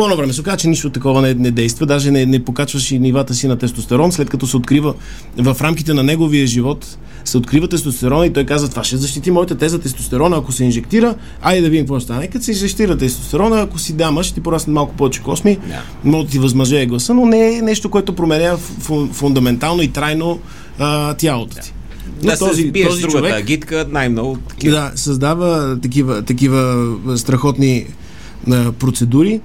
По 0.00 0.04
едно 0.04 0.16
време 0.16 0.32
се 0.32 0.40
оказа, 0.40 0.56
че 0.56 0.68
нищо 0.68 0.90
такова 0.90 1.22
не, 1.22 1.34
не 1.34 1.50
действа, 1.50 1.86
даже 1.86 2.10
не, 2.10 2.26
не 2.26 2.44
покачваше 2.44 2.98
нивата 2.98 3.34
си 3.34 3.48
на 3.48 3.56
тестостерон, 3.56 4.12
след 4.12 4.30
като 4.30 4.46
се 4.46 4.56
открива 4.56 4.94
в 5.36 5.56
рамките 5.60 5.94
на 5.94 6.02
неговия 6.02 6.46
живот, 6.46 6.98
се 7.24 7.38
открива 7.38 7.68
тестостерон 7.68 8.24
и 8.24 8.32
той 8.32 8.44
казва, 8.44 8.68
това 8.68 8.84
ще 8.84 8.96
защити 8.96 9.30
моята 9.30 9.54
теза 9.54 9.78
тестостерона, 9.78 10.36
ако 10.36 10.52
се 10.52 10.64
инжектира, 10.64 11.14
айде 11.42 11.62
да 11.62 11.70
видим 11.70 11.84
какво 11.84 11.98
ще 11.98 12.04
стане. 12.04 12.26
Като 12.26 12.44
се 12.44 12.50
инжектира 12.50 12.96
тестостерона, 12.96 13.60
ако 13.60 13.78
си 13.78 13.92
дама, 13.92 14.22
ще 14.22 14.34
ти 14.34 14.40
пораснат 14.40 14.74
малко 14.74 14.94
повече 14.94 15.22
косми, 15.22 15.58
Да. 15.68 15.82
може 16.04 16.24
да 16.24 16.30
ти 16.30 16.38
възмъже 16.38 16.86
гласа, 16.86 17.14
но 17.14 17.26
не 17.26 17.58
е 17.58 17.62
нещо, 17.62 17.90
което 17.90 18.12
променя 18.12 18.56
фу- 18.56 19.12
фундаментално 19.12 19.82
и 19.82 19.88
трайно 19.88 20.40
а, 20.78 21.14
тялото 21.14 21.56
ти. 21.56 21.72
Но 22.22 22.30
да 22.30 22.36
се 22.36 22.54
сбиеш 22.54 22.92
с 22.92 23.00
другата 23.00 23.34
агитка, 23.36 23.86
най-много 23.90 24.36
такива. 24.48 24.76
да, 24.76 24.92
създава 24.94 25.78
такива, 25.82 26.22
такива 26.22 26.88
страхотни 27.16 27.86
а, 28.50 28.72
процедури. 28.72 29.40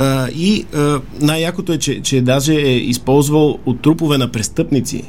А, 0.00 0.28
и 0.28 0.66
а, 0.74 1.00
най-якото 1.20 1.72
е, 1.72 1.78
че, 1.78 2.00
че 2.02 2.20
даже 2.20 2.54
е 2.54 2.76
използвал 2.76 3.58
от 3.66 3.82
трупове 3.82 4.18
на 4.18 4.32
престъпници, 4.32 5.04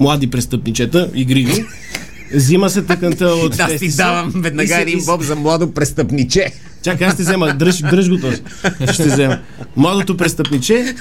млади 0.00 0.30
престъпничета, 0.30 1.10
игриви, 1.14 1.64
взима 2.34 2.70
се 2.70 2.82
тъканта 2.82 3.26
от 3.26 3.52
Да, 3.56 3.66
тестиса 3.66 3.96
давам 3.96 4.32
веднага 4.36 4.80
един 4.80 5.04
боб 5.06 5.22
за 5.22 5.36
младо 5.36 5.72
престъпниче. 5.72 6.46
Чакай, 6.82 7.06
аз 7.06 7.14
ще 7.14 7.22
взема, 7.22 7.54
дръж, 7.54 7.80
дръж 7.80 8.10
го 8.10 8.18
този. 8.18 8.42
Ще 8.92 9.04
взема. 9.04 9.38
Младото 9.76 10.16
престъпниче, 10.16 10.94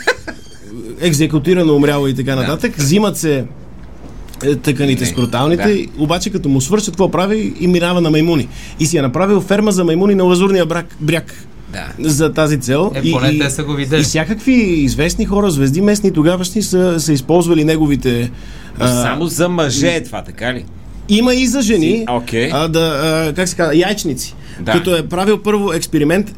екзекутирано, 1.02 1.76
умряло 1.76 2.08
и 2.08 2.16
така 2.16 2.36
нататък, 2.36 2.76
взимат 2.78 3.18
се 3.18 3.46
е, 4.44 4.56
тъканите, 4.56 5.04
Не, 5.04 5.10
скроталните, 5.10 5.76
да. 5.76 6.04
обаче 6.04 6.30
като 6.30 6.50
му 6.50 6.62
свършат, 6.62 6.90
какво 6.90 7.12
прави 7.12 7.54
и 7.60 7.68
минава 7.68 8.02
на 8.02 8.12
маймуни. 8.12 8.48
И 8.80 8.86
си 8.86 8.98
е 8.98 9.02
направил 9.02 9.42
ферма 9.42 9.72
за 9.72 9.84
маймуни 9.84 10.16
на 10.16 10.24
Лазурния 10.24 10.66
брак, 10.66 10.96
бряг 11.00 11.48
Да. 11.74 12.10
за 12.10 12.34
тази 12.34 12.58
цел. 12.58 12.92
Е, 12.96 13.00
и, 13.00 13.12
поне 13.12 13.28
и, 13.28 13.40
те 13.40 13.50
са 13.50 13.64
го 13.64 13.74
видели. 13.74 14.02
И 14.02 14.04
всякакви 14.04 14.54
известни 14.62 15.26
хора, 15.26 15.52
звезди 15.52 15.82
местни, 15.82 16.12
тогавашни 16.12 16.62
са, 16.62 17.00
са 17.00 17.14
използвали 17.14 17.64
неговите... 17.64 18.32
а, 18.80 18.88
Само 19.02 19.28
за 19.28 19.50
мъже 19.50 19.88
е 19.88 20.04
това, 20.04 20.22
така 20.24 20.54
ли? 20.54 20.66
има 21.10 21.36
и 21.36 21.48
за 21.48 21.62
жени, 21.62 21.88
Си, 21.88 22.06
окей. 22.10 22.50
а, 22.54 22.68
да, 22.68 22.80
а, 23.30 23.34
как 23.34 23.50
се 23.50 23.56
казва, 23.56 23.76
яйчници. 23.76 24.36
Да. 24.60 24.72
Като 24.72 24.96
е 24.96 25.08
правил 25.08 25.38
първо 25.38 25.74
експеримент, 25.74 26.36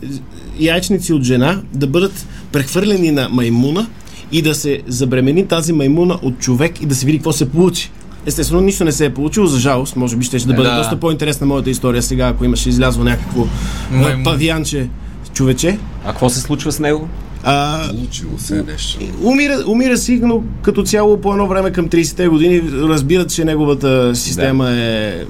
яйчници 0.60 1.14
от 1.14 1.24
жена 1.24 1.62
да 1.74 1.88
бъдат 1.88 2.28
прехвърлени 2.52 3.12
на 3.12 3.30
маймуна 3.30 3.88
и 4.32 4.42
да 4.42 4.56
се 4.56 4.80
забремени 4.88 5.48
тази 5.48 5.74
маймуна 5.74 6.20
от 6.22 6.40
човек 6.40 6.82
и 6.82 6.86
да 6.86 6.96
се 6.96 7.06
види 7.06 7.18
какво 7.18 7.34
се 7.34 7.50
получи. 7.50 7.92
Естествено, 8.26 8.62
нищо 8.62 8.84
не 8.84 8.92
се 8.92 9.06
е 9.06 9.14
получило, 9.14 9.46
за 9.48 9.60
жалост. 9.60 9.96
Може 9.96 10.16
би 10.16 10.26
ще, 10.26 10.40
ще 10.40 10.48
да 10.48 10.54
бъде 10.54 10.70
Да. 10.70 10.78
доста 10.78 11.00
по-интересна 11.00 11.48
моята 11.48 11.70
история 11.70 12.02
сега, 12.04 12.28
ако 12.28 12.46
имаше 12.46 12.70
излязло 12.70 13.04
някакво 13.04 13.48
Маймун. 13.92 14.24
павианче 14.24 14.90
човече. 15.36 15.78
А 16.06 16.08
какво 16.08 16.30
се 16.30 16.40
случва 16.40 16.72
с 16.72 16.80
него? 16.80 17.10
А, 17.44 17.90
Получило 17.90 18.38
се 18.38 18.64
нещо. 18.64 19.00
Умира, 19.22 19.64
умира 19.68 19.98
си, 19.98 20.20
но 20.24 20.44
като 20.62 20.84
цяло 20.84 21.22
по 21.22 21.32
едно 21.32 21.48
време 21.48 21.72
към 21.72 21.90
30-те 21.90 22.28
години 22.28 22.62
разбират, 22.74 23.30
че 23.30 23.46
неговата 23.46 24.16
система 24.16 24.72
е 24.72 25.24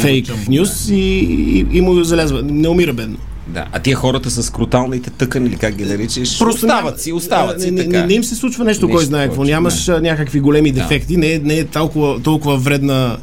фейк 0.00 0.26
нюс 0.48 0.88
и, 0.88 0.94
и, 0.94 1.66
и 1.72 1.80
му 1.80 2.04
залязва. 2.04 2.42
Не 2.42 2.68
умира 2.68 2.92
бедно. 2.92 3.16
Да. 3.46 3.66
А 3.72 3.78
тия 3.78 3.96
хората 3.96 4.30
с 4.30 4.50
круталните 4.50 5.10
тъкани, 5.10 5.48
или 5.48 5.56
как 5.56 5.74
ги 5.74 5.84
наричаш, 5.84 6.40
остават 6.40 6.62
няма- 6.84 6.98
си, 6.98 7.12
остават 7.12 7.60
си 7.60 7.70
не, 7.70 7.82
не, 7.82 7.84
така. 7.86 8.00
не, 8.00 8.06
не 8.06 8.14
им 8.14 8.24
се 8.24 8.34
случва 8.34 8.64
нещо, 8.64 8.86
Нищо 8.86 8.96
кой 8.96 9.04
знае 9.04 9.26
какво. 9.26 9.44
Нямаш 9.44 9.88
а, 9.88 10.00
някакви 10.00 10.40
големи 10.40 10.72
дефекти, 10.72 11.16
не, 11.16 11.32
е- 11.32 11.38
не 11.38 11.54
е 11.54 11.64
толкова, 11.64 12.20
толкова 12.20 12.56
вредна 12.56 13.16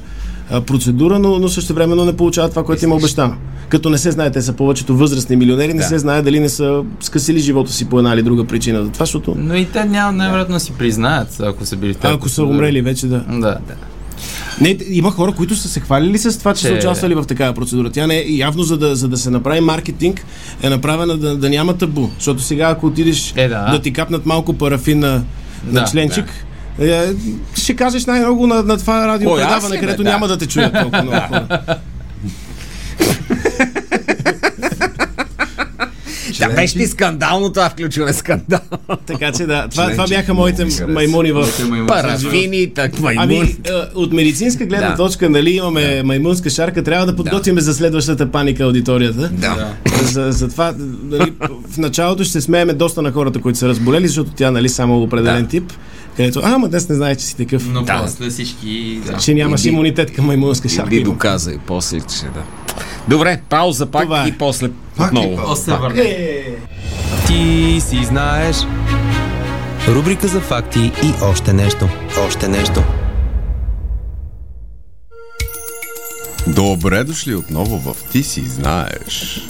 процедура, 0.61 1.19
но, 1.19 1.39
но 1.39 1.49
също 1.49 1.73
времено 1.73 2.05
не 2.05 2.13
получава 2.13 2.49
това, 2.49 2.63
което 2.63 2.85
им 2.85 2.91
обещано. 2.91 3.33
Като 3.69 3.89
не 3.89 3.97
се 3.97 4.11
знае, 4.11 4.31
те 4.31 4.41
са 4.41 4.53
повечето 4.53 4.97
възрастни 4.97 5.35
милионери, 5.35 5.73
не 5.73 5.79
Да. 5.79 5.85
се 5.85 5.99
знае 5.99 6.21
дали 6.21 6.39
не 6.39 6.49
са 6.49 6.81
скъсили 6.99 7.39
живота 7.39 7.71
си 7.73 7.85
по 7.85 7.97
една 7.97 8.13
или 8.13 8.21
друга 8.23 8.45
причина. 8.45 8.83
За 8.83 8.89
това, 8.89 9.05
защото 9.05 9.35
Но 9.37 9.55
и 9.55 9.65
те 9.65 9.85
няма 9.85 10.11
най-вероятно 10.11 10.53
да 10.53 10.59
си 10.59 10.71
признаят, 10.71 11.39
ако 11.39 11.65
са 11.65 11.75
били 11.75 11.95
тези 11.95 12.13
ако 12.13 12.29
са 12.29 12.43
умрели 12.43 12.81
вече 12.81 13.07
да. 13.07 13.17
Да, 13.19 13.37
да. 13.39 13.57
Не, 14.61 14.77
има 14.87 15.11
хора, 15.11 15.31
които 15.31 15.55
са 15.55 15.67
се 15.69 15.79
хвалили 15.79 16.17
с 16.17 16.39
това, 16.39 16.53
че, 16.53 16.61
Че- 16.61 16.67
са 16.67 16.73
участвали 16.73 17.15
в 17.15 17.23
такава 17.23 17.53
процедура. 17.53 17.89
Тя 17.89 18.07
не 18.07 18.17
е 18.17 18.25
явно, 18.27 18.63
за 18.63 18.77
да, 18.77 18.95
за 18.95 19.07
да 19.07 19.17
се 19.17 19.29
направи 19.29 19.59
маркетинг, 19.61 20.25
е 20.61 20.69
направена 20.69 21.17
да, 21.17 21.35
да 21.35 21.49
няма 21.49 21.73
табу. 21.73 22.09
Защото 22.15 22.41
сега, 22.41 22.69
ако 22.69 22.85
отидеш 22.85 23.33
Е, 23.35 23.47
да. 23.47 23.71
да 23.71 23.79
ти 23.79 23.93
капнат 23.93 24.25
малко 24.25 24.53
парафин 24.53 24.99
на, 24.99 25.09
на 25.11 25.23
Да, 25.71 25.85
членчик, 25.85 26.25
е, 26.81 27.13
ще 27.55 27.75
кажеш 27.75 28.05
най-много 28.05 28.47
на, 28.47 28.63
на 28.63 28.77
това 28.77 29.07
радиопредаване, 29.07 29.75
бе? 29.75 29.79
където 29.79 30.03
Да. 30.03 30.09
няма 30.09 30.27
да 30.27 30.37
те 30.37 30.45
чуят 30.45 30.73
толкова 30.73 31.03
много 31.03 31.17
хора. 31.27 31.59
Да, 36.39 36.49
беше 36.49 36.77
ли 36.77 36.87
скандално 36.87 37.49
това 37.49 37.69
включване 37.69 38.13
скандал? 38.13 38.59
Така 39.05 39.31
че 39.31 39.45
да, 39.45 39.67
това, 39.67 39.91
това 39.91 40.07
бяха 40.07 40.33
моите 40.33 40.67
маймуни 40.87 41.31
в... 41.31 41.45
Парафини, 41.87 42.73
так. 42.73 42.91
Ами, 43.17 43.35
е, 43.37 43.55
от 43.95 44.13
медицинска 44.13 44.65
гледна 44.65 44.89
Да. 44.89 44.95
точка, 44.95 45.29
нали, 45.29 45.51
имаме 45.51 46.03
маймунска 46.03 46.49
шарка, 46.49 46.83
трябва 46.83 47.05
да 47.05 47.15
подготвим 47.15 47.59
за 47.59 47.73
следващата 47.73 48.31
паника 48.31 48.63
аудиторията. 48.63 49.29
Да. 49.29 49.73
За, 50.03 50.31
за 50.31 50.49
това, 50.49 50.73
нали, 51.03 51.33
в 51.71 51.77
началото 51.77 52.23
ще 52.23 52.41
смееме 52.41 52.73
доста 52.73 53.01
на 53.01 53.11
хората, 53.11 53.41
които 53.41 53.59
са 53.59 53.67
разболели, 53.67 54.07
защото 54.07 54.31
тя, 54.35 54.51
нали, 54.51 54.69
само 54.69 55.01
определен 55.01 55.43
Да. 55.43 55.49
тип, 55.49 55.73
където, 56.19 56.39
а, 56.39 56.53
ама 56.53 56.69
днес 56.69 56.89
не 56.89 56.95
знаеш, 56.95 57.17
че 57.17 57.23
си 57.23 57.35
такъв, 57.37 57.67
Но 57.67 57.81
Да. 57.81 58.01
после 58.01 58.29
всички... 58.29 59.01
Да. 59.05 59.17
че 59.17 59.33
нямаш 59.33 59.61
Иди. 59.61 59.69
имунитет 59.69 60.13
към 60.13 60.25
маймунска 60.25 60.69
шарка. 60.69 60.95
Иди 60.95 61.03
доказа 61.03 61.51
и 61.51 61.57
после 61.57 61.99
ще 61.99 62.25
да. 62.25 62.43
Добре, 63.07 63.41
пауза 63.49 63.85
пак 63.85 64.03
Това 64.03 64.23
е. 64.23 64.27
и 64.27 64.31
после 64.31 64.69
Пак 64.97 65.05
и 65.05 65.17
отново. 65.17 65.35
пауза. 65.35 65.47
После 65.49 65.73
върне. 65.73 66.01
Е, 66.01 66.43
Ти 67.27 67.81
си 67.81 68.05
знаеш. 68.05 68.57
Рубрика 69.87 70.27
за 70.27 70.39
факти 70.41 70.79
и 70.79 71.13
още 71.23 71.53
нещо. 71.53 71.89
Още 72.19 72.47
нещо. 72.47 72.83
Добре 76.47 77.03
дошли 77.03 77.35
отново 77.35 77.77
в 77.79 77.95
Ти 78.11 78.23
си 78.23 78.41
знаеш. 78.41 79.41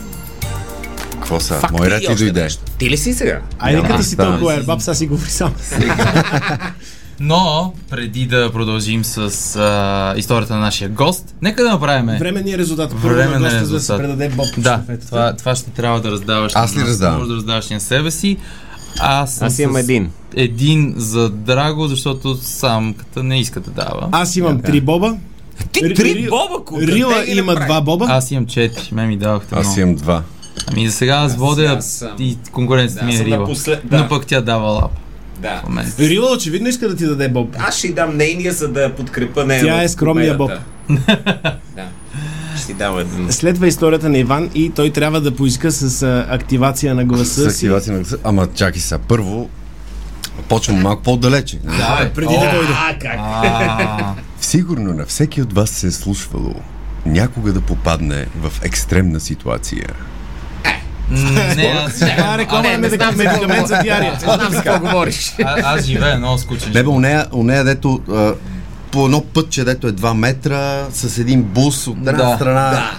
Какво 1.29 1.39
са? 1.39 1.53
Факти 1.53 1.77
Мой 1.77 1.89
ред 1.89 2.01
още 2.01 2.15
дойде? 2.15 2.43
нещо. 2.43 2.63
Ти 2.77 2.89
ли 2.89 2.97
си 2.97 3.13
сега? 3.13 3.41
Айде 3.59 3.81
като 3.81 4.03
си 4.03 4.17
толкова 4.17 4.55
ербаб, 4.55 4.81
сега 4.81 4.93
си 4.95 5.07
говори 5.07 5.29
сам. 5.29 5.53
Но, 7.19 7.73
преди 7.89 8.25
да 8.25 8.51
продължим 8.51 9.03
с 9.03 9.17
а, 9.55 10.13
историята 10.17 10.53
на 10.53 10.59
нашия 10.59 10.89
гост, 10.89 11.35
нека 11.41 11.63
да 11.63 11.69
направим... 11.69 12.05
Временният 12.19 12.59
резултат. 12.59 12.89
Първо 12.91 13.07
Временен 13.07 13.41
на 13.41 13.49
за 13.49 13.55
да 13.57 13.65
се 13.65 13.75
резултат. 13.75 13.97
предаде 13.97 14.29
Боб 14.29 14.47
Да, 14.57 14.81
това, 15.05 15.33
това 15.33 15.55
ще 15.55 15.69
трябва 15.71 16.01
да 16.01 16.11
раздаваш. 16.11 16.51
Аз 16.55 16.75
ли 16.75 16.81
раздавам? 16.81 17.17
Може 17.17 17.29
да 17.29 17.35
раздаваш 17.35 17.69
на 17.69 17.79
себе 17.79 18.11
си. 18.11 18.37
Аз, 18.99 19.41
Аз 19.41 19.59
имам 19.59 19.75
с 19.75 19.79
един. 19.79 20.11
Един 20.35 20.93
за 20.97 21.29
Драго, 21.29 21.87
защото 21.87 22.35
самката 22.35 23.23
не 23.23 23.39
иска 23.39 23.59
да 23.59 23.71
дава. 23.71 24.09
Аз 24.11 24.35
имам 24.35 24.61
три 24.61 24.81
боба. 24.81 25.15
Ти 25.71 25.79
Ри- 25.79 25.95
три 25.95 26.15
Ри- 26.15 26.29
боба, 26.29 26.87
Рила 26.87 27.23
има 27.27 27.55
два 27.55 27.81
боба. 27.81 28.05
Аз 28.09 28.31
имам 28.31 28.45
четири, 28.45 28.89
ме 28.91 29.05
ми 29.05 29.17
давахте 29.17 29.55
Аз 29.55 29.77
имам 29.77 29.95
два. 29.95 30.23
Ами 30.67 30.87
за 30.87 30.93
сега 30.93 31.13
аз 31.13 31.35
водя 31.35 31.61
сега 31.61 31.81
съм- 31.81 32.15
и 32.19 32.37
конкуренцията 32.51 33.01
Да, 33.01 33.05
ми 33.07 33.15
е 33.15 33.25
Рила. 33.25 33.37
напослед- 33.39 33.81
да. 33.83 33.97
Но 33.97 34.07
пък 34.09 34.25
тя 34.25 34.41
дава 34.41 34.67
лап 34.67 34.91
Да. 35.39 35.61
Рила 35.99 36.31
очевидно 36.31 36.67
иска 36.67 36.89
да 36.89 36.95
ти 36.95 37.05
даде 37.05 37.29
боб. 37.29 37.55
Аз 37.59 37.77
ще 37.77 37.87
й 37.87 37.93
дам 37.93 38.17
нейния, 38.17 38.53
за 38.53 38.67
да 38.67 38.91
подкрепа 38.91 39.45
нея. 39.45 39.63
Тя 39.65 39.83
е 39.83 39.89
скромния 39.89 40.37
победата. 40.37 40.63
да. 41.75 41.85
Ще 42.57 42.67
ти 42.67 42.73
дам 42.73 42.99
един. 42.99 43.31
Следва 43.31 43.67
историята 43.67 44.09
на 44.09 44.17
Иван 44.17 44.49
и 44.53 44.69
той 44.69 44.89
трябва 44.89 45.21
да 45.21 45.35
поиска 45.35 45.71
с 45.71 46.01
а, 46.03 46.25
активация 46.29 46.95
на 46.95 47.05
гласа 47.05 47.25
С 47.41 47.53
си. 47.53 47.65
активация 47.65 47.93
на 47.93 47.99
гласа. 47.99 48.17
Ама 48.23 48.47
чакай 48.47 48.81
сега. 48.81 48.99
Първо, 48.99 49.49
почвам 50.49 50.81
малко 50.81 51.03
по-далече. 51.03 51.57
Да, 51.57 52.09
Преди 52.15 52.33
да 52.33 52.51
дойде. 52.51 52.73
А, 52.73 52.99
как? 52.99 54.17
Сигурно 54.41 54.93
на 54.93 55.05
всеки 55.05 55.41
от 55.41 55.53
вас 55.53 55.69
се 55.69 55.87
е 55.87 55.91
слушвало 55.91 56.55
някога 57.05 57.53
да 57.53 57.61
попадне 57.61 58.25
в 58.35 58.53
екстремна 58.63 59.19
ситуация. 59.19 59.85
Не, 61.11 61.73
аз, 61.85 61.99
Това 61.99 62.35
е 62.35 62.37
реклама 62.37 62.63
Не, 62.63 62.77
на 62.77 63.11
медикамент 63.11 63.67
за 63.67 63.79
диария. 63.83 64.13
Не 64.13 64.19
знам 64.19 64.51
за 64.51 64.63
какво 64.63 64.79
говориш. 64.79 65.35
аз 65.63 65.83
живея 65.83 66.17
много 66.17 66.37
скучен. 66.37 66.71
Не 66.73 66.83
бе, 66.83 66.89
онея, 66.89 67.25
онея 67.33 67.63
дето 67.63 68.01
по 68.91 69.05
едно 69.05 69.21
пътче, 69.23 69.63
дето 69.63 69.87
е 69.87 69.91
2 69.91 70.13
метра, 70.13 70.87
с 70.91 71.17
един 71.17 71.43
бус 71.43 71.87
от 71.87 71.97
една 71.97 72.11
Да, 72.11 72.35
страна. 72.35 72.69
Да. 72.69 72.91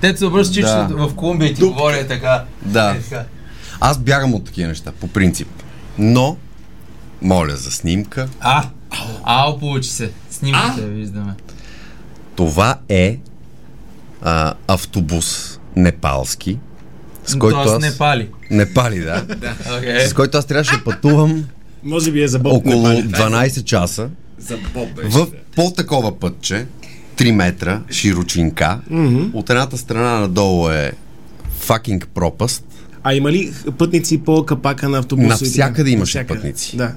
Те 0.00 0.16
се 0.16 0.26
обръщат, 0.26 0.54
че 0.54 0.60
Да. 0.62 0.88
в 0.90 1.14
Колумбия 1.14 1.50
и 1.50 1.54
ти 1.54 1.62
говоря 1.62 2.06
така. 2.06 2.44
Да. 2.62 2.96
Е. 3.12 3.16
Аз 3.80 3.98
бягам 3.98 4.34
от 4.34 4.44
такива 4.44 4.68
неща, 4.68 4.92
по 5.00 5.08
принцип. 5.08 5.48
Но, 5.98 6.36
моля 7.22 7.56
за 7.56 7.70
снимка. 7.70 8.28
А, 8.40 8.64
ао, 9.24 9.58
получи 9.58 9.90
се. 9.90 10.10
Снимките 10.30 10.80
виждаме. 10.86 11.32
Това 12.36 12.76
е 12.88 13.18
а, 14.22 14.54
автобус 14.68 15.58
непалски, 15.76 16.58
с 17.26 17.34
който 17.36 17.58
аз... 17.58 17.82
не 17.82 17.98
пали. 17.98 18.28
Непали, 18.50 18.98
да. 19.00 19.24
Окей. 19.78 20.06
С 20.06 20.12
който 20.12 20.38
аз 20.38 20.46
трябваше 20.46 20.72
да 20.72 20.84
пътувам 20.84 21.44
Може 21.84 22.12
би 22.12 22.22
е 22.22 22.28
за 22.28 22.38
боб. 22.38 22.52
около 22.52 22.88
не 22.88 23.10
пали. 23.10 23.30
12 23.32 23.64
часа 23.64 24.08
За 24.38 24.56
Боб 24.74 24.88
в 25.04 25.26
по-такова 25.56 26.18
пътче, 26.18 26.66
3 27.16 27.30
метра 27.30 27.80
широчинка. 27.90 28.80
От 29.32 29.50
едната 29.50 29.78
страна 29.78 30.20
надолу 30.20 30.70
е 30.70 30.92
факинг 31.58 32.08
пропаст. 32.14 32.64
А 33.02 33.14
има 33.14 33.32
ли 33.32 33.52
пътници 33.78 34.18
по 34.18 34.46
капака 34.46 34.88
на 34.88 34.98
автобуса? 34.98 35.28
Навсякъде 35.28 35.90
и 35.90 35.92
имаше 35.92 36.18
Навсякъде. 36.18 36.40
пътници. 36.40 36.76
Да. 36.76 36.92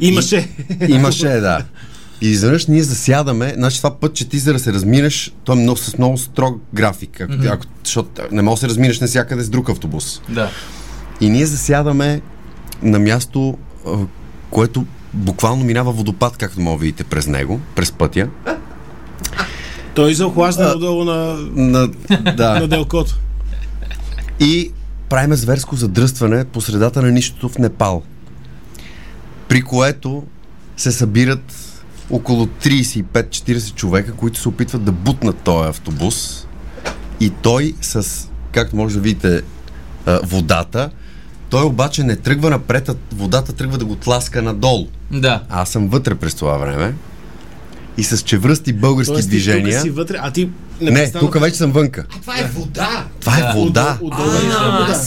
Имаше. 0.00 0.48
Имаше, 0.88 1.28
да. 1.28 1.64
И 2.20 2.28
изведнъж 2.28 2.66
ние 2.66 2.82
засядаме, 2.82 3.54
значи 3.56 3.76
това 3.76 3.98
път, 4.00 4.14
че 4.14 4.28
ти 4.28 4.38
за 4.38 4.52
да 4.52 4.58
се 4.58 4.72
разминеш, 4.72 5.32
то 5.44 5.52
е 5.52 5.56
много, 5.56 5.78
с 5.78 5.98
много 5.98 6.18
строг 6.18 6.60
график, 6.74 7.20
ако, 7.20 7.32
mm-hmm. 7.32 7.54
ако, 7.54 7.64
защото 7.84 8.22
не 8.32 8.42
можеш 8.42 8.60
да 8.60 8.66
се 8.66 8.68
разминеш 8.68 9.00
навсякъде 9.00 9.42
с 9.42 9.48
друг 9.48 9.68
автобус. 9.68 10.20
Да. 10.28 10.50
И 11.20 11.30
ние 11.30 11.46
засядаме 11.46 12.20
на 12.82 12.98
място, 12.98 13.58
което 14.50 14.86
буквално 15.14 15.64
минава 15.64 15.92
водопад, 15.92 16.36
както 16.36 16.60
може 16.60 16.78
да 16.78 16.80
видите 16.80 17.04
през 17.04 17.26
него, 17.26 17.60
през 17.74 17.92
пътя. 17.92 18.28
Той 19.94 20.14
за 20.14 20.26
охлаждане 20.26 20.70
отдолу 20.70 21.04
на, 21.04 21.36
На, 21.54 21.88
на 22.10 22.36
да. 22.36 22.68
делкото. 22.68 23.18
И 24.40 24.72
правиме 25.08 25.36
зверско 25.36 25.76
задръстване 25.76 26.44
по 26.44 26.60
средата 26.60 27.02
на 27.02 27.10
нищото 27.10 27.48
в 27.48 27.58
Непал. 27.58 28.02
При 29.48 29.62
което 29.62 30.22
се 30.76 30.92
събират 30.92 31.67
около 32.10 32.46
35-40 32.46 33.74
човека, 33.74 34.12
които 34.12 34.40
се 34.40 34.48
опитват 34.48 34.84
да 34.84 34.92
бутнат 34.92 35.36
този 35.36 35.68
автобус. 35.68 36.46
И 37.20 37.30
той 37.30 37.74
с, 37.80 38.06
както 38.52 38.76
може 38.76 38.94
да 38.94 39.00
видите, 39.00 39.42
а, 40.06 40.20
водата, 40.22 40.90
той 41.50 41.62
обаче 41.62 42.04
не 42.04 42.16
тръгва 42.16 42.50
напред, 42.50 42.88
а 42.88 42.94
водата 43.12 43.52
тръгва 43.52 43.78
да 43.78 43.84
го 43.84 43.96
тласка 43.96 44.42
надолу. 44.42 44.86
Да. 45.10 45.42
Аз 45.50 45.68
съм 45.68 45.88
вътре 45.88 46.14
през 46.14 46.34
това 46.34 46.56
време 46.56 46.94
и 47.96 48.04
с 48.04 48.18
чевръсти 48.18 48.72
български 48.72 49.12
Тоест, 49.12 49.20
ти 49.20 49.26
тук 49.26 49.30
движения. 49.30 49.80
си 49.80 49.90
вътре, 49.90 50.16
а 50.20 50.30
ти 50.30 50.48
Не, 50.80 50.90
непрестанно- 50.90 51.20
тук 51.20 51.40
вече 51.40 51.56
съм 51.56 51.72
вънка. 51.72 52.04
Това 52.20 52.38
е 52.38 52.44
вода. 52.44 53.04
Това 53.20 53.38
е 53.38 53.52
вода. 53.54 53.98
Е 54.02 54.06
А, 54.10 54.80
вода. 54.80 55.00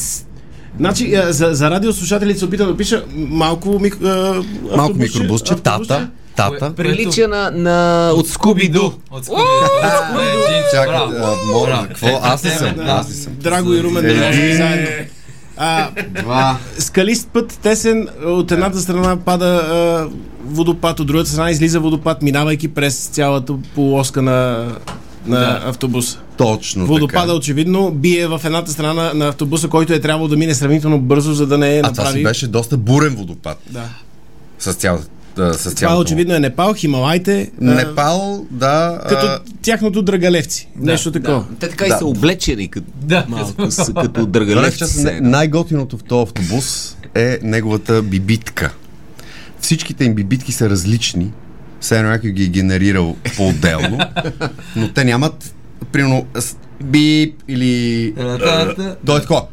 Значи, 0.77 1.15
а, 1.15 1.33
за, 1.33 1.49
за 1.51 1.71
радиослушателите 1.71 2.39
се 2.39 2.45
опитам 2.45 2.67
да 2.67 2.77
пиша 2.77 3.05
малко, 3.15 3.79
мик, 3.79 3.97
а, 4.03 4.07
Малко 4.07 4.43
автобусче, 4.81 5.19
микробусче, 5.19 5.55
тата, 5.55 6.09
тата. 6.35 6.73
Прилича 6.75 7.27
на, 7.27 7.51
на... 7.51 8.11
от 8.15 8.27
Скуби-Ду. 8.27 8.93
От 9.11 9.25
Скуби. 9.25 9.41
Чакай, 10.73 10.95
а, 10.95 11.35
моля, 11.53 11.85
какво? 11.87 12.19
Аз 12.23 12.45
ли 12.45 12.49
съм? 12.49 12.73
Аз 12.87 13.09
ли 13.09 13.13
съм? 13.13 13.33
Драго 13.35 13.73
и 13.73 13.83
Румен 13.83 14.17
можем 14.25 14.57
заедно. 14.57 14.87
А, 15.57 15.89
Два. 16.21 16.57
скалист 16.79 17.27
път, 17.33 17.59
тесен, 17.61 18.07
от 18.25 18.51
едната 18.51 18.79
страна 18.79 19.17
пада 19.17 19.45
а, 19.45 20.07
водопад, 20.45 20.99
от 20.99 21.07
другата 21.07 21.29
страна 21.29 21.51
излиза 21.51 21.79
водопад, 21.79 22.21
минавайки 22.21 22.67
през 22.67 23.07
цялата 23.07 23.53
полоска 23.75 24.21
на, 24.21 24.67
на 25.25 25.39
Да. 25.39 25.61
автобуса. 25.65 26.19
Точно 26.37 26.85
Водопада 26.85 27.21
така. 27.21 27.33
очевидно 27.33 27.91
бие 27.91 28.27
в 28.27 28.41
едната 28.45 28.71
страна 28.71 29.13
на 29.13 29.27
автобуса, 29.27 29.67
който 29.67 29.93
е 29.93 29.99
трябвало 29.99 30.27
да 30.27 30.37
мине 30.37 30.53
сравнително 30.55 30.99
бързо, 30.99 31.33
за 31.33 31.47
да 31.47 31.57
не 31.57 31.79
А 31.79 31.81
това 31.81 31.93
си 31.95 31.99
направи... 32.01 32.23
беше 32.23 32.47
доста 32.47 32.77
бурен 32.77 33.15
водопад. 33.15 33.57
Да. 33.69 33.83
С 34.59 34.73
цялата... 34.73 35.07
да, 35.35 35.53
С 35.53 35.59
Това 35.59 35.71
цялото. 35.71 36.01
очевидно 36.01 36.35
е 36.35 36.39
Непал, 36.39 36.73
Хималайте, 36.73 37.51
а, 37.61 37.63
Непал, 37.65 38.45
да. 38.51 39.01
като 39.09 39.25
а, 39.25 39.39
тяхното 39.61 40.01
драгалевци. 40.01 40.69
Нещо 40.75 41.11
такова. 41.11 41.45
Те 41.59 41.69
така 41.69 41.85
и 41.85 41.89
Да. 41.89 41.97
са 41.97 42.05
облечени 42.05 42.67
като, 42.67 42.87
Да. 42.95 43.25
малко, 43.27 43.71
с, 43.71 43.93
като 43.95 44.25
драгалевци. 44.25 45.03
не- 45.03 45.21
най-готиното 45.21 45.97
в 45.97 46.03
този 46.03 46.21
автобус 46.23 46.97
е 47.15 47.39
неговата 47.43 48.01
бибитка. 48.01 48.73
Всичките 49.61 50.03
им 50.05 50.13
бибитки 50.15 50.51
са 50.51 50.69
различни. 50.69 51.31
Все 51.79 51.97
едно 51.97 52.09
някой 52.09 52.29
ги 52.29 52.43
е 52.43 52.47
генерирал 52.47 53.15
по-отделно, 53.37 53.99
но 54.75 54.89
те 54.89 55.03
нямат, 55.03 55.55
примерно, 55.91 56.25
бип 56.83 57.35
или... 57.47 58.13
Та-та-та. 58.17 58.95
Той 59.05 59.17
е 59.17 59.21
такова. 59.21 59.45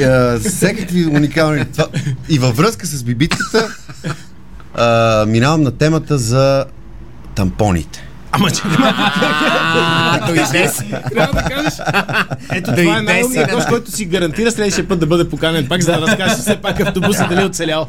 Е, 0.00 0.38
Всекакви 0.38 1.06
уникални. 1.06 1.64
Това. 1.64 1.86
И 2.28 2.38
във 2.38 2.56
връзка 2.56 2.86
с 2.86 3.02
бибитката 3.02 3.68
а, 4.74 5.26
минавам 5.26 5.62
на 5.62 5.70
темата 5.70 6.18
за 6.18 6.64
тампоните. 7.34 8.08
Ама 8.32 8.50
че 8.50 8.62
Дойде 10.26 10.68
си. 10.68 10.90
трябва 11.14 11.42
да 11.42 11.48
кажеш. 11.48 11.74
Ето 12.52 12.70
Да 12.70 12.76
това 12.76 12.96
е 12.96 13.00
и 13.00 13.02
най-умният 13.02 13.50
гост, 13.50 13.68
който 13.68 13.90
си 13.90 14.04
гарантира 14.04 14.50
следващия 14.50 14.88
път 14.88 15.00
да 15.00 15.06
бъде 15.06 15.28
поканен 15.28 15.68
пак, 15.68 15.82
за 15.82 15.92
да 15.92 16.00
разкаже 16.00 16.34
все 16.34 16.56
пак 16.56 16.80
автобусът 16.80 17.28
дали 17.28 17.42
е 17.42 17.44
оцелял. 17.44 17.88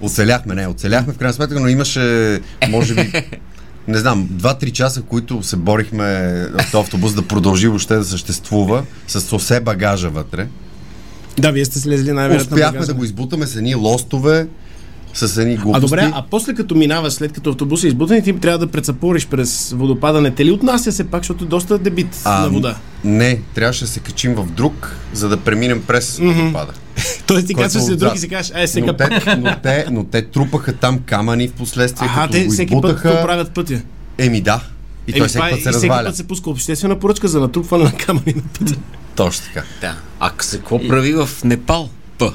Оцеляхме, 0.00 0.54
не, 0.54 0.66
оцеляхме 0.66 1.12
в 1.12 1.18
крайна 1.18 1.32
сметка, 1.34 1.60
но 1.60 1.68
имаше, 1.68 2.40
може 2.68 2.94
би, 2.94 3.12
не 3.88 3.98
знам, 3.98 4.28
2-3 4.32 4.72
часа, 4.72 5.02
които 5.02 5.42
се 5.42 5.56
борихме 5.56 6.46
този 6.72 6.82
автобус 6.82 7.14
да 7.14 7.22
продължи 7.22 7.68
въобще 7.68 7.94
да 7.94 8.04
съществува, 8.04 8.84
с 9.08 9.32
осе 9.36 9.60
багажа 9.60 10.10
вътре. 10.10 10.46
Да, 11.38 11.50
вие 11.50 11.64
сте 11.64 11.78
слезли 11.78 12.12
най-вероятно. 12.12 12.54
Успяхме 12.54 12.72
багажа. 12.72 12.86
да 12.86 12.94
го 12.94 13.04
избутаме 13.04 13.46
с 13.46 13.56
едни 13.56 13.74
лостове, 13.74 14.48
с 15.14 15.36
едни 15.36 15.56
глупости. 15.56 15.84
А 15.84 15.88
добре, 15.88 16.12
а 16.14 16.24
после 16.30 16.54
като 16.54 16.74
минаваш, 16.74 17.12
след 17.12 17.32
като 17.32 17.50
автобусът 17.50 17.84
е 17.84 17.88
избутан, 17.88 18.22
ти 18.22 18.40
трябва 18.40 18.58
да 18.58 18.66
прецапориш 18.66 19.26
през 19.26 19.72
водопада. 19.76 20.20
Не 20.20 20.30
те 20.30 20.44
ли 20.44 20.50
отнася 20.50 20.92
се 20.92 21.04
пак, 21.04 21.20
защото 21.22 21.44
е 21.44 21.48
доста 21.48 21.78
дебит 21.78 22.20
А, 22.24 22.40
на 22.40 22.48
вода? 22.50 22.76
Не, 23.04 23.40
трябваше 23.54 23.84
да 23.84 23.90
се 23.90 24.00
качим 24.00 24.34
в 24.34 24.46
друг, 24.50 24.96
за 25.12 25.28
да 25.28 25.36
преминем 25.36 25.82
през 25.86 26.18
водопада. 26.18 26.72
Тоест 27.26 27.46
ти 27.46 27.54
казваш 27.54 27.72
се 27.74 27.86
отзад. 27.86 27.98
друг 27.98 28.14
и 28.14 28.18
си 28.18 28.28
кажеш, 28.28 28.52
ай 28.52 28.68
сега 28.68 28.86
Но 28.86 28.96
пак. 28.96 29.24
те, 29.24 29.36
но, 29.36 29.56
те, 29.62 29.86
но 29.90 30.04
те 30.04 30.22
трупаха 30.22 30.72
там 30.72 30.98
камъни 30.98 31.48
в 31.48 31.52
последствие, 31.52 32.08
Аха, 32.08 32.20
като 32.20 32.32
те 32.32 32.44
го 32.44 32.52
всеки 32.52 32.70
път 32.72 32.84
избутаха. 32.84 33.10
го 33.10 33.22
правят 33.22 33.50
пътя. 33.50 33.80
Еми 34.18 34.40
да. 34.40 34.60
И 35.06 35.12
той 35.12 35.28
всеки 35.28 35.46
е- 35.46 35.50
път 35.50 35.62
се 35.62 35.68
и 35.68 35.72
всеки 35.72 35.86
разваля. 35.86 36.06
път 36.06 36.16
се 36.16 36.24
пуска 36.24 36.50
обществена 36.50 36.98
поръчка 36.98 37.28
за 37.28 37.40
натрупване 37.40 37.84
на 37.84 37.92
камъни 37.92 38.34
на 38.36 38.42
пътя. 38.58 38.74
Точно 39.14 39.46
така. 39.46 39.66
Да. 39.80 39.94
А 40.20 40.30
се 40.40 40.56
какво 40.58 40.88
прави 40.88 41.12
в 41.14 41.28
Непал? 41.44 41.88
П. 42.18 42.32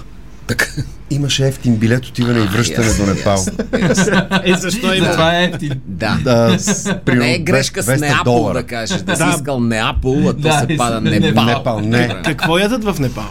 Така. 0.48 0.66
Имаше 1.10 1.48
ефтин 1.48 1.76
билет 1.76 2.06
отиване 2.06 2.40
и 2.40 2.48
връщане 2.48 2.88
ясно, 2.88 3.06
до 3.06 3.14
Непал. 3.14 3.46
Е, 4.44 4.54
защо 4.56 4.94
има? 4.94 5.12
Това 5.12 5.40
е 5.40 5.44
ефтин. 5.44 5.72
Да. 5.86 6.20
Да, 6.24 6.56
с, 6.60 6.96
примерно, 6.96 7.26
Не 7.26 7.34
е 7.34 7.40
грешка 7.40 7.84
с 7.84 7.88
200 7.88 8.00
Неапол, 8.00 8.36
долара. 8.36 8.54
да 8.54 8.64
кажеш. 8.64 8.98
Да 8.98 9.16
си 9.16 9.22
Да. 9.22 9.34
искал 9.36 9.60
Неапол, 9.60 10.20
а 10.20 10.34
то 10.34 10.40
Да, 10.40 10.60
се 10.60 10.74
и 10.74 10.78
пада 10.78 11.02
Непал. 11.20 11.46
Непал, 11.46 11.80
не. 11.80 12.22
Какво 12.24 12.58
ядат 12.58 12.84
в 12.86 13.00
Непал? 13.00 13.26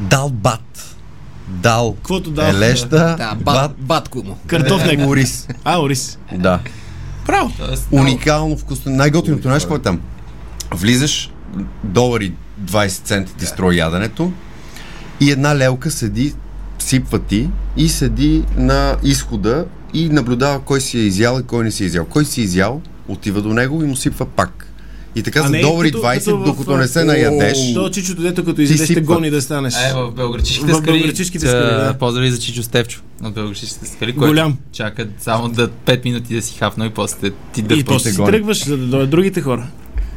Дал 0.00 0.30
бат. 0.30 0.96
Дал. 1.48 1.94
Каквото 1.94 2.30
дал. 2.30 2.48
Елеща. 2.48 3.14
Да, 3.18 3.34
бат. 3.34 3.44
бат, 3.44 3.72
батко 3.78 4.18
му. 4.18 4.38
Картоф 4.46 4.82
е. 4.84 5.06
Ориз. 5.06 5.48
А, 5.64 5.80
ориз. 5.80 6.18
Да. 6.34 6.60
Право. 7.26 7.52
Тоест, 7.58 7.88
Уникално 7.90 8.56
вкусно. 8.56 8.92
Най-готиното 8.92 9.48
нещо 9.48 9.68
какво 9.68 9.76
е 9.76 9.82
там. 9.82 10.00
Влизаш, 10.74 11.30
долари 11.84 12.32
20 12.64 12.88
цента 12.88 13.32
ти 13.32 13.46
струва 13.46 13.74
яденето 13.74 14.32
и 15.20 15.30
една 15.30 15.56
лелка 15.56 15.90
седи, 15.90 16.34
сипва 16.78 17.18
ти 17.18 17.48
и 17.76 17.88
седи 17.88 18.44
на 18.56 18.96
изхода 19.02 19.66
и 19.94 20.08
наблюдава 20.08 20.60
кой 20.60 20.80
си 20.80 20.98
е 20.98 21.02
изял 21.02 21.40
и 21.40 21.46
кой 21.46 21.64
не 21.64 21.70
си 21.70 21.82
е 21.82 21.86
изял. 21.86 22.04
Кой 22.04 22.24
си 22.24 22.40
е 22.40 22.44
изял, 22.44 22.82
отива 23.08 23.42
до 23.42 23.48
него 23.48 23.84
и 23.84 23.86
му 23.86 23.96
сипва 23.96 24.26
пак. 24.26 24.69
И 25.14 25.22
така 25.22 25.42
за 25.42 25.60
долари 25.60 25.90
като- 25.90 26.02
20, 26.02 26.18
като 26.18 26.38
в- 26.38 26.44
докато 26.44 26.76
не 26.76 26.88
се 26.88 27.04
наядеш. 27.04 27.74
То 27.74 27.90
чичото, 27.90 28.22
дето 28.22 28.44
като 28.44 28.60
изядеш, 28.60 28.88
те 28.88 29.00
гони 29.00 29.30
да 29.30 29.42
станеш. 29.42 29.74
Е, 29.76 29.92
в 29.94 30.10
белграчишките 30.10 30.72
В 30.72 30.76
скали. 30.76 30.92
белоградчишките 30.92 31.46
скали, 31.46 31.62
да. 31.64 31.94
Поздрави 31.94 32.30
за 32.30 32.38
Чичо 32.38 32.62
Стевчо 32.62 33.00
от 33.22 33.34
белграчишките 33.34 33.86
скали, 33.86 34.12
който 34.12 34.30
Голям. 34.30 34.56
чака 34.72 35.06
само 35.20 35.48
да 35.48 35.68
5 35.68 36.04
минути 36.04 36.34
да 36.34 36.42
си 36.42 36.58
хапно 36.58 36.84
и 36.84 36.90
после 36.90 37.30
ти 37.52 37.62
да 37.62 37.74
И 37.74 37.84
после 37.84 38.10
си 38.10 38.16
гони. 38.16 38.28
тръгваш, 38.28 38.64
за 38.64 38.76
да 38.76 38.86
дойдат 38.86 39.10
другите 39.10 39.40
хора. 39.40 39.66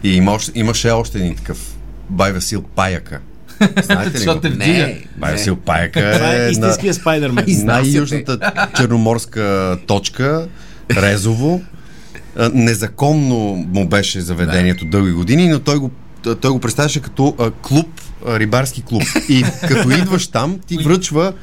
И 0.04 0.10
има 0.10 0.32
още, 0.32 0.52
имаше 0.56 0.90
още 0.90 1.18
един 1.18 1.36
такъв. 1.36 1.76
Бай 2.10 2.34
Васил 2.34 2.62
Паяка. 2.66 3.20
Знаете 3.84 4.20
ли 4.20 4.40
те. 4.42 4.50
Не. 4.50 5.02
Бай 5.18 5.32
Васил 5.32 5.56
Паяка 5.56 6.00
Това 6.16 6.34
е 6.34 6.38
е 6.38 6.40
на 6.40 6.50
истинския 6.50 6.94
спайдермен. 6.94 7.46
най-южната 7.64 8.40
черноморска 8.78 9.78
точка, 9.88 10.48
Резово. 10.92 11.62
Незаконно 12.54 13.66
му 13.74 13.88
беше 13.88 14.22
заведението 14.22 14.86
дълги 14.86 15.12
години, 15.12 15.48
но 15.48 15.60
той 15.60 15.78
го, 15.78 15.92
той 16.42 16.52
го 16.52 16.60
представяше 16.60 17.02
като 17.02 17.36
а, 17.40 17.52
клуб, 17.52 18.02
а, 18.28 18.40
рибарски 18.40 18.82
клуб. 18.82 19.04
И 19.30 19.44
като 19.68 19.90
идваш 19.90 20.28
там, 20.28 20.60
ти 20.68 20.78
връчва 20.78 21.34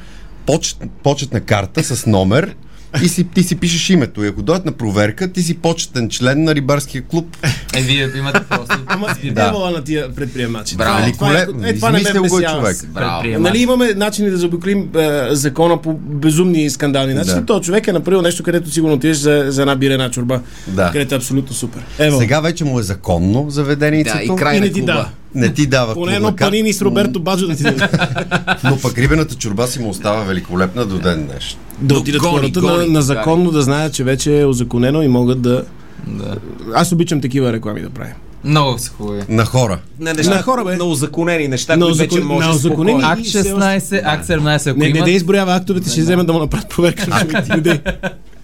почет, 0.45 0.77
почетна 1.03 1.41
карта 1.41 1.83
с 1.83 2.05
номер 2.05 2.55
и 3.03 3.07
си, 3.07 3.23
ти 3.23 3.43
си 3.43 3.55
пишеш 3.55 3.89
името. 3.89 4.23
И 4.23 4.27
ако 4.27 4.41
дойдат 4.41 4.65
на 4.65 4.71
проверка, 4.71 5.31
ти 5.31 5.43
си 5.43 5.57
почетен 5.57 6.09
член 6.09 6.43
на 6.43 6.55
рибарския 6.55 7.01
клуб. 7.01 7.37
Е, 7.73 7.81
вие 7.81 8.09
имате 8.17 8.39
просто 8.49 8.77
Ама 8.87 9.07
да. 9.07 9.27
да. 9.29 9.33
дявола 9.33 9.71
на 9.71 9.83
тия 9.83 10.15
предприемачи. 10.15 10.75
Браво. 10.75 11.07
Е- 11.07 11.11
това 11.11 11.33
е-. 11.33 11.45
Е, 11.63 11.75
това 11.75 11.91
не 11.91 11.99
ме 12.13 12.19
го 12.19 12.39
е 12.39 12.43
човек. 12.43 12.85
Браво. 12.87 13.39
Нали 13.39 13.59
имаме 13.59 13.93
начини 13.93 14.29
да 14.29 14.37
заобиклим 14.37 14.89
е, 14.97 15.27
закона 15.31 15.81
по 15.81 15.93
безумни 15.93 16.63
и 16.63 16.69
скандални 16.69 17.13
начини. 17.13 17.35
Да. 17.35 17.39
Да. 17.39 17.45
То 17.45 17.59
човек 17.59 17.87
е 17.87 17.93
направил 17.93 18.21
нещо, 18.21 18.43
където 18.43 18.71
сигурно 18.71 18.95
отидеш 18.95 19.17
за, 19.17 19.45
за 19.47 19.61
една 19.61 19.75
бирена 19.75 20.11
чорба. 20.11 20.41
Да. 20.67 20.91
Където 20.91 21.15
е 21.15 21.17
абсолютно 21.17 21.55
супер. 21.55 21.81
Ево, 21.99 22.19
Сега 22.19 22.39
вече 22.39 22.65
му 22.65 22.79
е 22.79 22.83
законно 22.83 23.49
заведението. 23.49 24.13
Да, 24.13 24.23
и 24.23 24.35
край 24.37 24.57
и 24.57 24.59
на 24.59 24.65
ти 24.65 24.73
клуба. 24.73 24.85
дава. 24.85 25.09
Не 25.35 25.53
ти 25.53 25.65
дава 25.65 25.93
Поне 25.93 26.15
едно 26.15 26.35
панини 26.35 26.73
с 26.73 26.81
Роберто 26.81 27.19
Баджо 27.19 27.47
да 27.47 27.55
ти 27.55 27.63
даде. 27.63 27.89
Но 28.63 28.79
пък 28.81 28.97
рибената 28.97 29.35
чорба 29.35 29.67
си 29.67 29.79
му 29.79 29.89
остава 29.89 30.23
великолепна 30.23 30.85
до 30.85 30.99
ден 30.99 31.25
днес. 31.25 31.43
да 31.79 31.97
отидат 31.99 32.21
гони, 32.21 32.33
хората 32.37 32.61
гони, 32.61 32.77
на, 32.77 32.87
на 32.87 33.01
законно 33.01 33.51
да 33.51 33.61
знаят, 33.61 33.93
че 33.93 34.03
вече 34.03 34.39
е 34.39 34.45
озаконено 34.45 35.01
и 35.01 35.07
могат 35.07 35.41
да... 35.41 35.63
Да. 36.07 36.35
Аз 36.75 36.91
обичам 36.91 37.21
такива 37.21 37.53
реклами 37.53 37.81
да 37.81 37.89
правим. 37.89 38.13
Много 38.43 38.79
са 38.79 38.91
хубави. 38.91 39.21
На 39.29 39.45
хора. 39.45 39.79
На, 39.99 40.13
неща, 40.13 40.35
На 40.35 40.41
хора, 40.41 40.63
бе. 40.63 40.75
На 40.75 40.83
узаконени 40.83 41.47
неща, 41.47 41.75
На 41.75 41.85
които 41.85 41.97
вече 41.97 42.15
узакон- 42.15 42.23
може 42.23 42.47
на 42.47 42.53
спокойно. 42.53 42.99
Акт 43.03 43.21
И 43.21 43.23
все 43.23 43.43
16, 43.43 44.01
акт 44.05 44.27
17, 44.27 44.69
ако 44.69 44.79
Не, 44.79 44.85
не 44.85 44.89
имат... 44.89 45.05
да 45.05 45.11
изброява 45.11 45.55
актовете, 45.55 45.89
ще 45.89 46.01
вземат 46.01 46.27
да 46.27 46.33
му 46.33 46.39
направят 46.39 46.69
проверка. 46.69 47.25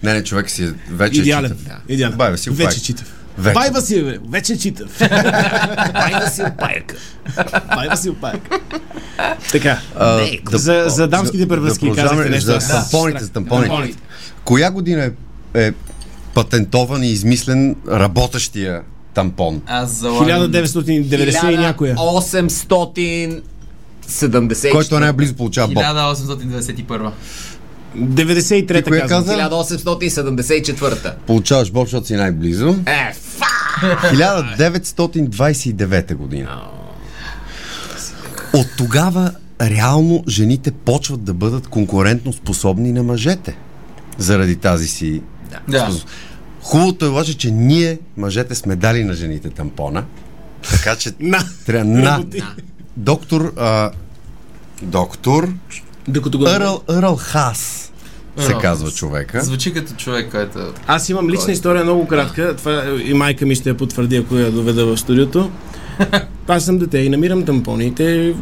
Не, 0.02 0.14
не, 0.14 0.24
човек 0.24 0.50
си 0.50 0.64
е 0.64 0.68
вече 0.90 1.20
Идеален. 1.20 1.50
читав. 1.50 1.76
Идеален. 1.88 2.18
Бай, 2.18 2.30
Васил 2.30 2.52
Вече 2.52 2.82
читав. 2.82 3.17
Вече. 3.38 3.54
Бай 3.54 3.70
Васил, 3.70 4.04
бе, 4.04 4.18
вече 4.28 4.58
читав. 4.58 5.00
Ай 5.94 6.12
да 6.12 6.28
си 6.28 6.42
опайка. 6.42 6.94
Бай 7.74 7.88
Васил 7.88 8.14
Пак. 8.14 8.36
Така. 9.52 9.78
А, 9.96 10.16
Не, 10.16 10.40
за- 10.52 10.84
за 10.88 11.08
дамските 11.08 11.48
превръзки 11.48 11.80
продължаваме 11.80 12.22
казахте 12.22 12.30
нещо, 12.30 12.60
За 12.60 12.68
тампоните, 12.70 13.24
за 13.24 13.30
тампоните. 13.30 13.68
Тампоните. 13.68 13.98
Коя 14.44 14.70
година 14.70 15.04
е, 15.04 15.10
е 15.66 15.72
патентован 16.34 17.02
и 17.02 17.08
измислен 17.08 17.76
работещия 17.88 18.82
тампон? 19.14 19.62
Аз 19.66 19.90
залагам... 19.90 20.26
1990 20.52 21.52
и 21.52 21.56
някоя. 21.56 21.96
870. 21.96 23.42
Който 24.72 24.96
е 24.96 25.00
най-близо 25.00 25.34
получава 25.34 25.68
боб. 25.68 25.84
1891. 25.84 27.10
93-та 27.98 28.82
Ти 28.82 28.90
каза? 29.08 29.32
1874. 29.32 31.12
Получаваш 31.26 31.70
боб, 31.70 31.86
защото 31.86 32.06
си 32.06 32.14
най-близо. 32.14 32.76
Е, 32.86 33.12
фа! 33.14 33.46
1929 34.12 36.14
година. 36.14 36.60
От 38.54 38.66
тогава 38.78 39.32
реално 39.60 40.24
жените 40.28 40.70
почват 40.70 41.24
да 41.24 41.34
бъдат 41.34 41.68
конкурентно 41.68 42.32
способни 42.32 42.92
на 42.92 43.02
мъжете. 43.02 43.56
Заради 44.18 44.56
тази 44.56 44.88
си 44.88 45.22
Да. 45.68 45.90
Хубавото 46.60 47.04
е 47.04 47.08
обаче, 47.08 47.38
че 47.38 47.50
ние, 47.50 47.98
мъжете, 48.16 48.54
сме 48.54 48.76
дали 48.76 49.04
на 49.04 49.14
жените 49.14 49.50
тампона. 49.50 50.04
Така 50.70 50.96
че 50.96 51.12
На. 51.20 51.38
трябва 51.66 51.84
на 51.84 52.24
доктор 52.96 53.52
а, 53.56 53.90
доктор 54.82 55.48
Докато 56.08 56.38
го...Ърл,Ърл 56.38 57.16
Хас 57.16 57.87
сеЪрл 58.42 58.60
казва 58.60 58.90
човека. 58.90 59.44
Звучи 59.44 59.74
като 59.74 59.94
човек, 59.94 60.30
който... 60.30 60.58
Аз 60.86 61.08
имам 61.08 61.30
лична 61.30 61.52
история 61.52 61.84
много 61.84 62.06
кратка. 62.06 62.56
Това 62.56 62.84
и 63.04 63.14
майка 63.14 63.46
ми 63.46 63.54
ще 63.54 63.68
я 63.68 63.76
потвърди, 63.76 64.16
ако 64.16 64.36
я 64.36 64.50
доведа 64.50 64.86
в 64.86 64.96
студиото. 64.96 65.50
Аз 66.48 66.64
съм 66.64 66.78
дете 66.78 66.98
и 66.98 67.08
намирам 67.08 67.44
тампоните. 67.44 68.34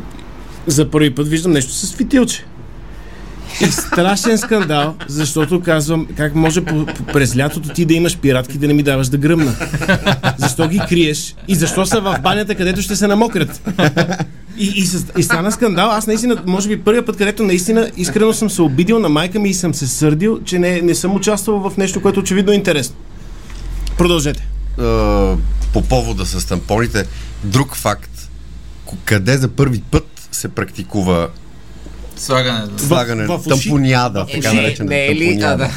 За 0.67 0.91
първи 0.91 1.15
път 1.15 1.29
виждам 1.29 1.53
нещо 1.53 1.73
с 1.73 1.95
фитилче. 1.95 2.45
И 3.61 3.67
страшен 3.67 4.39
скандал, 4.39 4.95
защото 5.09 5.61
казвам, 5.61 6.07
как 6.17 6.35
може 6.35 6.65
по, 6.65 6.87
по, 6.87 7.05
през 7.05 7.37
лятото 7.37 7.69
ти 7.69 7.85
да 7.85 7.95
имаш 7.95 8.19
пиратки 8.19 8.59
да 8.59 8.67
не 8.67 8.75
ми 8.75 8.83
даваш 8.83 9.09
да 9.09 9.19
гръмна. 9.19 9.55
Защо 10.39 10.69
ги 10.69 10.81
криеш? 10.89 11.35
И 11.49 11.55
защо 11.55 11.87
са 11.87 12.01
в 12.01 12.19
банята, 12.23 12.55
където 12.55 12.83
ще 12.83 12.97
се 12.97 13.07
намокрят? 13.07 13.63
И, 14.59 14.67
и, 14.67 14.83
с- 14.83 15.07
и 15.19 15.23
стана 15.23 15.53
скандал. 15.53 15.91
Аз 15.91 16.07
наистина, 16.07 16.43
може 16.47 16.69
би 16.69 16.79
първият 16.79 17.07
път, 17.07 17.17
където 17.17 17.43
наистина 17.43 17.91
искрено 17.97 18.33
съм 18.33 18.51
се 18.51 18.63
обидил 18.63 18.99
на 18.99 19.09
майка 19.09 19.39
ми 19.39 19.49
и 19.49 19.55
съм 19.55 19.75
се 19.75 19.87
сърдил, 19.87 20.41
че 20.41 20.59
не, 20.59 20.83
не 20.83 20.95
съм 20.95 21.15
участвал 21.15 21.61
в 21.61 21.77
нещо, 21.77 22.03
което 22.03 22.21
очевидно 22.21 22.53
е 22.53 22.57
интересно. 22.57 22.97
Продължете. 23.99 24.49
По 25.73 25.83
повода 25.83 26.27
с 26.27 26.45
тампоните, 26.45 27.05
друг 27.45 27.77
факт. 27.77 28.29
Къде 29.05 29.37
за 29.37 29.49
първи 29.49 29.81
път 29.81 30.07
се 30.33 30.49
практикува 30.49 31.29
Слагане. 32.17 32.67
да. 32.69 32.79
слагане 32.79 33.27
в 33.27 33.39
уши- 33.39 33.49
тампоняда, 33.51 34.27
Е, 34.29 34.33
така 34.33 34.53
не, 34.53 34.61
наречена 34.63 34.89
не 34.89 35.07
е 35.07 35.15
ли? 35.15 35.41
А, 35.43 35.57
да. 35.57 35.69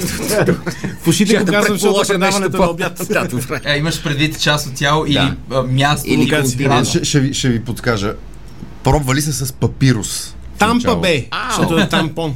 В 1.01 1.07
ушите 1.07 1.37
го 1.37 1.45
казвам, 1.45 1.77
защото 1.77 2.07
предаването 2.07 2.57
на 2.57 2.69
обяд. 2.69 3.07
Да, 3.09 3.27
добре. 3.27 3.61
Е, 3.65 3.77
имаш 3.77 4.03
предвид 4.03 4.39
част 4.39 4.67
от 4.67 4.73
тяло 4.73 5.05
или 5.05 5.13
Да. 5.13 5.35
а, 5.51 5.63
място. 5.63 6.09
Или 6.09 6.29
континент. 6.31 6.87
Ще, 6.87 7.05
ще, 7.05 7.19
ви, 7.19 7.33
ще 7.33 7.49
ви 7.49 7.59
подскажа. 7.59 8.13
Пробвали 8.83 9.21
се 9.21 9.33
с 9.33 9.53
папирус. 9.53 10.35
Тампа. 10.57 10.95
Бей, 10.95 11.27
защото 11.49 11.79
е 11.79 11.89
тампон. 11.89 12.35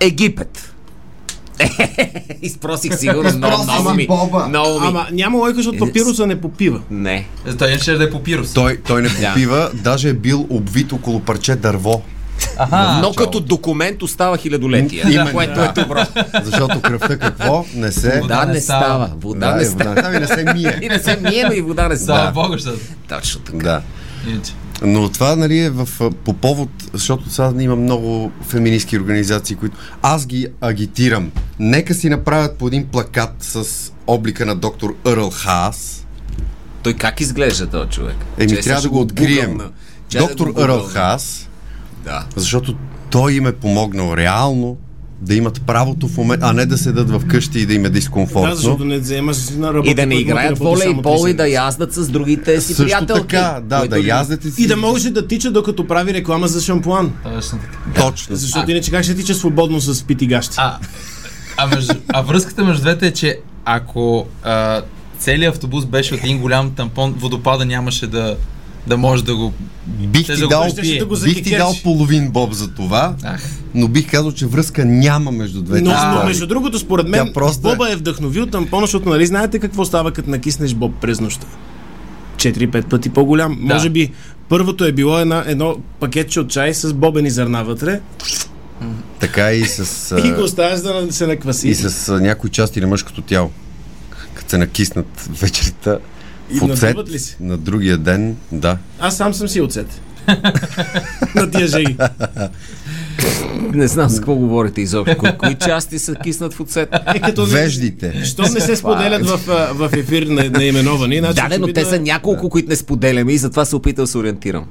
Египет. 0.00 0.74
Изпросих 2.42 2.98
сигурно 2.98 3.36
много, 3.36 3.62
много 3.62 3.94
ми. 3.94 4.08
Много 4.48 4.80
ми. 4.80 4.86
Ама 4.86 5.06
няма 5.12 5.38
лойка, 5.38 5.56
защото 5.56 5.78
папируса 5.78 6.26
не 6.26 6.40
попива. 6.40 6.80
Не. 6.90 7.26
Е, 7.46 7.56
Той 7.56 7.78
ще 7.78 7.94
да 7.94 8.04
е 8.04 8.10
попирус. 8.10 8.52
Той, 8.54 8.80
той 8.86 9.02
не 9.02 9.08
Да. 9.08 9.28
попива, 9.28 9.70
даже 9.74 10.08
е 10.08 10.14
бил 10.14 10.46
обвит 10.50 10.92
около 10.92 11.20
парче 11.20 11.56
дърво. 11.56 12.02
Аха. 12.58 12.98
Но 13.02 13.12
като 13.12 13.40
документ 13.40 14.02
остава 14.02 14.36
хилядолетие, 14.36 15.02
Именно. 15.10 15.32
което 15.32 15.60
е 15.60 15.72
добро. 15.76 16.00
Защото 16.44 16.80
кръвта 16.80 17.18
какво? 17.18 17.64
Не 17.74 17.92
се... 17.92 18.20
Вода 18.20 18.44
не 18.44 18.60
става. 18.60 19.10
Вода 19.16 19.54
не 19.54 19.62
е, 19.62 19.64
става. 19.64 19.94
вода 19.94 20.10
не 20.10 20.26
се 20.26 20.44
мие. 20.54 20.78
И 20.82 20.88
не 20.88 20.98
се 20.98 21.18
мие, 21.22 21.44
но 21.44 21.52
и 21.52 21.60
вода 21.60 21.88
не 21.88 21.96
става. 21.96 22.32
Богу, 22.32 22.52
защото. 22.52 22.78
Точно 23.08 23.40
така. 23.40 23.58
Да. 23.58 23.82
Но 24.82 25.08
това, 25.08 25.36
нали, 25.36 25.58
е 25.58 25.70
в, 25.70 25.88
по 26.24 26.32
повод, 26.32 26.68
защото 26.92 27.30
сега 27.30 27.52
има 27.60 27.76
много 27.76 28.32
феминистки 28.48 28.98
организации, 28.98 29.56
които 29.56 29.76
аз 30.02 30.26
ги 30.26 30.46
агитирам. 30.60 31.30
Нека 31.58 31.94
си 31.94 32.08
направят 32.08 32.58
по 32.58 32.66
един 32.66 32.86
плакат 32.86 33.34
с 33.40 33.64
облика 34.06 34.46
на 34.46 34.56
докторЪрл 34.56 35.30
Хаас. 35.30 36.06
Той 36.82 36.94
как 36.94 37.20
изглежда 37.20 37.66
този 37.66 37.90
човек? 37.90 38.16
Еми, 38.38 38.48
Че 38.48 38.60
трябва 38.60 38.82
да 38.82 38.88
го 38.88 39.00
открием. 39.00 39.56
да 39.56 39.70
Доктор 40.18 40.46
гугълна. 40.46 40.88
Хаас, 40.88 41.48
Да. 42.04 42.24
защото 42.36 42.76
той 43.10 43.32
им 43.32 43.46
е 43.46 43.52
помогнал 43.52 44.16
реално 44.16 44.76
да 45.22 45.34
имат 45.34 45.62
правото 45.62 46.08
в 46.08 46.16
момента, 46.16 46.46
а 46.46 46.52
не 46.52 46.66
да 46.66 46.78
седат 46.78 47.10
в 47.10 47.22
къщи 47.26 47.58
и 47.58 47.66
да 47.66 47.74
им 47.74 47.84
е 47.84 47.88
Да, 47.88 47.90
дискомфортно. 47.90 48.54
защото 48.54 48.84
не 48.84 48.98
вземаш 48.98 49.48
на 49.50 49.74
работа. 49.74 49.90
И 49.90 49.94
да 49.94 50.06
не 50.06 50.14
играят 50.14 50.58
волейбол 50.58 51.28
и 51.28 51.34
да 51.34 51.48
яздат 51.48 51.92
с 51.92 52.08
другите 52.08 52.60
си 52.60 52.66
Също 52.66 52.82
приятелки. 52.82 53.20
така, 53.22 53.60
да, 53.62 53.86
да 53.86 54.02
ли- 54.02 54.08
яздете 54.08 54.50
си. 54.50 54.62
И 54.62 54.66
да 54.66 54.76
може 54.76 55.10
да 55.10 55.26
тича 55.26 55.50
докато 55.50 55.86
прави 55.86 56.14
реклама 56.14 56.48
за 56.48 56.60
шампуан. 56.60 57.12
Точно 57.24 57.58
така. 57.58 58.02
Точно. 58.02 58.36
Защото 58.36 58.70
иначе 58.70 58.90
как 58.90 59.04
ще 59.04 59.14
тича 59.14 59.34
свободно 59.34 59.80
с 59.80 60.02
пити 60.02 60.26
гащи? 60.26 60.54
А, 60.58 60.78
а, 61.56 61.66
между, 61.66 61.94
а 62.08 62.22
връзката 62.22 62.64
между 62.64 62.82
двете 62.82 63.06
е, 63.06 63.12
че 63.12 63.38
ако 63.64 64.26
а, 64.42 64.82
целият 65.18 65.54
автобус 65.54 65.84
беше 65.86 66.14
от 66.14 66.20
един 66.20 66.38
голям 66.38 66.70
тампон, 66.70 67.12
водопада 67.12 67.64
нямаше 67.64 68.06
да, 68.06 68.36
да 68.90 68.96
може 68.96 69.24
да 69.24 69.36
го... 69.36 69.52
Бих 69.86 70.26
ти 70.26 70.36
да 70.36 70.48
дал, 70.48 70.66
да 70.98 71.06
го 71.06 71.16
бих 71.24 71.42
ти 71.42 71.56
дал 71.56 71.74
половин 71.82 72.30
боб 72.30 72.52
за 72.52 72.74
това, 72.74 73.14
Ах, 73.24 73.42
но 73.74 73.88
бих 73.88 74.10
казал, 74.10 74.32
че 74.32 74.46
връзка 74.46 74.84
няма 74.84 75.30
между 75.30 75.62
двете. 75.62 75.82
Но, 75.82 76.14
но 76.14 76.24
между 76.24 76.46
другото, 76.46 76.78
според 76.78 77.08
мен, 77.08 77.26
Тя 77.26 77.32
просто 77.32 77.68
е- 77.68 77.70
Боба 77.72 77.92
е 77.92 77.96
вдъхновил 77.96 78.46
тампона, 78.46 78.86
защото 78.86 79.08
нали 79.08 79.26
знаете 79.26 79.58
какво 79.58 79.84
става, 79.84 80.12
като 80.12 80.30
накиснеш 80.30 80.74
Боб 80.74 80.92
през 81.00 81.20
нощта? 81.20 81.46
4-5 82.36 82.84
пъти 82.84 83.10
по-голям. 83.10 83.58
Да. 83.60 83.74
Може 83.74 83.90
би 83.90 84.10
първото 84.48 84.84
е 84.84 84.92
било 84.92 85.18
една, 85.18 85.44
едно 85.46 85.76
пакетче 86.00 86.40
от 86.40 86.48
чай 86.50 86.74
с 86.74 86.94
бобени 86.94 87.30
зърна 87.30 87.64
вътре 87.64 88.00
Така 89.20 89.52
и 89.52 89.64
с, 89.64 90.16
и 90.24 90.32
го 90.32 90.42
оставяш 90.42 90.80
да 90.80 91.06
се 91.10 91.26
накваси. 91.26 91.68
и 91.68 91.74
с 91.74 92.18
някои 92.20 92.50
части 92.50 92.80
на 92.80 92.86
мъжкото 92.86 93.22
тяло. 93.22 93.50
Като 94.34 94.50
се 94.50 94.58
накиснат 94.58 95.28
вечерта 95.40 95.98
И 96.52 96.58
в 96.58 96.62
оцет, 96.62 96.82
надуват 96.82 97.10
ли 97.10 97.18
се? 97.18 97.36
на 97.40 97.56
другия 97.56 97.98
ден, 97.98 98.36
да. 98.52 98.78
Аз 99.00 99.16
сам 99.16 99.34
съм 99.34 99.48
си 99.48 99.60
оцет. 99.60 100.00
На 101.34 101.50
тия 101.50 101.66
жеги. 101.66 101.96
Не 103.72 103.88
знам 103.88 104.08
с 104.08 104.16
какво 104.16 104.34
говорите 104.34 104.80
изобщо. 104.80 105.16
Кои, 105.16 105.30
кои 105.38 105.54
части 105.54 105.98
са 105.98 106.14
киснат 106.14 106.54
в 106.54 106.60
оцет? 106.60 106.88
Е, 107.14 107.20
като 107.20 107.46
не, 107.46 107.52
Веждите. 107.52 108.24
Щом 108.24 108.52
не 108.54 108.60
се 108.60 108.76
споделят 108.76 109.26
в, 109.26 109.40
в 109.74 109.90
ефир 109.92 110.22
на, 110.22 110.50
наименовани, 110.50 111.18
значи 111.18 111.34
Да, 111.34 111.48
да, 111.48 111.58
но 111.58 111.72
те 111.72 111.84
са 111.84 111.96
е- 111.96 111.98
няколко, 111.98 112.50
които 112.50 112.68
не 112.68 112.76
споделяме 112.76 113.32
и 113.32 113.38
затова 113.38 113.64
се 113.64 113.76
опитал 113.76 114.04
да 114.04 114.06
се 114.06 114.18
ориентирам. 114.18 114.66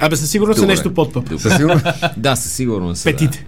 Абе, 0.00 0.16
със 0.16 0.30
сигурност 0.30 0.58
е 0.58 0.60
Добре. 0.60 0.72
нещо 0.72 0.94
под 0.94 1.12
пъп. 1.12 1.40
Със 1.40 1.56
сигурност. 1.56 1.86
Да, 2.16 2.36
със 2.36 2.52
сигурност. 2.52 3.04
Петите. 3.04 3.46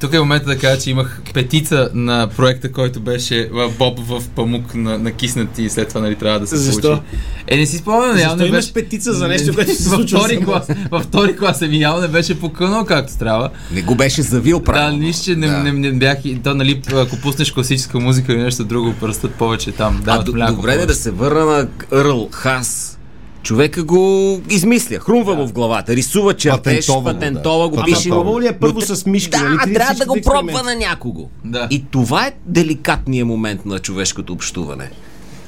Тук 0.00 0.14
е 0.14 0.18
момента 0.18 0.46
да 0.46 0.58
кажа, 0.58 0.80
че 0.80 0.90
имах 0.90 1.20
петица 1.34 1.90
на 1.94 2.28
проекта, 2.36 2.72
който 2.72 3.00
беше 3.00 3.48
в 3.52 3.72
Боб 3.78 3.98
в 4.00 4.22
памук 4.28 4.74
на, 4.74 4.98
накиснати 4.98 5.62
и 5.62 5.70
след 5.70 5.88
това 5.88 6.00
нали, 6.00 6.14
трябва 6.14 6.40
да 6.40 6.46
се 6.46 6.56
Защо? 6.56 6.80
получи. 6.82 7.02
Е, 7.46 7.56
не 7.56 7.66
си 7.66 7.78
спомням, 7.78 8.12
Защо 8.12 8.20
явно 8.20 8.42
не 8.42 8.48
имаш 8.48 8.64
беше... 8.64 8.72
петица 8.74 9.12
за 9.12 9.28
нещо, 9.28 9.54
което 9.54 9.74
се 9.74 9.82
във 9.88 9.98
случва 9.98 10.18
втори 10.18 10.44
клас, 10.44 10.66
Във 10.90 11.02
втори 11.02 11.36
клас 11.36 11.60
ми 11.60 11.80
явно 11.80 12.00
не 12.02 12.08
беше 12.08 12.40
покънал 12.40 12.84
както 12.84 13.18
трябва. 13.18 13.42
Да. 13.42 13.74
Не 13.74 13.82
го 13.82 13.94
беше 13.94 14.22
завил 14.22 14.58
Да, 14.58 14.64
правилно. 14.64 14.98
нищо, 14.98 15.24
че 15.24 15.36
не, 15.36 15.46
Да. 15.46 15.58
не, 15.58 15.72
не, 15.72 15.92
бях 15.92 16.18
и 16.24 16.38
то, 16.38 16.54
нали, 16.54 16.82
ако 16.94 17.16
пуснеш 17.16 17.52
класическа 17.52 18.00
музика 18.00 18.32
или 18.32 18.42
нещо 18.42 18.64
друго, 18.64 18.94
пръстът 19.00 19.34
повече 19.34 19.72
там. 19.72 20.00
Да, 20.04 20.10
а, 20.12 20.22
д- 20.22 20.52
добре 20.52 20.76
да, 20.76 20.86
да 20.86 20.94
се 20.94 21.10
върна 21.10 21.68
наЪрл 21.92 22.28
Хас. 22.32 22.96
Човека 23.42 23.84
го 23.84 24.40
измисля, 24.50 24.98
хрумва 24.98 25.34
му 25.34 25.46
в 25.46 25.52
главата, 25.52 25.96
рисува 25.96 26.34
чертеж, 26.34 26.86
Патентова 26.86 27.12
го, 27.12 27.18
патентова 27.18 27.68
го, 27.68 27.76
да. 27.76 27.84
пише. 27.84 28.08
Патентова. 28.08 28.40
ли 28.42 28.46
е 28.46 28.52
първо 28.52 28.74
Но 28.74 28.96
с 28.96 29.06
мишки, 29.06 29.30
Да, 29.30 29.42
нали? 29.42 29.74
Трябва 29.74 29.94
да 29.94 30.06
го 30.06 30.18
пробва 30.24 30.62
на 30.62 30.74
някого. 30.74 31.28
Да. 31.44 31.68
И 31.70 31.84
това 31.90 32.26
е 32.26 32.32
деликатният 32.46 33.28
момент 33.28 33.66
на 33.66 33.78
човешкото 33.78 34.32
общуване. 34.32 34.90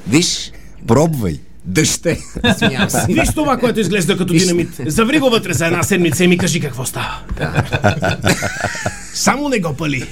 Виж, 0.09 0.53
Пробвай. 0.87 1.39
дъще. 1.65 2.19
Смявам 2.59 2.91
се. 2.91 3.07
Виж 3.09 3.29
това, 3.35 3.57
което 3.57 3.81
изглежда 3.81 4.17
като 4.17 4.33
динамит. 4.33 4.69
Заври 4.87 5.19
го 5.19 5.31
вътре 5.31 5.53
за 5.53 5.67
една 5.67 5.83
седмица 5.83 6.25
и 6.25 6.29
ми 6.29 6.39
кажи 6.39 6.61
какво 6.61 6.85
става. 6.85 7.19
Само 9.15 9.49
не 9.49 9.61
го 9.61 9.75
пали. 9.75 10.07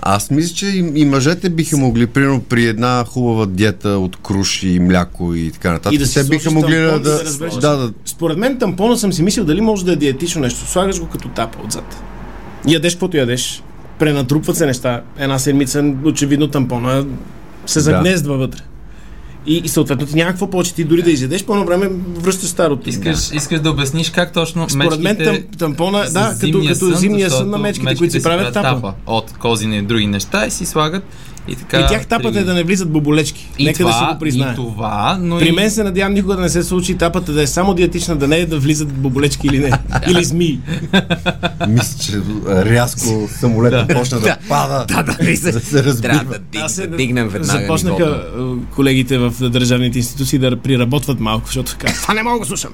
Аз 0.00 0.30
мисля, 0.30 0.54
че 0.54 0.66
и, 0.66 0.92
и 0.94 1.04
мъжете 1.04 1.50
биха 1.50 1.76
могли, 1.76 2.06
примерно 2.06 2.40
при 2.40 2.66
една 2.66 3.04
хубава 3.08 3.46
диета 3.46 3.88
от 3.88 4.16
круши 4.16 4.68
и 4.68 4.80
мляко 4.80 5.34
и 5.34 5.50
така 5.50 5.72
нататък. 5.72 5.92
И 5.92 5.98
да 5.98 6.06
си 6.06 6.14
те 6.14 6.24
биха 6.24 6.50
могли 6.50 6.76
да, 6.76 7.00
да 7.00 7.24
да, 7.24 7.60
да, 7.60 7.76
да, 7.76 7.92
Според 8.04 8.38
мен 8.38 8.58
тампона 8.58 8.98
съм 8.98 9.12
си 9.12 9.22
мислил 9.22 9.44
дали 9.44 9.60
може 9.60 9.84
да 9.84 9.92
е 9.92 9.96
диетично 9.96 10.40
нещо. 10.40 10.70
Слагаш 10.70 11.00
го 11.00 11.06
като 11.06 11.28
тапа 11.28 11.58
отзад. 11.64 12.02
Ядеш 12.68 12.92
каквото 12.92 13.16
ядеш. 13.16 13.62
Пренатрупват 13.98 14.56
се 14.56 14.66
неща. 14.66 15.02
Една 15.18 15.38
седмица, 15.38 15.94
очевидно 16.04 16.48
тампона 16.48 17.06
се 17.66 17.80
загнездва 17.80 18.36
вътре. 18.36 18.62
И, 19.46 19.56
и 19.64 19.68
съответно 19.68 20.06
ти 20.06 20.14
няма 20.14 20.30
какво 20.30 20.50
повече 20.50 20.74
ти 20.74 20.84
дори 20.84 21.02
да 21.02 21.10
изядеш, 21.10 21.44
по 21.44 21.52
едно 21.52 21.66
време 21.66 21.90
връщаш 22.16 22.48
старото. 22.48 22.88
Искаш, 22.88 23.30
искаш 23.32 23.60
да 23.60 23.70
обясниш 23.70 24.10
как 24.10 24.32
точно 24.32 24.68
Според 24.70 25.00
мен 25.00 25.16
мечките 25.16 25.58
там, 25.58 25.58
тампона, 25.58 26.04
да, 26.10 26.28
като, 26.40 26.46
зимния 26.46 26.72
като 26.72 26.90
зимния 26.90 27.30
сън 27.30 27.38
на 27.38 27.44
защото 27.44 27.62
мечките, 27.62 27.96
които 27.96 28.12
си 28.12 28.22
правят 28.22 28.54
тапа. 28.54 28.94
От 29.06 29.32
козина 29.38 29.76
и 29.76 29.82
други 29.82 30.06
неща 30.06 30.46
и 30.46 30.50
си 30.50 30.66
слагат 30.66 31.04
и 31.48 31.56
така... 31.56 31.80
И 31.80 31.86
тях 31.86 32.06
тапата 32.06 32.38
е 32.40 32.44
да 32.44 32.54
не 32.54 32.62
влизат 32.62 32.90
боболечки. 32.90 33.48
И 33.58 33.64
Нека 33.64 33.78
това, 33.78 33.90
да 33.90 33.98
си 33.98 34.04
го 34.12 34.18
признаем. 34.18 34.52
И 34.52 34.56
това, 34.56 35.18
но 35.20 35.38
При 35.38 35.48
и... 35.48 35.52
мен 35.52 35.70
се 35.70 35.82
надявам 35.84 36.14
никога 36.14 36.36
да 36.36 36.42
не 36.42 36.48
се 36.48 36.62
случи 36.62 36.98
тапата 36.98 37.32
да 37.32 37.42
е 37.42 37.46
само 37.46 37.74
диетична, 37.74 38.16
да 38.16 38.28
не 38.28 38.36
е 38.36 38.46
да 38.46 38.58
влизат 38.58 38.92
боболечки 38.92 39.46
или 39.46 39.58
не. 39.58 39.70
или 40.10 40.24
змии. 40.24 40.60
мисля, 41.68 41.98
че 42.02 42.12
а, 42.48 42.64
рязко 42.64 43.28
самолета 43.38 43.86
почна 43.94 44.20
да 44.20 44.36
пада. 44.48 44.84
Да, 44.88 45.02
да, 45.02 45.02
да, 45.02 45.52
Да 45.52 45.60
се 45.60 45.84
разбива. 45.84 46.12
Трябва 46.52 46.68
да, 46.78 46.86
да 46.86 46.96
дигнем 46.96 47.28
веднага 47.28 47.60
Започнаха 47.60 48.06
нивото. 48.06 48.62
е, 48.62 48.74
колегите 48.74 49.18
в 49.18 49.50
държавните 49.50 49.98
институции 49.98 50.38
да 50.38 50.56
приработват 50.56 51.20
малко, 51.20 51.46
защото 51.46 51.76
казват, 51.78 52.02
това 52.02 52.14
не 52.14 52.22
мога 52.22 52.38
да 52.38 52.46
слушам. 52.46 52.72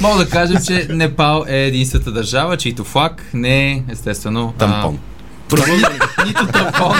Мога 0.00 0.18
да 0.18 0.30
кажем, 0.30 0.56
че 0.66 0.88
Непал 0.90 1.44
е 1.48 1.66
единствената 1.66 2.12
държава, 2.12 2.56
чийто 2.56 2.84
флаг 2.84 3.30
не 3.34 3.72
е, 3.72 3.82
естествено... 3.88 4.54
а, 4.56 4.58
Тампон. 4.58 4.92
Нито 4.92 5.15
тампон. 6.46 6.96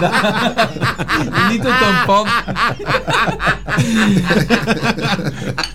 да. 0.00 0.68
Нито 1.52 1.64
тампон. 1.64 2.28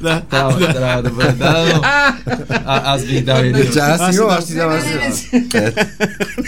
Да. 0.01 0.22
Трябва, 0.22 0.74
трябва 0.74 1.01
да 1.03 1.09
бъде 1.09 1.32
дадено. 1.32 1.82
А, 2.66 2.93
аз 2.93 3.05
бих 3.05 3.24
дал 3.24 3.38
един. 3.38 3.72
Че, 3.74 3.80
аз 3.80 4.01
Аз 4.01 4.16
си 4.16 4.22
го, 4.22 4.28
си 4.28 4.34
аз 4.34 4.45
си 4.45 4.55
дам. 4.55 4.70
дам. 4.70 5.72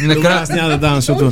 Накрая, 0.01 0.41
аз 0.41 0.49
няма 0.49 0.69
да 0.69 0.77
давам, 0.77 0.95
защото... 0.95 1.31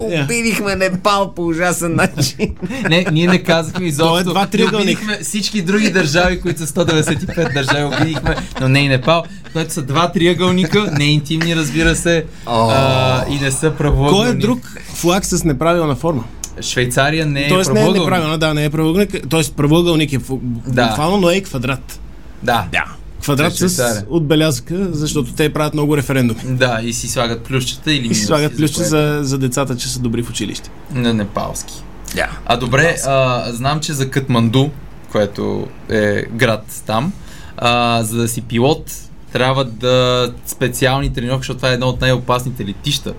Обидихме 0.00 0.74
Непал 0.76 1.34
по 1.34 1.46
ужасен 1.46 1.94
начин. 1.94 2.54
не, 2.88 3.06
ние 3.12 3.26
не 3.28 3.42
казахме 3.42 3.84
е 3.84 3.88
изобщо. 3.88 4.46
триъгълник. 4.50 4.74
обидихме 4.98 5.18
всички 5.22 5.62
други 5.62 5.90
държави, 5.90 6.40
които 6.40 6.60
са 6.60 6.66
195 6.66 7.54
държави, 7.54 7.84
обидихме, 7.84 8.36
но 8.60 8.68
не 8.68 8.78
и 8.78 8.88
Непал, 8.88 9.22
което 9.56 9.72
са 9.72 9.82
два 9.82 10.12
триъгълника, 10.12 10.90
не 10.92 11.04
интимни, 11.04 11.56
разбира 11.56 11.96
се, 11.96 12.24
а, 12.46 13.24
и 13.28 13.34
не 13.34 13.50
са 13.50 13.70
правоъгълни. 13.70 14.18
Кой 14.18 14.28
е 14.28 14.34
друг 14.34 14.58
флаг 14.94 15.24
с 15.24 15.44
неправилна 15.44 15.96
форма? 15.96 16.24
Швейцария 16.60 17.26
не 17.26 17.40
е 17.40 17.48
Тоест 17.48 17.72
не 17.72 17.80
е 17.80 17.90
неправилна, 17.90 18.38
да, 18.38 18.54
не 18.54 18.64
е 18.64 18.70
правоъгълник, 18.70 19.28
т.е. 19.30 19.42
правоъгълник 19.56 20.12
е 20.12 20.18
фу- 20.18 20.40
Да. 20.66 20.86
буквално, 20.88 21.16
но 21.16 21.30
е 21.30 21.34
и 21.34 21.42
квадрат. 21.42 22.00
Да. 22.42 22.66
Да. 22.72 22.84
Квадрат 23.22 23.52
Е, 23.52 23.68
с 23.68 24.04
отбелязка, 24.08 24.88
защото 24.90 25.32
те 25.32 25.52
правят 25.52 25.74
много 25.74 25.96
референдуми. 25.96 26.40
Да, 26.44 26.80
и 26.82 26.92
си 26.92 27.08
слагат 27.08 27.42
плющчета 27.42 27.92
или 27.92 28.06
И 28.06 28.14
си 28.14 28.24
слагат 28.24 28.56
плюща 28.56 28.74
което 28.74 28.88
за, 28.88 29.18
за 29.22 29.38
децата, 29.38 29.76
че 29.76 29.88
са 29.88 29.98
добри 29.98 30.22
в 30.22 30.30
училище. 30.30 30.70
На 30.94 31.14
непалски. 31.14 31.74
Да. 32.14 32.28
А 32.46 32.56
добре, 32.56 32.96
а, 33.06 33.52
знам, 33.52 33.80
че 33.80 33.92
за 33.92 34.10
Катманду, 34.10 34.68
което 35.12 35.68
е 35.88 36.22
град 36.22 36.82
там, 36.86 37.12
а, 37.56 38.02
за 38.02 38.16
да 38.16 38.28
си 38.28 38.40
пилот, 38.40 38.90
трябва 39.36 39.64
да 39.64 39.96
специални 40.46 41.12
тренировки, 41.12 41.40
защото 41.40 41.56
това 41.56 41.70
е 41.70 41.74
едно 41.74 41.86
от 41.86 42.00
най-опасните 42.00 42.64
летища. 42.64 43.14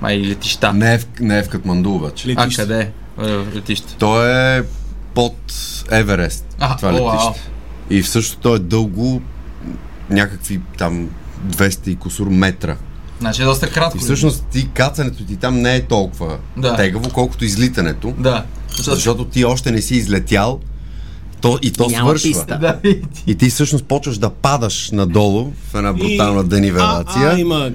Май 0.00 0.18
летища. 0.18 0.72
Не 0.72 0.94
е 0.94 0.98
в, 0.98 1.06
не 1.20 1.38
е 1.38 1.42
в 1.42 1.48
Катманду 1.48 1.90
обаче. 1.90 2.28
А 2.28 2.42
Летище. 2.42 2.62
къде? 2.62 2.80
е? 3.20 3.26
Летище. 3.56 3.94
То 3.98 4.26
е 4.26 4.64
под 5.14 5.36
Еверест. 5.90 6.56
А, 6.60 6.76
това 6.76 6.88
о, 6.88 6.92
летище. 6.92 7.16
вау. 7.16 7.32
И 7.90 8.02
всъщност 8.02 8.38
то 8.40 8.54
е 8.54 8.58
дълго 8.58 9.22
някакви 10.10 10.60
там 10.78 11.08
200 11.46 11.88
и 11.88 11.96
кусур 11.96 12.28
метра. 12.28 12.76
Значи 13.20 13.42
е 13.42 13.44
доста 13.44 13.70
кратко. 13.70 13.96
И 13.96 14.00
всъщност 14.00 14.44
ти 14.44 14.68
кацането 14.68 15.24
ти 15.24 15.36
там 15.36 15.58
не 15.58 15.76
е 15.76 15.82
толкова 15.82 16.38
Да. 16.56 16.76
тегаво, 16.76 17.10
колкото 17.10 17.44
излитането. 17.44 18.14
Да. 18.18 18.44
Защото 18.76 19.24
ти 19.24 19.44
още 19.44 19.70
не 19.70 19.82
си 19.82 19.94
излетял 19.94 20.60
То, 21.42 21.58
и 21.62 21.70
то 21.70 21.86
Няма 21.88 22.08
свършва. 22.08 22.28
писта. 22.28 22.58
Да, 22.58 22.78
и 22.84 23.00
ти. 23.02 23.22
И 23.26 23.34
ти 23.34 23.50
всъщност 23.50 23.84
почваш 23.84 24.18
да 24.18 24.30
падаш 24.30 24.90
надолу 24.90 25.52
в 25.64 25.74
една 25.74 25.92
брутална 25.92 26.40
И- 26.40 26.44
денивелация. 26.44 27.22
А, 27.22 27.34
а, 27.34 27.38
има. 27.38 27.70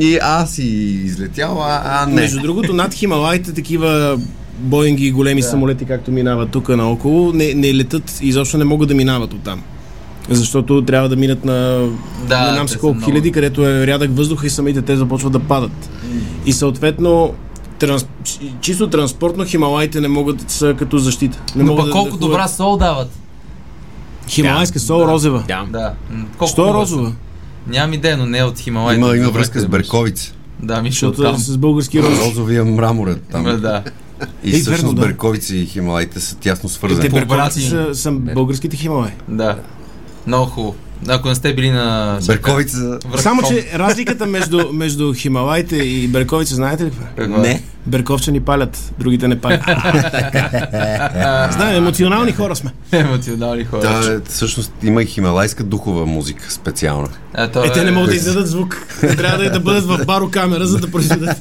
И 0.00 0.18
аз 0.22 0.50
си 0.50 0.62
излетял, 1.04 1.62
а, 1.62 1.82
а 1.84 2.06
не. 2.06 2.14
Между 2.14 2.40
другото, 2.40 2.72
над 2.72 2.94
Хималаите 2.94 3.52
такива 3.52 4.18
Боинги 4.58 5.06
и 5.06 5.12
големи 5.12 5.42
самолети, 5.42 5.84
както 5.84 6.12
минават 6.12 6.50
тук 6.50 6.68
наоколо, 6.68 7.32
не, 7.32 7.54
не 7.54 7.74
летат, 7.74 8.18
изобщо 8.22 8.58
не 8.58 8.64
могат 8.64 8.88
да 8.88 8.94
минават 8.94 9.32
оттам. 9.32 9.62
Защото 10.30 10.82
трябва 10.82 11.08
да 11.08 11.16
минат 11.16 11.44
на 11.44 11.88
Да, 12.28 12.46
не 12.46 12.52
знам 12.52 12.68
си 12.68 12.78
колко 12.78 12.94
много. 12.94 13.12
хиляди, 13.12 13.32
където 13.32 13.66
е 13.66 13.86
рядък 13.86 14.16
въздух 14.16 14.44
и 14.44 14.50
самите 14.50 14.82
те 14.82 14.96
започват 14.96 15.32
да 15.32 15.40
падат. 15.40 15.90
И 16.46 16.52
съответно, 16.52 17.34
транс... 17.86 18.06
чисто 18.60 18.90
транспортно 18.90 19.44
Хималаите 19.44 20.00
не 20.00 20.08
могат 20.08 20.36
да 20.36 20.44
са 20.48 20.74
като 20.74 20.98
защита. 20.98 21.42
Не 21.56 21.62
Но 21.62 21.68
могат 21.68 21.78
пък 21.78 21.86
да- 21.86 21.92
колко 21.92 22.10
да 22.10 22.16
добра 22.18 22.48
сол 22.48 22.76
дават. 22.76 23.10
Хималайска 24.28 24.80
сол 24.80 25.02
розева. 25.02 25.44
Да. 25.48 25.64
Да. 25.70 25.92
Колко 26.38 26.52
Що 26.52 26.70
е 26.70 26.72
розова? 26.72 27.08
са. 27.08 27.14
Нямам 27.66 27.92
идея, 27.92 28.16
но 28.16 28.26
не 28.26 28.38
е 28.38 28.44
от 28.44 28.58
Хималай. 28.58 28.96
Има, 28.96 29.16
има 29.16 29.30
връзка 29.30 29.60
с 29.60 29.66
Берковица. 29.66 30.32
Да, 30.60 30.82
мисля 30.82 30.90
Защото 30.90 31.20
от 31.20 31.26
там. 31.26 31.34
е 31.34 31.38
с 31.38 31.56
български 31.56 32.02
роз. 32.02 32.18
Розовия 32.18 32.64
мраморът 32.64 33.22
там. 33.22 33.42
М, 33.42 33.52
Да. 33.52 33.82
И 34.44 34.50
Е, 34.50 34.58
всъщност 34.58 34.96
да. 34.96 35.02
Берковица 35.02 35.56
и 35.56 35.66
Хималаите 35.66 36.20
са 36.20 36.36
тясно 36.36 36.68
Те 36.68 36.74
свързани. 36.74 37.08
По 37.10 37.14
берковици 37.16 37.60
са, 37.60 37.88
са 37.92 38.12
българските 38.12 38.76
Хималаи. 38.76 39.10
Да. 39.28 39.58
Много 40.26 40.46
хубаво. 40.46 40.74
Ако 41.08 41.28
не 41.28 41.34
сте 41.34 41.54
били 41.54 41.70
на... 41.70 42.18
Берковица 42.26 42.98
Само, 43.16 43.42
че 43.42 43.70
разликата 43.74 44.26
между, 44.26 44.72
между 44.72 45.14
Хималаите 45.14 45.76
и 45.76 46.08
Берковица, 46.08 46.54
знаете 46.54 46.84
ли 46.84 46.90
каква? 46.90 47.06
е? 47.06 47.12
Какво 47.16 47.36
е? 47.36 47.38
Не. 47.38 47.62
Берковчани 47.86 48.40
палят, 48.40 48.92
другите 48.98 49.28
не 49.28 49.40
палят. 49.40 49.60
Знаем, 51.52 51.76
емоционални 51.76 52.32
хора 52.32 52.56
сме. 52.56 52.70
Емоционални 52.92 53.64
хора. 53.64 53.80
Да, 53.80 54.20
всъщност 54.24 54.72
има 54.82 55.02
и 55.02 55.06
хималайска 55.06 55.64
духова 55.64 56.06
музика 56.06 56.50
специална. 56.50 57.08
А, 57.34 57.48
то 57.48 57.64
Е, 57.64 57.72
те 57.72 57.84
не 57.84 57.90
могат 57.90 58.10
да 58.10 58.16
издадат 58.16 58.48
звук. 58.48 58.86
Трябва 59.00 59.44
да, 59.44 59.50
да 59.50 59.60
бъдат 59.60 59.84
в 59.84 60.04
барокамера, 60.06 60.66
за 60.66 60.78
да 60.78 60.90
произведат. 60.90 61.36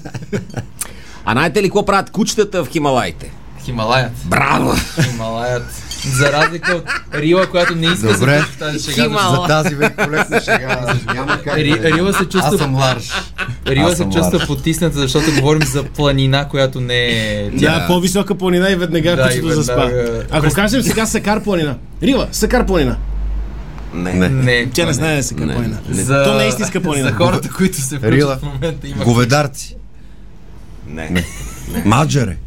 А 1.26 1.32
знаете 1.32 1.62
ли 1.62 1.68
какво 1.68 1.86
правят 1.86 2.10
кучетата 2.10 2.64
в 2.66 2.70
Хималаите? 2.70 3.32
Хималаят. 3.64 4.12
Браво! 4.26 4.74
Хималаят. 5.04 5.66
За 6.08 6.32
разлика 6.34 6.72
от 6.74 6.84
Рила, 7.14 7.48
която 7.48 7.76
не 7.76 7.88
иска 7.88 8.08
Добре. 8.10 8.38
да 8.38 8.44
се 8.44 8.58
тази 8.60 8.80
шега. 8.82 9.04
Химал- 9.04 9.36
За 9.36 9.48
тази 9.48 9.76
великолепна 9.76 10.42
шега 10.42 10.86
няма 11.14 11.38
как. 11.38 11.58
Ри, 11.58 11.70
да- 11.72 11.84
Рила 11.88 12.14
се 12.14 12.20
Аз 12.20 12.28
чувства, 12.28 12.58
съм 12.58 12.76
ларж. 12.76 13.12
Рила 13.68 13.92
аз 13.92 13.98
се 13.98 14.04
чувства 14.04 14.32
ларж. 14.34 14.48
потисната, 14.48 14.98
защото 14.98 15.32
говорим 15.32 15.64
за 15.64 15.84
планина, 15.86 16.48
която 16.48 16.82
не 16.82 17.06
е 17.06 17.52
тя. 17.52 17.80
Да, 17.80 17.88
по-висока 17.88 18.36
планина 18.36 18.70
и 18.70 18.76
веднага 18.76 19.16
Да, 19.16 19.24
кучето 19.24 19.52
заспа. 19.52 19.92
Ако 20.32 20.50
кажем 20.50 20.82
сега 20.82 21.06
Сакар 21.06 21.44
планина. 21.44 21.76
Рила, 22.04 22.28
Сакар 22.32 22.66
планина. 22.66 22.96
Не. 23.94 24.14
Не. 24.14 24.30
Не, 24.30 24.70
Тя 24.70 24.86
не 24.86 24.94
знае 24.94 25.24
Сакар 25.24 25.46
Не. 25.46 25.54
планина. 25.54 25.78
За, 25.90 26.24
То 26.24 26.34
не 26.34 26.46
е 26.46 26.48
истинска 26.48 26.82
планина. 26.82 27.10
За 27.10 27.16
хората, 27.16 27.50
които 27.50 27.78
се 27.78 27.96
Рила. 27.96 28.02
включват 28.02 28.40
в 28.42 28.54
момента 28.54 28.88
има. 28.88 29.04
Говедарци. 29.04 29.76
Не. 30.88 31.24
Маджаре. 31.86 32.38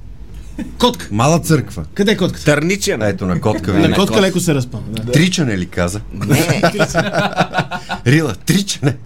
Котка. 0.78 1.08
Мала 1.10 1.38
църква. 1.40 1.84
Къде 1.94 2.12
е 2.12 2.16
котката? 2.16 2.44
Търничен. 2.44 3.02
Ето 3.02 3.26
на 3.26 3.40
котка 3.40 3.72
ви. 3.72 3.80
На 3.80 3.88
не. 3.88 3.94
котка 3.94 4.20
леко 4.20 4.40
се 4.40 4.54
разпъна. 4.54 4.82
Да. 4.88 5.12
Тричане 5.12 5.58
ли 5.58 5.66
каза? 5.66 6.00
Не. 6.12 6.62
Рила, 8.06 8.34
тричане. 8.46 8.96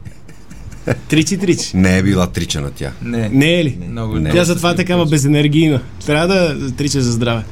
Тричи, 1.08 1.38
тричи. 1.38 1.76
Не 1.76 1.98
е 1.98 2.02
била 2.02 2.26
тричана 2.26 2.70
тя. 2.70 2.92
Не. 3.02 3.28
Не 3.28 3.60
е 3.60 3.64
ли? 3.64 3.78
Много 3.88 4.14
Не. 4.14 4.30
Тя 4.30 4.44
затова 4.44 4.70
е 4.70 4.74
такава 4.74 5.06
безенергийна. 5.06 5.80
Трябва 6.06 6.26
да 6.28 6.70
трича 6.76 7.00
за 7.00 7.12
здраве. 7.12 7.42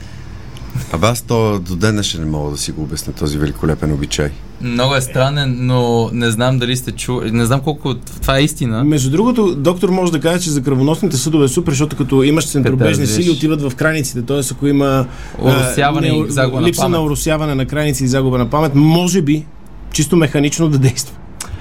Абе 0.92 1.06
аз 1.06 1.22
то 1.22 1.58
до 1.58 1.76
ден 1.76 1.94
днешен 1.94 2.20
не 2.20 2.26
мога 2.26 2.50
да 2.50 2.56
си 2.56 2.72
го 2.72 2.82
обясня 2.82 3.12
този 3.12 3.38
великолепен 3.38 3.92
обичай. 3.92 4.30
Много 4.60 4.94
е 4.94 5.00
странен, 5.00 5.56
но 5.60 6.10
не 6.12 6.30
знам 6.30 6.58
дали 6.58 6.76
сте 6.76 6.92
чули. 6.92 7.30
Не 7.30 7.46
знам 7.46 7.60
колко 7.60 7.94
това 7.94 8.38
е 8.38 8.42
истина. 8.42 8.84
Между 8.84 9.10
другото, 9.10 9.54
доктор 9.54 9.88
може 9.88 10.12
да 10.12 10.20
каже, 10.20 10.44
че 10.44 10.50
за 10.50 10.62
кръвоносните 10.62 11.16
съдове 11.16 11.44
е 11.44 11.48
супер, 11.48 11.72
защото 11.72 11.96
като 11.96 12.22
имаш 12.22 12.48
центробежни 12.48 13.06
сили, 13.06 13.30
отиват 13.30 13.62
в 13.62 13.74
краниците. 13.74 14.22
Тоест, 14.22 14.52
ако 14.52 14.66
има 14.66 15.06
а, 15.44 15.44
Оросяване 15.44 16.08
и 16.08 16.24
загуба 16.28 16.60
на 16.60 16.66
липса 16.66 16.82
памет. 16.82 16.98
на 16.98 17.04
оросяване 17.04 17.54
на 17.54 17.66
краници 17.66 18.04
и 18.04 18.08
загуба 18.08 18.38
на 18.38 18.50
памет, 18.50 18.74
може 18.74 19.22
би 19.22 19.46
чисто 19.92 20.16
механично 20.16 20.68
да 20.68 20.78
действа. 20.78 21.16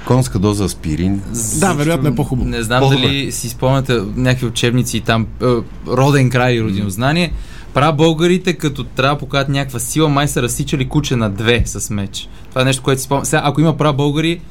Конска 0.08 0.40
доза 0.40 0.64
аспирин. 0.66 1.22
Да, 1.56 1.74
вероятно 1.74 2.10
е 2.10 2.16
по-хубаво. 2.16 2.50
Не 2.50 2.64
знам 2.64 2.80
По-добре. 2.80 3.02
дали 3.02 3.32
си 3.32 3.50
спомняте 3.50 4.02
някакви 4.16 4.46
учебници 4.46 4.98
и 4.98 5.02
там 5.02 5.28
е, 5.42 5.46
роден 5.88 6.30
край 6.30 6.54
и 6.54 6.64
родинознание. 6.64 7.34
Пра 7.74 7.92
българите, 7.92 8.54
като 8.54 8.84
трябва 8.84 9.16
да 9.16 9.20
покажат 9.20 9.50
някаква 9.50 9.80
сила, 9.80 10.10
май 10.10 10.28
са 10.28 10.42
разсичали 10.42 10.90
куче 10.90 11.16
на 11.16 11.30
две 11.30 11.64
с 11.66 11.90
меч. 11.90 12.30
Това 12.50 12.62
е 12.62 12.66
нещо, 12.66 12.84
което 12.84 13.02
си 13.02 13.06
спомням. 13.06 13.26
Сега, 13.26 13.42
ако 13.46 13.62
има 13.62 13.78
пра 13.78 13.94
българи, 13.94 14.42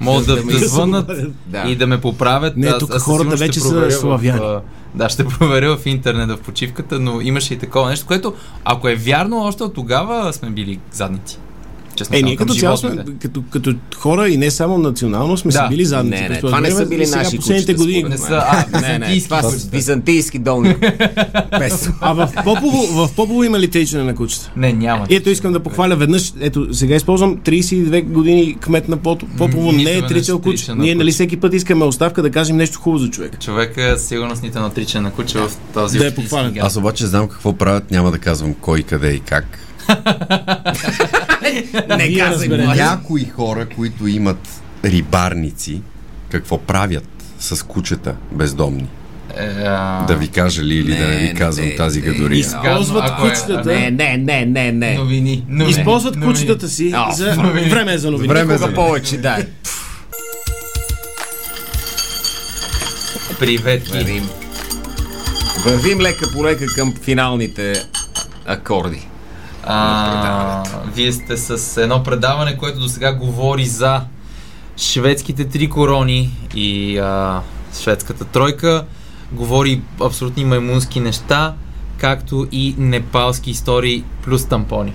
могат 0.00 0.26
да, 0.26 0.42
да 0.52 0.68
звъннат 0.68 1.10
Да. 1.46 1.64
и 1.68 1.76
да 1.76 1.86
ме 1.86 2.00
поправят. 2.00 2.56
Не, 2.56 2.66
Аз- 2.66 2.78
тук 2.78 2.94
аз 2.94 3.02
хората 3.02 3.36
вече 3.36 3.60
са 3.60 3.74
в, 3.80 3.90
славяни. 3.90 4.40
Да, 4.94 5.08
ще 5.08 5.24
проверя 5.28 5.76
в 5.76 5.86
интернет 5.86 6.30
в 6.30 6.38
почивката, 6.38 7.00
но 7.00 7.20
имаше 7.20 7.54
и 7.54 7.58
такова 7.58 7.90
нещо, 7.90 8.06
което, 8.06 8.34
ако 8.64 8.88
е 8.88 8.94
вярно, 8.94 9.38
още 9.38 9.62
от 9.62 9.74
тогава 9.74 10.32
сме 10.32 10.50
били 10.50 10.78
задници. 10.92 11.38
Честно 11.96 12.16
Е, 12.16 12.22
ние 12.22 12.36
като 12.36 12.54
цяло 12.54 12.76
сме, 12.76 13.04
като, 13.22 13.42
като 13.50 13.74
хора 13.96 14.28
и 14.28 14.36
не 14.36 14.50
само 14.50 14.78
национално 14.78 15.36
сме 15.36 15.52
Да. 15.52 15.58
си 15.58 15.64
били 15.68 15.84
задници. 15.84 16.22
Не, 16.22 16.28
не, 16.28 16.34
през 16.34 16.40
това 16.40 16.60
не 16.60 16.70
са 16.70 16.86
били 16.86 17.06
сега 17.06 17.18
наши 17.18 17.36
последните 17.36 17.74
години. 17.74 18.02
Не 18.02 18.18
са, 18.18 18.42
а, 18.72 18.80
Не, 18.80 18.98
не, 18.98 19.20
това 19.20 19.42
са 19.42 19.68
византийски 19.72 20.38
долни. 20.38 20.76
А 22.00 22.12
в 22.12 22.32
Попово, 22.44 22.86
в 22.86 23.14
Попово 23.16 23.44
има 23.44 23.58
ли 23.58 23.68
течене 23.68 24.02
на 24.02 24.14
кучета? 24.14 24.50
Не, 24.56 24.72
няма. 24.72 25.06
И 25.10 25.14
ето 25.16 25.30
искам 25.30 25.52
да 25.52 25.60
похваля 25.60 25.96
веднъж. 25.96 26.32
Ето, 26.40 26.74
сега 26.74 26.94
използвам 26.94 27.36
32 27.36 28.04
години 28.04 28.56
кмет 28.60 28.88
на 28.88 28.96
Попово. 28.96 29.72
Не 29.72 29.92
е 29.92 30.06
тричал 30.06 30.38
куче. 30.38 30.70
на 30.70 30.82
Ние 30.82 30.94
нали 30.94 31.12
всеки 31.12 31.36
път 31.36 31.54
искаме 31.54 31.84
оставка 31.84 32.22
да 32.22 32.30
кажем 32.30 32.56
нещо 32.56 32.78
хубаво 32.80 33.04
за 33.04 33.10
човека. 33.10 33.38
Човека 33.38 33.98
сигурно 33.98 34.36
с 34.36 34.42
нито 34.42 34.70
тричане 34.70 35.02
на 35.02 35.10
куче 35.12 35.38
в 35.38 35.50
този 35.74 35.98
Да 35.98 36.06
е 36.06 36.14
похвален. 36.14 36.54
Аз 36.60 36.76
обаче 36.76 37.06
знам 37.06 37.28
какво 37.28 37.52
правят, 37.52 37.90
няма 37.90 38.10
да 38.10 38.18
казвам 38.18 38.54
кой, 38.54 38.82
къде 38.82 39.10
и 39.10 39.20
как. 39.20 39.65
Не 41.88 42.18
казвай. 42.18 42.48
Някои 42.48 43.24
хора, 43.24 43.66
които 43.66 44.06
имат 44.06 44.48
рибарници, 44.84 45.82
какво 46.30 46.58
правят 46.58 47.08
с 47.38 47.66
кучета 47.66 48.14
бездомни? 48.32 48.86
Е, 49.36 49.44
а, 49.44 50.04
Да 50.06 50.16
ви 50.16 50.28
кажа 50.28 50.62
ли 50.62 50.74
или 50.74 50.96
да 50.96 51.08
не 51.08 51.16
ви 51.16 51.34
казвам 51.34 51.66
не, 51.66 51.76
тази 51.76 52.00
не, 52.00 52.06
гадория? 52.06 52.38
Използват 52.38 53.04
е- 53.04 53.20
кучетата. 53.20 53.68
Не, 53.70 53.90
не, 53.90 54.16
не, 54.16 54.46
не, 54.46 54.72
не. 54.72 54.94
Новини. 54.94 55.44
новини 55.48 55.70
Използват 55.70 56.16
новини. 56.16 56.32
кучетата 56.34 56.68
си 56.68 56.92
А, 56.94 57.12
за... 57.12 57.36
новини. 57.36 57.70
Време 57.70 57.92
е 57.92 57.98
за 57.98 58.10
новини. 58.10 58.28
Време 58.28 58.54
е 58.54 58.58
за 58.58 58.74
повече, 58.74 59.16
да. 59.18 59.38
Привет. 63.38 63.88
Вървим. 63.88 64.28
Вървим 65.64 66.00
лека 66.00 66.32
по 66.32 66.44
лека 66.44 66.66
към 66.66 66.94
финалните 67.02 67.72
акорди. 68.46 69.06
А, 69.66 70.62
вие 70.94 71.12
сте 71.12 71.36
с 71.36 71.82
едно 71.82 72.02
предаване, 72.02 72.56
което 72.56 72.80
до 72.80 72.88
сега 72.88 73.12
говори 73.12 73.66
за 73.66 74.00
шведските 74.76 75.44
три 75.44 75.70
корони 75.70 76.30
и 76.54 76.98
а, 76.98 77.40
шведската 77.80 78.24
тройка. 78.24 78.84
Говори 79.32 79.82
абсолютни 80.00 80.44
маймунски 80.44 81.00
неща, 81.00 81.54
както 81.98 82.46
и 82.52 82.74
непалски 82.78 83.50
истории 83.50 84.04
плюс 84.24 84.44
тампони. 84.44 84.92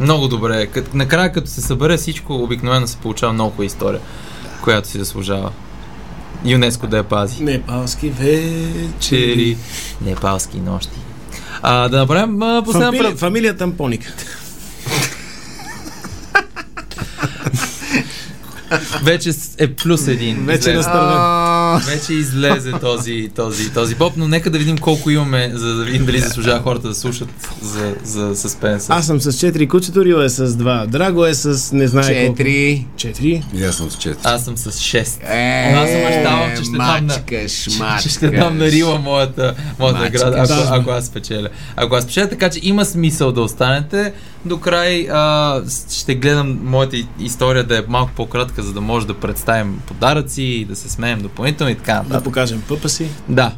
Много 0.00 0.28
добре. 0.28 0.66
Кът, 0.66 0.94
накрая, 0.94 1.32
като 1.32 1.50
се 1.50 1.60
събере 1.60 1.96
всичко, 1.96 2.34
обикновено 2.34 2.86
се 2.86 2.96
получава 2.96 3.32
много 3.32 3.62
история, 3.62 4.00
която 4.62 4.88
си 4.88 4.98
заслужава. 4.98 5.52
ЮНЕСКО 6.44 6.86
да 6.86 6.96
я 6.96 7.04
пази. 7.04 7.44
Непалски 7.44 8.10
вечери. 8.10 8.88
Чери. 9.00 9.56
Непалски 10.00 10.60
нощи. 10.60 10.98
А, 11.62 11.88
да 11.88 11.98
направим 11.98 12.42
а, 12.42 12.62
последна 12.64 12.86
Фамилия, 12.86 13.10
пред... 13.10 13.18
фамилия 13.18 13.56
Тампоник. 13.56 14.12
Вече 19.02 19.30
е 19.58 19.66
плюс 19.68 20.08
един. 20.08 20.46
Вече 20.46 20.70
Излезе. 20.70 20.90
Вече 21.86 22.12
излезе 22.12 22.72
този, 22.72 23.30
този, 23.36 23.70
този 23.70 23.94
поп, 23.94 24.12
но 24.16 24.28
нека 24.28 24.50
да 24.50 24.58
видим 24.58 24.78
колко 24.78 25.10
имаме, 25.10 25.50
за 25.54 25.74
да 25.74 25.84
видим 25.84 26.06
дали 26.06 26.18
заслужава 26.20 26.60
хората 26.60 26.88
да 26.88 26.94
слушат 26.94 27.28
за, 27.62 27.94
за 28.04 28.36
съспенса. 28.36 28.92
Аз 28.92 29.06
съм 29.06 29.20
с 29.20 29.32
4 29.32 29.68
кучето, 29.68 30.04
Рил 30.04 30.14
е 30.14 30.28
с 30.28 30.46
2. 30.48 30.86
Драго 30.86 31.26
е 31.26 31.34
с 31.34 31.72
не 31.72 31.86
знае 31.88 32.26
колко. 32.26 32.36
Четири. 32.36 32.86
4. 32.96 33.42
И 33.54 33.64
аз 33.64 33.74
съм 33.76 33.90
с 33.90 33.94
четири. 33.94 34.16
Аз 34.24 34.44
съм 34.44 34.56
с 34.56 34.70
6. 34.70 34.96
Е, 35.24 35.74
Аз 35.74 35.88
се 35.90 36.04
мечтавам, 36.06 36.50
че 36.50 36.62
ще 36.62 36.70
дам 36.70 36.76
на- 36.76 37.02
мачкаш, 37.04 37.78
мачкаш. 37.78 38.02
Че 38.02 38.08
ще 38.08 38.28
дам 38.28 38.58
на 38.58 38.66
Рила 38.66 38.98
моята, 38.98 39.54
моята 39.78 39.98
Мачка. 39.98 40.24
награда, 40.24 40.54
ако, 40.54 40.74
ако 40.74 40.90
аз 40.90 41.06
спечеля. 41.06 41.48
Ако 41.76 41.94
аз 41.94 42.04
спечеля, 42.04 42.28
така 42.28 42.50
че 42.50 42.60
има 42.62 42.84
смисъл 42.84 43.32
да 43.32 43.40
останете. 43.40 44.12
До 44.44 44.58
край 44.58 45.08
а, 45.10 45.60
ще 45.92 46.14
гледам 46.14 46.58
моята 46.64 46.96
история 47.20 47.64
да 47.64 47.78
е 47.78 47.82
малко 47.88 48.10
по-кратка, 48.16 48.62
за 48.62 48.72
да 48.72 48.80
може 48.80 49.06
да 49.06 49.14
представим 49.14 49.80
подаръци 49.86 50.42
и 50.42 50.64
да 50.64 50.76
се 50.76 50.88
смеем 50.88 51.20
допълнително 51.20 51.70
и 51.72 51.76
така 51.76 51.92
Да 51.92 52.02
нататък. 52.02 52.24
покажем 52.24 52.62
пъпа 52.68 52.88
си. 52.88 53.08
Да. 53.28 53.52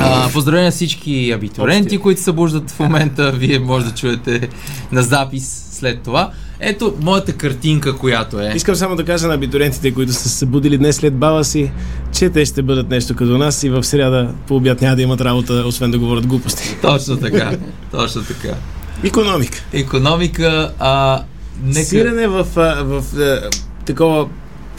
А, 0.00 0.28
поздравления 0.32 0.66
на 0.66 0.72
всички 0.72 1.32
абитуриенти, 1.32 1.98
които 1.98 2.18
се 2.18 2.24
събуждат 2.24 2.70
в 2.70 2.78
момента. 2.80 3.32
Вие 3.32 3.58
може 3.58 3.84
да 3.86 3.94
чуете 3.94 4.48
на 4.92 5.02
запис 5.02 5.68
след 5.72 6.00
това. 6.02 6.30
Ето 6.60 6.94
моята 7.00 7.32
картинка, 7.32 7.96
която 7.96 8.40
е. 8.40 8.52
Искам 8.56 8.74
само 8.74 8.96
да 8.96 9.04
кажа 9.04 9.28
на 9.28 9.34
абитуриентите, 9.34 9.94
които 9.94 10.12
са 10.12 10.18
се 10.18 10.28
събудили 10.28 10.78
днес 10.78 10.96
след 10.96 11.14
баба 11.16 11.44
си, 11.44 11.70
че 12.12 12.30
те 12.30 12.44
ще 12.44 12.62
бъдат 12.62 12.90
нещо 12.90 13.16
като 13.16 13.38
нас 13.38 13.62
и 13.62 13.70
в 13.70 13.84
сряда 13.84 14.34
по 14.46 14.56
обяд 14.56 14.80
няма 14.80 14.96
да 14.96 15.02
имат 15.02 15.20
работа, 15.20 15.52
освен 15.66 15.90
да 15.90 15.98
говорят 15.98 16.26
глупости. 16.26 16.76
Точно 16.82 17.16
така. 17.16 17.52
Точно 17.90 18.22
така. 18.22 18.54
Економика. 19.02 19.64
Економика, 19.72 20.72
а, 20.78 21.22
нека... 21.64 21.84
Сирене 21.86 22.26
в, 22.26 22.44
в, 22.54 23.04
а, 23.18 23.50
такова 23.86 24.28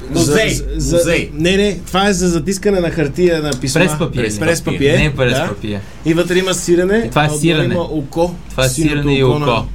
Музей. 0.10 0.50
За, 0.50 0.64
за, 0.78 0.98
Музей. 0.98 1.32
Не, 1.34 1.58
не, 1.58 1.80
това 1.88 2.08
е 2.08 2.14
за 2.14 2.30
затискане 2.30 2.80
на 2.80 2.92
хартия 2.92 3.42
на 3.42 3.52
писма. 3.62 3.82
През 3.82 3.98
папир. 4.00 4.22
През, 4.22 4.40
през 4.40 4.62
папир. 4.62 4.98
Не 5.00 5.16
през 5.16 5.34
да. 5.34 5.48
папир. 5.48 5.80
И 6.06 6.14
вътре 6.14 6.38
има 6.38 6.54
сирене. 6.54 7.04
И 7.06 7.10
това 7.10 7.26
е 7.26 7.30
сирене. 7.30 7.74
Има 7.74 7.84
око. 7.84 8.36
Това 8.50 8.66
е 8.66 8.70
сирене 8.70 9.14
и 9.16 9.22
на- 9.22 9.28
око. 9.28 9.68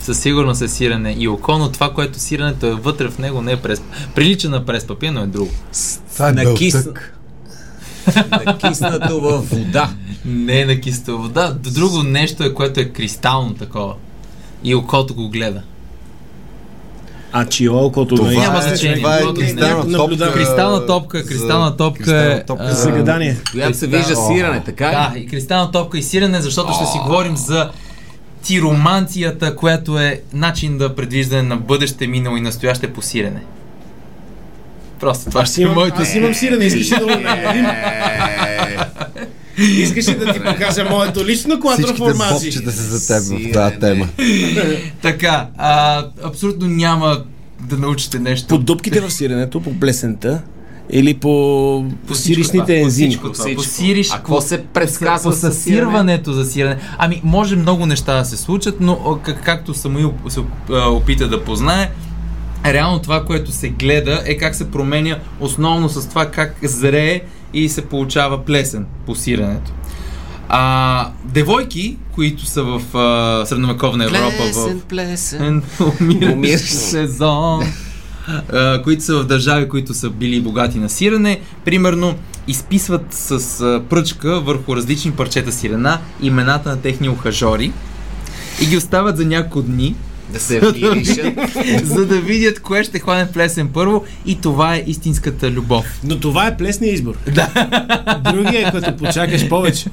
Със 0.00 0.18
сигурност 0.18 0.62
е 0.62 0.68
сирене 0.68 1.16
и 1.18 1.28
око, 1.28 1.58
но 1.58 1.72
това, 1.72 1.92
което 1.92 2.18
сиренето 2.18 2.66
е 2.66 2.74
вътре 2.74 3.08
в 3.08 3.18
него, 3.18 3.42
не 3.42 3.52
е 3.52 3.56
през... 3.56 3.82
Прилича 4.14 4.48
на 4.48 4.66
през 4.66 4.86
папир, 4.86 5.10
но 5.10 5.22
е 5.22 5.26
друго. 5.26 5.50
Това 6.12 6.28
е 6.28 6.32
Накис... 6.32 6.74
белтък. 6.74 7.18
Накиснато 8.46 9.20
във 9.20 9.50
вода. 9.50 9.90
Не 10.24 10.60
е 10.60 10.64
на 10.64 10.80
киста 10.80 11.12
вода. 11.12 11.52
Друго 11.54 12.02
нещо 12.02 12.44
е, 12.44 12.54
което 12.54 12.80
е 12.80 12.84
кристално 12.84 13.54
такова. 13.54 13.94
И 14.64 14.74
окото 14.74 15.14
го 15.14 15.28
гледа. 15.28 15.62
А 17.32 17.44
чио 17.46 17.76
окото 17.76 18.14
Това, 18.14 18.28
на 18.28 18.38
Няма 18.38 18.58
е, 18.58 18.62
значение. 18.62 18.96
това 18.96 19.16
е 19.16 19.20
не 19.20 19.32
кристална 19.34 19.92
топка. 19.92 20.32
Кристална 20.32 20.86
топка, 20.86 21.24
кристална 21.24 21.76
топка 21.76 21.98
кристална 21.98 22.32
е, 22.32 22.44
топка 22.44 22.64
а, 22.64 22.72
за- 22.72 22.82
За 22.82 22.90
гадание. 22.90 23.36
Която 23.52 23.78
се 23.78 23.86
вижда 23.86 24.16
сирене, 24.16 24.62
така? 24.64 25.10
Да, 25.14 25.18
и 25.18 25.26
кристална 25.26 25.70
топка 25.72 25.98
и 25.98 26.02
сирене, 26.02 26.40
защото 26.40 26.72
ще 26.72 26.86
си 26.86 26.98
говорим 26.98 27.36
за 27.36 27.70
тиромантията, 28.42 29.56
която 29.56 29.98
е 29.98 30.20
начин 30.32 30.78
да 30.78 30.94
предвиждане 30.94 31.42
на 31.42 31.56
бъдеще, 31.56 32.06
минало 32.06 32.36
и 32.36 32.40
настояще 32.40 32.92
по 32.92 33.02
сирене. 33.02 33.42
Просто 35.02 35.30
това 35.30 35.46
ще 35.46 35.60
е 35.60 35.62
имам, 35.62 35.74
моето... 35.74 36.02
аз 36.02 36.14
имам 36.14 36.34
сирене, 36.34 36.64
искаш 36.64 36.92
ли 36.92 36.98
да 36.98 37.04
го 37.04 37.10
направим? 37.10 37.66
Искаш 39.58 40.08
ли 40.08 40.14
да 40.14 40.32
ти 40.32 40.40
покажа 40.40 40.84
моето 40.90 41.26
лично 41.26 41.60
Всичките 41.60 41.60
квадроформации? 41.60 42.50
бобчета 42.50 42.72
са 42.72 42.98
за 42.98 43.06
теб 43.06 43.22
в 43.22 43.52
тази 43.52 43.80
тема. 43.80 44.08
Така, 45.02 45.46
а, 45.58 46.04
абсолютно 46.24 46.68
няма 46.68 47.22
да 47.60 47.76
научите 47.78 48.18
нещо. 48.18 48.48
По 48.48 48.58
дупките 48.58 49.00
в 49.00 49.10
сиренето, 49.10 49.60
по 49.60 49.74
плесента 49.80 50.42
или 50.90 51.14
по, 51.14 51.84
по 52.06 52.14
по 52.72 52.72
ензими? 52.72 53.08
всичко 53.10 53.32
това, 53.32 53.54
по 53.54 53.62
сириш, 53.62 54.10
А 54.12 54.16
какво 54.16 54.40
се 54.40 54.64
предсказва 54.64 55.30
по 55.30 55.36
с 55.36 55.40
сирене? 55.40 55.54
съсирването 55.54 56.32
за 56.32 56.44
сирене. 56.44 56.76
Ами, 56.98 57.20
може 57.24 57.56
много 57.56 57.86
неща 57.86 58.18
да 58.18 58.24
се 58.24 58.36
случат, 58.36 58.76
но 58.80 59.20
как, 59.22 59.44
както 59.44 59.74
Самуил 59.74 60.14
се 60.28 60.40
а, 60.70 60.88
опита 60.90 61.28
да 61.28 61.44
познае, 61.44 61.90
реално 62.66 62.98
това, 62.98 63.24
което 63.24 63.52
се 63.52 63.68
гледа 63.68 64.22
е 64.26 64.36
как 64.36 64.54
се 64.54 64.70
променя 64.70 65.18
основно 65.40 65.88
с 65.88 66.08
това 66.08 66.26
как 66.26 66.54
зрее 66.62 67.20
и 67.54 67.68
се 67.68 67.82
получава 67.86 68.44
плесен 68.44 68.86
по 69.06 69.14
сиренето. 69.14 69.72
А, 70.48 71.10
девойки, 71.24 71.96
които 72.14 72.46
са 72.46 72.62
в 72.62 72.96
а, 72.96 73.46
средновековна 73.46 74.04
Европа, 74.04 74.44
в 74.54 74.80
плесен. 74.88 75.62
умиращ 76.00 76.32
Умиращ. 76.32 76.64
сезон, 76.64 77.64
а, 78.52 78.82
които 78.82 79.04
са 79.04 79.18
в 79.18 79.26
държави, 79.26 79.68
които 79.68 79.94
са 79.94 80.10
били 80.10 80.40
богати 80.40 80.78
на 80.78 80.88
сирене, 80.88 81.40
примерно 81.64 82.14
изписват 82.48 83.06
с 83.10 83.60
а, 83.60 83.82
пръчка 83.90 84.40
върху 84.40 84.76
различни 84.76 85.12
парчета 85.12 85.52
сирена 85.52 85.98
имената 86.22 86.68
на 86.68 86.80
техни 86.80 87.08
ухажори 87.08 87.72
и 88.62 88.66
ги 88.66 88.76
остават 88.76 89.16
за 89.16 89.24
няколко 89.24 89.62
дни, 89.62 89.94
Да 90.32 90.40
се 90.40 90.60
виришат. 90.60 91.34
за 91.84 92.06
да 92.06 92.20
видят 92.20 92.60
кое 92.60 92.84
ще 92.84 92.98
хване 92.98 93.32
плесен 93.32 93.68
първо 93.68 94.04
и 94.26 94.40
това 94.40 94.76
е 94.76 94.84
истинската 94.86 95.50
любов. 95.50 96.00
Но 96.04 96.20
това 96.20 96.46
е 96.46 96.56
плесния 96.56 96.92
избор. 96.92 97.14
Да. 97.32 97.48
Другия 98.32 98.68
е 98.68 98.72
като 98.72 98.96
почакаш 98.96 99.48
повече. 99.48 99.86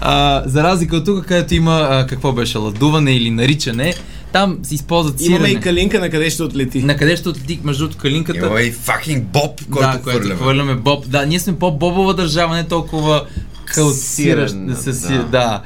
А, 0.00 0.42
за 0.46 0.62
разлика 0.62 0.96
от 0.96 1.04
тук, 1.04 1.26
където 1.26 1.54
има 1.54 1.88
а, 1.90 2.06
какво 2.06 2.32
беше 2.32 2.58
ладуване 2.58 3.16
или 3.16 3.30
наричане, 3.30 3.94
там 4.32 4.58
се 4.62 4.74
използват 4.74 5.20
сирене. 5.20 5.36
Имаме 5.36 5.48
и 5.48 5.60
калинка 5.60 6.00
на 6.00 6.10
къде 6.10 6.30
ще 6.30 6.42
отлети. 6.42 6.82
На 6.82 6.96
къде 6.96 7.16
ще 7.16 7.28
отлети 7.28 7.60
между 7.64 7.84
другото 7.84 8.02
калинката? 8.02 8.46
Има 8.46 8.60
и 8.60 8.72
fucking 8.72 9.20
боб, 9.20 9.60
който 9.70 9.88
да, 9.88 9.98
хвърляме. 9.98 10.34
хвърляме 10.34 10.74
Боб. 10.74 11.08
Да, 11.08 11.26
ние 11.26 11.40
сме 11.40 11.58
по-бобова 11.58 12.14
държава, 12.14 12.54
не 12.54 12.64
толкова 12.64 13.24
калциращ. 13.64 14.54
Да, 14.66 15.24
да. 15.30 15.62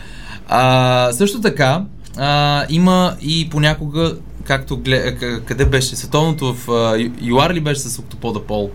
А, 0.49 1.13
също 1.13 1.41
така, 1.41 1.83
а, 2.19 2.65
има 2.69 3.17
и 3.23 3.49
понякога, 3.51 4.15
както 4.45 4.77
гле, 4.77 5.17
къде 5.45 5.65
беше, 5.65 5.97
световното 5.97 6.55
в 6.55 6.71
а, 6.71 7.09
ЮАР 7.21 7.51
ли 7.55 7.61
беше 7.61 7.81
с 7.81 7.99
Октопода 7.99 8.41
Пол, 8.47 8.71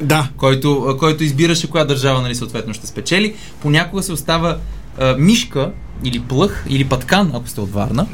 Да. 0.00 0.28
който, 0.36 0.96
който 0.98 1.24
избираше 1.24 1.70
коя 1.70 1.84
държава 1.84 2.20
нали, 2.22 2.34
съответно 2.34 2.74
ще 2.74 2.86
спечели. 2.86 3.34
Понякога 3.62 4.02
се 4.02 4.12
остава 4.12 4.56
а, 4.98 5.16
мишка 5.18 5.70
или 6.04 6.20
плъх 6.20 6.64
или 6.68 6.84
паткан, 6.84 7.30
ако 7.34 7.48
сте 7.48 7.60
от 7.60 7.72
Варна. 7.72 8.06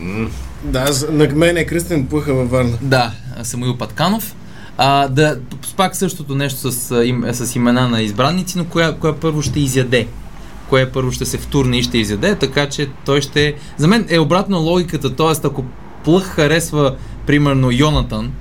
Да, 0.65 0.91
на 1.11 1.29
мен 1.29 1.57
е 1.57 1.65
кръстен 1.65 2.07
пуха 2.07 2.35
във 2.35 2.51
Варна. 2.51 2.79
Да, 2.81 3.13
Самуил 3.43 3.77
Патканов. 3.77 4.35
А, 4.79 5.09
да, 5.09 5.39
пак 5.77 5.97
същото 5.97 6.35
нещо 6.35 6.73
с, 6.73 7.05
им, 7.05 7.25
с 7.33 7.57
имена 7.57 7.89
на 7.89 8.03
избранници, 8.03 8.59
но 8.59 8.65
коя, 8.65 8.93
коя 8.93 9.15
първо 9.15 9.43
ще 9.43 9.61
изяде. 9.61 10.07
Кое 10.69 10.91
първо 10.91 11.13
ще 11.13 11.25
се 11.25 11.39
втурне 11.39 11.79
и 11.79 11.83
ще 11.83 11.99
изяде, 11.99 12.35
така 12.35 12.69
че 12.69 12.89
той 13.05 13.21
ще... 13.21 13.55
За 13.77 13.89
мен 13.89 14.07
е 14.09 14.19
обратно 14.19 14.59
логиката, 14.59 15.15
т.е. 15.15 15.47
ако 15.47 15.65
Плъх 16.05 16.25
харесва, 16.25 16.95
примерно, 17.27 17.71
Йонатан, 17.73 18.33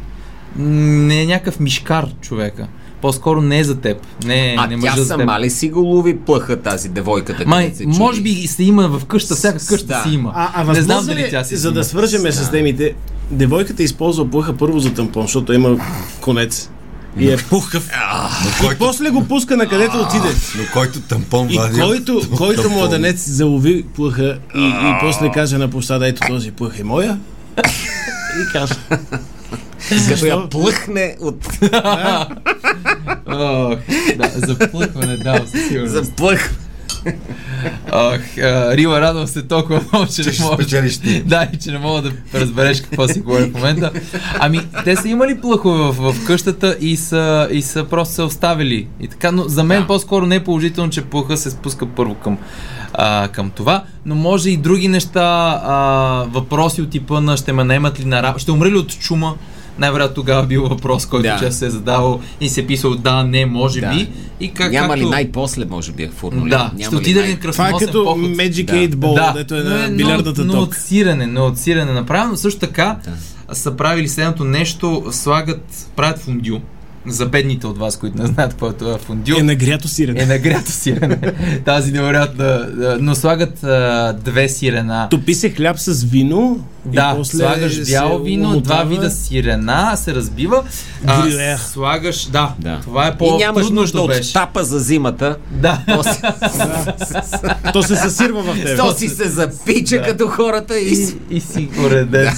не 0.55 1.21
е 1.21 1.26
някакъв 1.26 1.59
мишкар 1.59 2.07
човека. 2.21 2.67
По-скоро 3.01 3.41
не 3.41 3.59
е 3.59 3.63
за 3.63 3.76
теб. 3.76 3.97
Не, 4.26 4.53
е- 4.53 4.55
А 4.57 4.67
не 4.67 4.80
тя 4.80 4.93
за 4.95 5.05
сама 5.05 5.39
ли 5.39 5.49
си 5.49 5.69
го 5.69 5.80
лови 5.80 6.17
плъха 6.17 6.61
тази 6.61 6.89
девойката? 6.89 7.43
Май, 7.47 7.71
се 7.76 7.84
чуди? 7.84 7.97
може 7.99 8.21
би 8.21 8.30
и 8.30 8.47
се 8.47 8.63
има 8.63 8.88
в 8.88 9.05
къща, 9.05 9.36
всяка 9.36 9.65
къща 9.67 9.88
да. 9.88 10.03
си 10.03 10.13
има. 10.13 10.32
А, 10.36 10.51
а 10.55 10.73
не 10.73 10.82
знам 10.82 11.05
дали 11.05 11.23
ли, 11.23 11.30
тя 11.30 11.43
си 11.43 11.55
за 11.55 11.71
да 11.71 11.84
свържеме 11.84 12.32
с 12.32 12.51
темите, 12.51 12.95
девойката 13.32 13.84
използва 13.84 14.30
плъха 14.30 14.57
първо 14.57 14.80
за 14.80 14.93
тампон, 14.93 15.21
защото 15.21 15.53
има 15.53 15.78
конец. 16.21 16.69
И 17.20 17.32
е 17.32 17.38
пухкав. 17.38 17.89
И 18.63 18.76
после 18.80 19.09
го 19.09 19.28
пуска 19.28 19.57
на 19.57 19.68
където 19.68 19.97
отиде. 19.97 20.36
Но 20.57 20.63
който 20.74 20.99
тампон 20.99 21.47
И 21.49 21.57
вади... 21.57 21.80
който, 21.80 22.18
от 22.18 22.30
който 22.30 22.70
младенец 22.70 23.30
залови 23.30 23.86
плъха 23.95 24.38
и, 24.55 24.68
и 24.68 24.93
после 25.01 25.32
каже 25.32 25.57
на 25.57 25.70
площада, 25.70 26.07
ето 26.07 26.28
този 26.28 26.51
плъх 26.51 26.80
е 26.80 26.84
моя. 26.84 27.20
И 28.41 28.51
каже. 28.51 28.74
Като 30.09 30.26
я 30.26 30.49
плъхне 30.49 31.16
от... 31.22 31.47
Ох, 33.28 33.78
да, 34.18 34.32
за 34.34 34.57
плъхване, 34.72 35.18
да, 35.18 35.41
със 35.51 35.68
сигурност. 35.68 35.93
за. 35.93 36.03
Ох, 37.91 38.37
а, 38.37 38.77
Рила, 38.77 39.01
радвам 39.01 39.27
се 39.27 39.41
толкова 39.41 39.81
много, 39.91 40.07
че, 40.07 40.23
Че 40.23 40.29
не 40.41 40.45
мога... 40.45 40.55
спечелиш 40.63 40.97
ти. 40.97 41.23
Да, 41.25 41.47
и 41.53 41.57
че 41.57 41.71
не 41.71 41.77
мога 41.79 42.01
да 42.01 42.11
разбереш 42.33 42.81
какво 42.81 43.07
си 43.07 43.19
говоря 43.19 43.45
в 43.47 43.53
момента. 43.53 43.91
Ами, 44.39 44.59
те 44.83 44.95
са 44.95 45.07
имали 45.07 45.41
плъхове 45.41 45.83
в, 45.83 46.13
в 46.13 46.25
къщата 46.25 46.77
и 46.79 46.97
са, 46.97 47.47
и 47.51 47.61
са 47.61 47.83
просто 47.83 48.13
се 48.13 48.21
оставили. 48.21 48.87
И 49.01 49.07
така, 49.07 49.31
но 49.31 49.43
за 49.43 49.63
мен 49.63 49.81
Да. 49.81 49.87
по-скоро 49.87 50.25
не 50.25 50.35
е 50.35 50.43
положително, 50.43 50.89
че 50.89 51.01
плъха 51.01 51.37
се 51.37 51.51
спуска 51.51 51.85
първо 51.85 52.15
към, 52.15 52.37
а, 52.93 53.27
към 53.27 53.49
това, 53.49 53.83
но 54.05 54.15
може 54.15 54.49
и 54.49 54.57
други 54.57 54.87
неща, 54.87 55.61
а, 55.65 55.75
въпроси 56.29 56.81
от 56.81 56.89
типа 56.89 57.21
на 57.21 57.37
ще 57.37 57.53
ме 57.53 57.63
наемат 57.63 57.99
ли 57.99 58.05
на 58.05 58.23
работа, 58.23 58.39
ще 58.41 58.51
умре 58.51 58.71
ли 58.71 58.77
от 58.77 58.99
чума, 58.99 59.35
най-вероятно 59.80 60.15
тогава 60.15 60.43
бил 60.43 60.63
въпрос, 60.63 61.05
който 61.05 61.23
Да. 61.23 61.38
често 61.39 61.55
се 61.55 61.65
е 61.65 61.69
задавал 61.69 62.19
и 62.41 62.49
се 62.49 62.61
е 62.61 62.67
писал 62.67 62.95
да, 62.95 63.23
не, 63.23 63.45
може 63.45 63.82
Да. 63.82 63.89
би. 63.89 64.09
И 64.39 64.51
как, 64.51 64.71
Няма 64.71 64.88
както... 64.88 65.01
ли 65.01 65.09
най-после, 65.09 65.65
може 65.65 65.91
би, 65.91 66.03
е 66.03 66.09
фурнули? 66.09 66.49
Да, 66.49 66.57
Няма 66.57 66.82
ще 66.82 66.91
ли 66.91 66.97
отиде 66.97 67.19
ли 67.19 67.23
най- 67.23 67.34
на 67.36 67.51
Това 67.51 67.69
е 67.69 67.73
като 67.80 68.03
поход? 68.03 68.17
Magic 68.19 68.65
Да. 68.65 68.73
8 68.73 68.89
Ball, 68.89 69.34
дето 69.34 69.55
е 69.55 69.59
на 69.59 69.89
но- 69.89 69.95
билярдната 69.97 70.45
но 70.45 70.67
сирене, 70.73 71.28
но 71.28 71.45
от 71.45 71.57
сирене 71.57 71.91
направено. 71.91 72.36
Също 72.38 72.59
така 72.59 72.97
са 73.53 73.71
правили 73.71 74.07
следното 74.07 74.43
нещо, 74.43 75.03
слагат, 75.11 75.88
правят 75.95 76.19
фундю. 76.19 76.59
За 77.07 77.25
бедните 77.25 77.67
от 77.67 77.77
вас, 77.77 77.97
които 77.97 78.17
не 78.17 78.27
знаят 78.27 78.51
какво 78.51 78.69
е 78.69 78.73
това 78.73 78.97
фундю. 78.97 79.37
Е 79.39 79.43
нагрято 79.43 79.87
сирене. 79.87 80.21
е 80.21 80.25
нагрято 80.25 80.71
сирене. 80.71 81.19
Тази 81.65 81.91
невероятна. 81.91 82.67
Но 82.99 83.15
слагат 83.15 83.63
а, 83.63 84.13
две 84.15 84.49
сирена. 84.49 85.07
Топи 85.11 85.33
се 85.33 85.49
хляб 85.49 85.79
с 85.79 86.03
вино. 86.03 86.59
и 86.87 86.95
Да, 86.95 87.13
после 87.17 87.37
слагаш 87.37 87.73
се 87.75 87.91
бяло 87.91 88.19
вино, 88.19 88.43
два 88.43 88.53
умотава. 88.75 88.85
вида 88.85 89.11
сирена, 89.11 89.91
се 89.95 90.15
разбива. 90.15 90.63
А, 91.05 91.57
слагаш, 91.59 92.25
да, 92.25 92.53
Да. 92.59 92.79
това 92.79 93.07
е 93.07 93.13
И 93.23 93.31
нямаш 93.31 93.69
нужда 93.69 94.01
от 94.01 94.07
беше. 94.07 94.33
тапа 94.33 94.63
за 94.63 94.79
зимата. 94.79 95.35
Да. 95.51 95.81
После 95.87 96.21
То 97.73 97.83
се 97.83 97.95
съсирва 97.95 98.43
в 98.43 98.55
тебе. 98.55 98.75
то 98.77 98.93
си 98.93 99.07
се 99.07 99.29
запича 99.29 100.01
като 100.01 100.27
хората 100.27 100.79
и... 100.79 100.93
и, 100.93 101.15
и 101.29 101.41
си 101.41 101.69
уреден. 101.79 102.33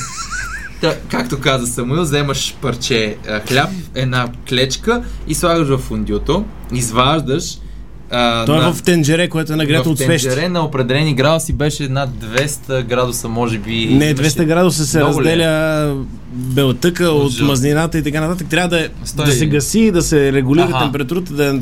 Та, 0.81 0.95
както 1.01 1.39
каза 1.39 1.67
Самуил, 1.67 2.01
вземаш 2.01 2.55
парче 2.61 3.15
а, 3.27 3.39
хляб, 3.41 3.69
една 3.95 4.27
клечка 4.49 5.03
и 5.27 5.35
слагаш 5.35 5.67
в 5.69 5.77
фундюто, 5.77 6.45
изваждаш 6.73 7.43
А, 8.11 8.45
Той 8.45 8.57
на- 8.57 8.67
е 8.67 8.73
в 8.73 8.81
тенджере, 8.81 9.29
което 9.29 9.53
е 9.53 9.55
нагрято 9.55 9.83
в 9.83 9.91
от 9.91 9.97
свещи. 9.97 10.27
тенджере 10.27 10.49
на 10.49 10.61
определени 10.61 11.13
градуси 11.13 11.53
беше 11.53 11.87
над 11.87 12.09
200 12.11 12.83
градуса, 12.83 13.27
може 13.29 13.57
би. 13.57 13.71
Не, 13.85 14.05
имаше 14.05 14.13
200 14.15 14.45
градуса 14.45 14.85
се 14.85 14.97
ли 14.97 15.01
е? 15.01 15.05
разделя 15.05 15.95
белтъка 16.31 17.05
от 17.05 17.25
Ужас. 17.25 17.41
мазнината 17.41 17.97
и 17.97 18.03
така 18.03 18.21
нататък. 18.21 18.47
Трябва 18.47 18.69
да, 18.69 18.79
е- 18.79 18.89
Стой. 19.05 19.25
да 19.25 19.31
се 19.31 19.45
гаси, 19.45 19.91
да 19.91 20.01
се 20.01 20.33
регулира 20.33 20.63
Аха. 20.65 20.79
температурата, 20.79 21.33
да 21.33 21.45
е 21.47 21.59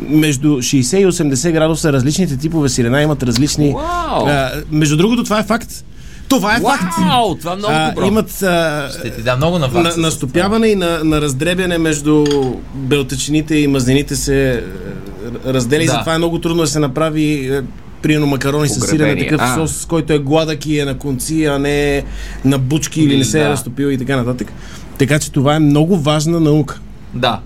между 0.00 0.48
60 0.52 0.98
и 0.98 1.06
80 1.06 1.52
градуса 1.52 1.92
различните 1.92 2.36
типове 2.36 2.68
сирена 2.68 3.02
имат 3.02 3.22
различни... 3.22 3.72
Вау! 3.72 4.26
А, 4.26 4.50
между 4.70 4.96
другото, 4.96 5.24
това 5.24 5.38
е 5.38 5.44
факт. 5.44 5.84
Това 6.28 6.54
е 6.54 6.60
факт. 6.60 6.94
Вау, 7.00 7.34
това 7.34 7.52
е 7.52 7.56
много 7.56 7.74
А, 7.76 7.88
добро. 7.88 8.06
имат 8.06 8.42
а, 8.42 8.88
Ще 8.90 9.10
ти 9.10 9.22
дам 9.22 9.36
много 9.36 9.58
на 9.58 9.68
на, 9.68 9.72
вас. 9.74 9.96
настопяване 9.96 10.66
и 10.66 10.76
на, 10.76 11.04
на 11.04 11.20
раздребяне 11.20 11.78
между 11.78 12.24
белтъчините 12.74 13.54
и 13.56 13.66
мазнините 13.66 14.16
се 14.16 14.50
е, 14.50 14.60
разделя 15.46 15.82
и 15.82 15.86
Да. 15.86 15.92
затова 15.92 16.14
е 16.14 16.18
много 16.18 16.38
трудно 16.38 16.62
да 16.62 16.68
се 16.68 16.78
направи 16.78 17.24
е, 17.48 17.62
примерно 18.02 18.26
макарони 18.26 18.68
с 18.68 18.80
сирене, 18.80 19.18
такъв 19.18 19.40
А. 19.42 19.54
сос, 19.56 19.86
който 19.86 20.12
е 20.12 20.18
гладък 20.18 20.66
и 20.66 20.78
е 20.78 20.84
на 20.84 20.98
конци, 20.98 21.44
а 21.44 21.58
не 21.58 22.02
на 22.44 22.58
бучки 22.58 23.00
или 23.02 23.18
не 23.18 23.24
се 23.24 23.40
е 23.40 23.44
Да. 23.44 23.50
разтопил 23.50 23.86
и 23.86 23.98
така 23.98 24.16
нататък. 24.16 24.52
Така 24.98 25.18
че 25.18 25.32
това 25.32 25.54
е 25.54 25.60
много 25.60 25.96
важна 25.96 26.40
наука. 26.40 26.80
Да. 27.14 27.40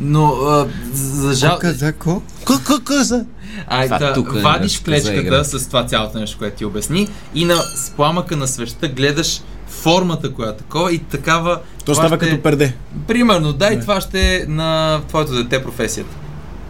Но 0.00 0.26
а, 0.26 0.66
за 0.92 1.34
жал... 1.34 1.58
Казако? 1.60 2.22
Ка-ка-ка-за? 2.44 3.24
Ай, 3.68 3.86
Това 3.86 3.98
да, 3.98 4.12
тук 4.12 4.32
е 4.36 4.40
вадиш 4.40 4.80
клечката 4.80 5.44
с 5.44 5.66
това 5.66 5.86
цялото 5.86 6.18
нещо, 6.18 6.38
което 6.38 6.56
ти 6.56 6.64
обясни 6.64 7.08
и 7.34 7.44
на 7.44 7.54
с 7.56 7.90
пламъка 7.90 8.36
на 8.36 8.48
свеща 8.48 8.88
гледаш 8.88 9.42
формата, 9.68 10.32
която 10.32 10.54
е 10.54 10.56
такова 10.56 10.92
и 10.92 10.98
такава... 10.98 11.60
То 11.84 11.94
става 11.94 12.16
ще- 12.16 12.18
като 12.18 12.42
перде. 12.42 12.74
Примерно, 13.06 13.52
да, 13.52 13.72
и 13.72 13.80
това 13.80 14.00
ще 14.00 14.36
е 14.36 14.44
на 14.48 15.00
твоето 15.08 15.34
дете 15.34 15.62
професията. 15.62 16.16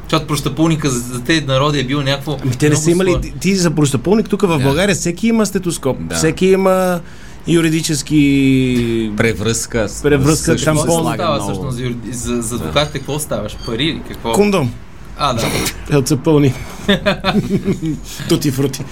Защото 0.02 0.26
прощапулника 0.26 0.90
за, 0.90 0.98
за 0.98 1.20
тези 1.20 1.40
народи 1.46 1.80
е 1.80 1.84
бил 1.84 2.02
някакво... 2.02 2.36
Ами 2.42 2.56
те 2.56 2.68
не 2.68 2.76
са 2.76 2.90
имали. 2.90 3.20
Ти, 3.20 3.34
ти 3.40 3.56
за 3.56 3.70
простапълник 3.70 4.28
тук 4.28 4.42
в. 4.42 4.58
България 4.62 4.94
всеки 4.94 5.28
има 5.28 5.46
стетоскоп. 5.46 5.96
Да. 6.00 6.14
Всеки 6.14 6.46
има 6.46 7.00
юридически 7.48 9.12
Превръзка. 9.16 9.86
Превръзка, 10.02 10.58
се 10.58 10.64
Какво 10.64 10.80
става 10.80 11.34
много. 11.34 11.42
всъщност? 11.42 11.78
за 12.12 12.34
За, 12.34 12.42
за 12.42 12.54
адвокатите 12.54 12.98
какво 12.98 13.18
ставаш? 13.18 13.56
Пари 13.66 13.84
или 13.84 14.02
какво? 14.08 14.32
кондом. 14.32 14.72
А, 15.18 15.32
да. 15.32 15.46
Елца 15.90 16.08
са 16.08 16.16
пълни. 16.16 16.54
Тути 18.28 18.50
фрути. 18.50 18.84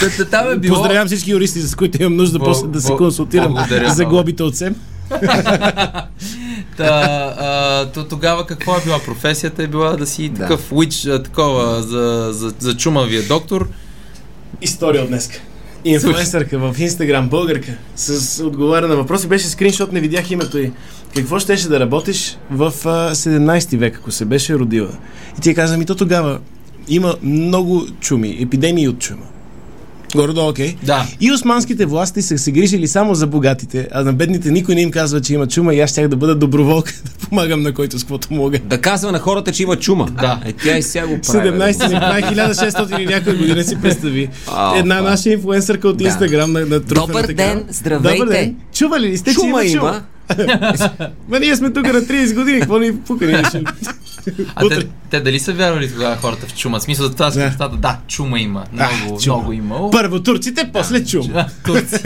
Та- 0.00 0.10
та- 0.16 0.24
Там 0.24 0.50
е 0.50 0.56
било... 0.56 0.74
Поздравявам 0.74 1.06
всички 1.06 1.30
юристи, 1.30 1.60
с 1.60 1.74
които 1.74 2.02
имам 2.02 2.16
нужда 2.16 2.38
после 2.38 2.66
да 2.66 2.80
се 2.80 2.92
консултирам 2.92 3.56
за 3.86 4.04
глобите 4.04 4.42
от 4.42 4.56
СЕМ. 4.56 4.74
Та, 6.76 6.86
а, 7.38 7.86
то, 7.86 8.04
тогава 8.04 8.46
какво 8.46 8.76
е 8.76 8.80
била 8.84 8.98
професията? 8.98 9.62
Е 9.62 9.66
била 9.66 9.96
да 9.96 10.06
си 10.06 10.32
такъв 10.38 10.72
уич, 10.72 11.02
такова, 11.02 11.82
за, 11.82 12.28
за, 12.32 12.54
за 12.58 12.76
чумавия 12.76 13.22
доктор. 13.22 13.68
История 14.62 15.02
от 15.02 15.08
днеска. 15.08 15.40
Инфлуенсърка 15.84 16.58
в 16.58 16.76
Инстаграм, 16.78 17.28
българка, 17.28 17.72
с 17.96 18.44
отговаря 18.44 18.88
на 18.88 18.96
въпроси. 18.96 19.28
Беше 19.28 19.46
скриншот, 19.46 19.92
не 19.92 20.00
видях 20.00 20.30
името 20.30 20.58
й. 20.58 20.72
Какво 21.16 21.38
щеше 21.38 21.68
да 21.68 21.80
работиш 21.80 22.38
в 22.50 22.64
а, 22.84 23.14
17 23.14 23.76
век, 23.76 23.96
ако 23.96 24.10
се 24.10 24.24
беше 24.24 24.54
родила? 24.54 24.90
И 25.38 25.40
ти 25.40 25.54
каза 25.54 25.78
ми, 25.78 25.86
то 25.86 25.94
тогава 25.94 26.38
има 26.88 27.14
много 27.22 27.86
чуми, 28.00 28.38
епидемии 28.40 28.88
от 28.88 28.98
чума. 28.98 29.26
Горе-долу, 30.14 30.48
окей. 30.50 30.76
Да. 30.82 31.06
И 31.20 31.32
османските 31.32 31.86
власти 31.86 32.22
са 32.22 32.38
се 32.38 32.52
грижили 32.52 32.88
само 32.88 33.14
за 33.14 33.26
богатите, 33.26 33.88
а 33.92 34.04
на 34.04 34.12
бедните 34.12 34.50
никой 34.50 34.74
не 34.74 34.80
им 34.80 34.90
казва, 34.90 35.20
че 35.20 35.34
има 35.34 35.46
чума 35.46 35.74
и 35.74 35.80
аз 35.80 35.90
щях 35.90 36.08
да 36.08 36.16
бъда 36.16 36.34
доброволка, 36.34 36.92
да 37.04 37.26
помагам 37.28 37.62
на 37.62 37.74
който 37.74 37.98
с 37.98 38.02
каквото 38.02 38.28
мога. 38.30 38.58
Да 38.58 38.80
казва 38.80 39.12
на 39.12 39.18
хората, 39.18 39.52
че 39.52 39.62
има 39.62 39.76
чума. 39.76 40.08
Да. 40.20 40.40
Е, 40.44 40.52
тя 40.52 40.78
и 40.78 40.82
сега 40.82 41.06
го 41.06 41.18
прави. 41.20 41.48
17 41.48 41.88
не 41.88 42.00
прави 42.00 42.22
1600 42.22 42.98
и 42.98 43.06
някоя 43.06 43.36
година 43.36 43.64
си 43.64 43.76
представи. 43.82 44.28
А, 44.48 44.78
Една 44.78 45.00
опа. 45.00 45.10
наша 45.10 45.30
инфлуенсърка 45.30 45.88
от 45.88 45.96
Да. 45.96 46.04
Инстаграм 46.04 46.52
на, 46.52 46.60
на 46.60 46.80
труфената 46.80 47.12
Добър 47.22 47.32
ден, 47.34 47.64
здравейте. 47.68 48.18
Добър 48.18 48.32
ден. 48.32 48.56
Чували 48.74 49.08
ли 49.08 49.18
сте, 49.18 49.30
че 49.30 49.34
Чума 49.34 49.64
има 49.64 49.78
чума? 49.78 49.88
има. 49.88 50.02
Ма 51.28 51.40
ние 51.40 51.56
сме 51.56 51.70
тук 51.72 51.86
на 51.86 52.00
30 52.02 52.34
години, 52.34 52.60
какво 52.60 52.78
ни 52.78 52.96
пука. 52.96 53.42
А 54.54 54.68
те, 54.68 54.86
те 55.10 55.20
дали 55.20 55.40
са 55.40 55.52
вярвали 55.52 55.92
тогава 55.92 56.16
хората 56.16 56.46
в 56.46 56.54
чума? 56.54 56.78
В 56.78 56.82
смисъл 56.82 57.06
за 57.06 57.12
това 57.12 57.30
с 57.30 57.34
Да. 57.34 57.40
представата, 57.40 57.76
да, 57.76 57.96
чума 58.08 58.40
има. 58.40 58.64
Много, 58.72 59.20
чума. 59.20 59.36
много 59.36 59.52
имало. 59.52 59.90
Първо 59.90 60.22
турците, 60.22 60.70
после 60.72 61.04
чума. 61.04 61.28
А, 61.34 61.46
турци. 61.64 61.96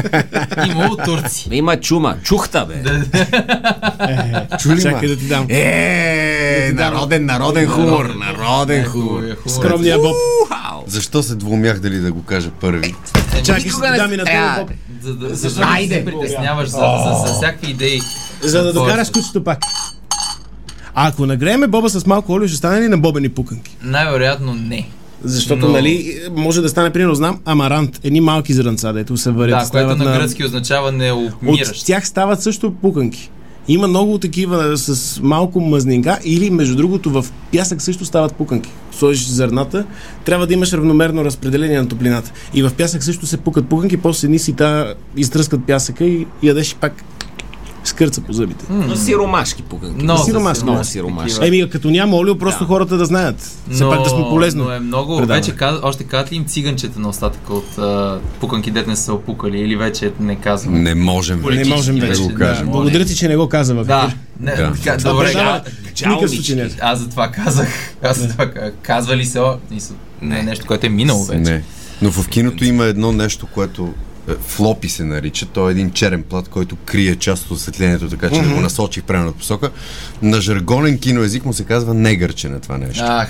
Имало 0.71 0.97
турци. 0.97 1.49
Има 1.53 1.81
чума. 1.81 2.17
Чухта, 2.23 2.67
бе. 2.67 2.83
Чули 4.59 4.83
Чакай 4.83 5.09
да 5.09 5.17
ти 5.17 5.25
дам. 5.25 5.47
Е, 5.49 6.73
народен, 6.75 7.25
народен 7.25 7.67
хумор. 7.67 8.05
Народен 8.05 8.85
хумор. 8.85 9.23
Е, 9.23 9.31
е. 9.31 9.51
Скромния 9.51 9.99
Боб. 9.99 10.15
Защо 10.87 11.23
се 11.23 11.35
двумях 11.35 11.81
дали 11.81 11.99
да 11.99 12.12
го 12.12 12.23
кажа 12.23 12.51
първи? 12.61 12.95
Чакай, 13.45 13.61
ще 13.71 13.97
дам 13.97 14.12
и 14.12 14.17
на 14.17 14.25
това, 14.25 14.57
Боб. 14.61 14.71
За 15.03 15.15
да, 15.15 15.35
за 15.35 15.55
да 15.55 15.67
не 15.67 15.89
се 15.89 16.05
притесняваш 16.05 16.69
за, 16.69 16.79
за, 16.79 17.27
за 17.27 17.35
всякакви 17.35 17.71
идеи. 17.71 18.01
За 18.43 18.62
да 18.62 18.69
е? 18.69 18.73
докараш 18.73 19.11
кучето 19.11 19.45
пак. 19.45 19.59
А 20.95 21.09
ако 21.09 21.26
нагрееме 21.26 21.66
Боба 21.66 21.88
с 21.88 22.07
малко 22.07 22.32
олио, 22.32 22.49
ще 22.49 22.57
стане 22.57 22.80
ли 22.80 22.88
на 22.88 22.99
бобени 22.99 23.28
пуканки? 23.28 23.76
Най-вероятно 23.82 24.55
не. 24.55 24.88
Защото, 25.24 25.66
Но- 25.66 25.72
нали, 25.72 26.20
може 26.36 26.62
да 26.62 26.68
стане, 26.68 26.90
примерно, 26.90 27.14
знам, 27.14 27.40
амарант, 27.45 28.01
едни 28.05 28.20
малки 28.20 28.53
зранца, 28.53 28.92
дето 28.92 29.16
се 29.16 29.30
варят. 29.30 29.64
Да, 29.64 29.70
което 29.70 29.97
на 29.97 30.05
гръцки 30.05 30.45
означава 30.45 30.92
не 30.92 31.12
От 31.12 31.84
тях 31.86 32.07
стават 32.09 32.42
също 32.42 32.74
пуканки. 32.74 33.30
Има 33.68 33.88
много 33.88 34.18
такива 34.18 34.76
с 34.76 35.20
малко 35.22 35.61
мазнинка 35.61 36.18
или 36.24 36.51
между 36.51 36.76
другото 36.76 37.11
в 37.11 37.26
пясък 37.53 37.82
също 37.82 38.05
стават 38.05 38.34
пуканки. 38.34 38.70
Сложиш 38.92 39.26
зърната, 39.26 39.84
трябва 40.24 40.47
да 40.47 40.55
имаш 40.55 40.72
равномерно 40.72 41.24
разпределение 41.24 41.80
на 41.80 41.88
топлината. 41.88 42.32
И 42.55 42.62
в 42.62 42.72
пясък 42.78 43.05
също 43.05 43.26
се 43.26 43.36
пукат 43.36 43.68
пуканки, 43.68 43.97
после 43.97 44.26
едни 44.26 44.38
си 44.38 44.53
та 44.53 44.95
изтръскат 45.16 45.66
пясъка 45.66 46.05
и 46.05 46.26
ядеш 46.42 46.72
и 46.72 46.74
пак 46.74 47.05
скърца 47.95 48.20
по 48.20 48.32
зъбите. 48.32 48.64
Но 48.70 48.97
сиромашки 48.97 49.62
пуканки. 49.62 50.03
Много 50.03 50.24
Сиромашки, 50.24 50.64
много 50.64 50.84
сиромашки. 50.84 51.38
Еми, 51.42 51.70
като 51.70 51.90
няма 51.90 52.16
олио, 52.16 52.38
просто 52.38 52.61
Да. 52.61 52.68
хората 52.68 52.97
да 52.97 53.07
знаят. 53.07 53.36
Все 53.70 53.84
пак 53.84 54.03
да 54.03 54.09
сме 54.09 54.22
полезно. 54.22 54.64
Но 54.64 54.70
е 54.70 54.80
много. 54.80 55.16
предаване. 55.16 55.40
Вече 55.40 55.53
каз, 55.53 55.74
още 55.82 56.05
казват 56.05 56.32
ли 56.32 56.36
им 56.36 56.45
циганчета 56.45 57.01
на 57.01 57.09
остатъка 57.09 57.55
от 57.55 57.78
а, 57.78 58.18
пуканки, 58.40 58.70
дет 58.70 58.86
не 58.86 58.97
са 58.97 59.12
опукали 59.12 59.59
или 59.59 59.76
вече 59.76 60.12
не 60.20 60.36
казвам? 60.36 60.74
Не 60.74 60.95
можем. 60.95 61.42
Политически 61.42 61.70
Не 61.70 61.76
можем 61.76 61.99
да 61.99 62.07
вече. 62.07 62.22
го 62.22 62.34
кажем. 62.34 62.66
Да. 62.66 62.72
Благодаря 62.72 63.05
ти, 63.05 63.16
че 63.16 63.28
не 63.28 63.36
го 63.36 63.49
каза 63.49 63.74
в 63.74 63.84
Да. 63.84 64.12
Не, 64.40 64.51
Да. 64.53 64.72
така, 64.74 64.97
добре, 65.01 65.26
предава- 65.26 65.51
а, 65.57 65.62
В 65.97 66.01
никакъв 66.01 66.30
случай 66.30 66.57
не. 66.57 66.70
аз 66.80 66.99
за 66.99 67.09
това 67.09 67.28
казах. 67.28 67.68
Аз 68.03 68.18
за 68.18 68.28
това 68.28 68.47
казах. 68.47 68.72
Казва 68.82 69.16
ли 69.16 69.24
се? 69.24 69.40
о, 69.40 69.55
мисъл, 69.70 69.97
Не, 70.22 70.42
нещо, 70.42 70.66
което 70.66 70.86
е 70.86 70.90
минало 70.90 71.24
вече. 71.24 71.40
Не. 71.42 71.62
Но 72.03 72.11
в 72.11 72.28
киното 72.28 72.64
има 72.64 72.84
едно 72.84 73.12
нещо, 73.12 73.47
което 73.47 73.82
е, 73.82 73.86
флопи 74.41 74.89
се 74.89 75.05
нарича. 75.05 75.47
То 75.47 75.68
е 75.68 75.72
един 75.72 75.91
черен 75.91 76.22
плат, 76.22 76.49
който 76.49 76.77
крие 76.77 77.16
част 77.16 77.45
от 77.45 77.51
осветлението, 77.51 78.09
така 78.09 78.31
че 78.31 78.43
да 78.43 78.55
го 78.55 78.61
насочи 78.61 79.01
в 79.01 79.05
правилната 79.05 79.39
посока. 79.39 79.70
На 80.22 80.41
жаргонен 80.41 80.99
киноезик 80.99 81.45
му 81.45 81.53
се 81.53 81.64
казва 81.64 81.95
негърче 81.95 82.49
на 82.49 82.61
това 82.61 82.79
нещо. 82.79 83.05
Ах, 83.07 83.29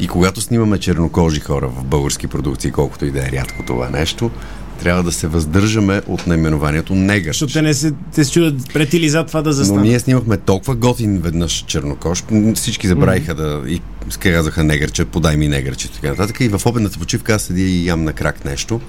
И 0.00 0.08
когато 0.08 0.40
снимаме 0.40 0.78
чернокожи 0.78 1.40
хора 1.40 1.68
в 1.68 1.84
български 1.84 2.26
продукции, 2.26 2.70
колкото 2.70 3.04
и 3.04 3.10
да 3.10 3.20
е 3.20 3.30
рядко 3.32 3.62
това 3.66 3.88
нещо, 3.90 4.30
трябва 4.76 5.02
да 5.02 5.12
се 5.12 5.26
въздържаме 5.26 6.02
от 6.06 6.26
наименованието 6.26 6.94
негърче. 6.94 7.28
Защото 7.28 7.52
те 7.52 7.62
не 7.62 7.74
се, 7.74 7.92
те 8.14 8.24
се 8.24 8.32
чудят 8.32 8.72
пред 8.72 8.92
или 8.94 9.08
зад 9.08 9.26
това 9.26 9.42
да 9.42 9.48
Но 9.48 9.54
застанат. 9.54 9.84
ние 9.84 10.00
снимахме 10.00 10.36
толкова 10.36 10.74
готин 10.74 11.20
веднъж 11.20 11.64
чернокош, 11.66 12.22
всички 12.54 12.88
забравиха 12.88 13.34
да 13.34 13.62
и 13.68 13.80
казаха 14.20 14.64
негърче, 14.64 15.04
подай 15.04 15.36
ми 15.36 15.48
негърче, 15.48 15.92
така 15.92 16.08
нататък. 16.08 16.40
И 16.40 16.48
в 16.48 16.66
обедната 16.66 16.98
почивка 16.98 17.34
аз 17.34 17.42
седя 17.42 17.60
и 17.60 17.86
ям 17.86 18.04
на 18.04 18.12
крак 18.12 18.44
нещо. 18.44 18.80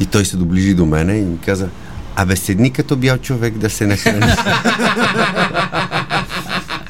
И 0.00 0.06
той 0.06 0.24
се 0.24 0.36
доближи 0.36 0.74
до 0.74 0.86
мене 0.86 1.18
и 1.18 1.24
ми 1.24 1.38
каза, 1.46 1.68
Абе, 2.16 2.36
седни 2.36 2.72
като 2.72 2.96
бял 2.96 3.18
човек 3.18 3.58
да 3.58 3.70
се 3.70 3.86
нахрани. 3.86 4.26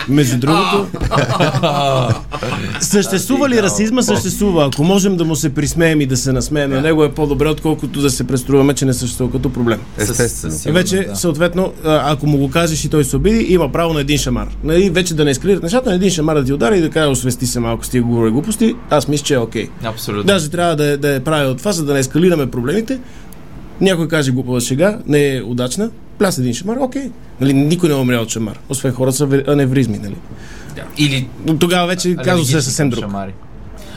Между 0.08 0.38
другото, 0.38 0.86
съществува 2.80 3.48
ли 3.48 3.62
расизма? 3.62 4.02
Съществува. 4.02 4.66
Ако 4.66 4.84
можем 4.84 5.16
да 5.16 5.24
му 5.24 5.36
се 5.36 5.54
присмеем 5.54 6.00
и 6.00 6.06
да 6.06 6.16
се 6.16 6.32
насмеем 6.32 6.70
на 6.70 6.80
него, 6.80 7.04
е 7.04 7.12
по-добре, 7.12 7.48
отколкото 7.48 8.00
да 8.00 8.10
се 8.10 8.26
преструваме, 8.26 8.74
че 8.74 8.84
не 8.84 8.94
съществува 8.94 9.32
като 9.32 9.52
проблем. 9.52 9.78
Естествено. 9.98 10.54
Вече, 10.74 11.08
съответно, 11.14 11.72
ако 11.84 12.26
му 12.26 12.38
го 12.38 12.50
кажеш 12.50 12.84
и 12.84 12.88
той 12.88 13.04
се 13.04 13.16
обиди, 13.16 13.46
има 13.48 13.72
право 13.72 13.94
на 13.94 14.00
един 14.00 14.18
шамар. 14.18 14.48
Нали, 14.64 14.90
вече 14.90 15.14
да 15.14 15.24
не 15.24 15.30
ескалират 15.30 15.62
нещата, 15.62 15.88
на 15.90 15.96
един 15.96 16.10
шамар 16.10 16.34
да 16.36 16.44
ти 16.44 16.52
удари 16.52 16.78
и 16.78 16.80
да 16.80 16.90
каже, 16.90 17.08
освести 17.08 17.46
се 17.46 17.60
малко 17.60 17.84
с 17.86 17.88
тия 17.88 18.02
говори 18.02 18.30
глупости, 18.30 18.74
аз 18.90 19.08
мисля, 19.08 19.24
че 19.24 19.34
е 19.34 19.38
окей. 19.38 19.68
абсолютно. 19.84 20.24
Даже 20.24 20.48
трябва 20.48 20.76
да, 20.76 20.84
е- 20.84 20.96
да 20.96 21.14
е 21.14 21.20
правил 21.20 21.54
това, 21.54 21.72
за 21.72 21.84
да 21.84 21.92
не 21.94 21.98
ескалираме 22.00 22.50
проблемите. 22.50 22.98
Някой 23.80 24.08
каже 24.08 24.32
глупава 24.32 24.60
шега, 24.60 24.98
не 25.06 25.36
е 25.36 25.42
удачна, 25.42 25.90
пляс 26.18 26.38
един 26.38 26.54
шамар, 26.54 26.76
окей. 26.76 27.10
Нали, 27.40 27.52
никой 27.52 27.88
не 27.88 27.94
е 27.94 27.98
умрял 27.98 28.22
от 28.22 28.28
шамар, 28.28 28.58
освен 28.68 28.92
хората 28.92 29.16
са 29.16 29.42
аневризми. 29.48 29.98
Нали. 29.98 30.16
Или 30.98 31.28
Но 31.46 31.58
тогава 31.58 31.86
вече 31.86 32.08
казва 32.14 32.24
се 32.24 32.30
алергични 32.30 32.62
съвсем 32.62 32.90
друг. 32.90 33.00
шамари. 33.00 33.32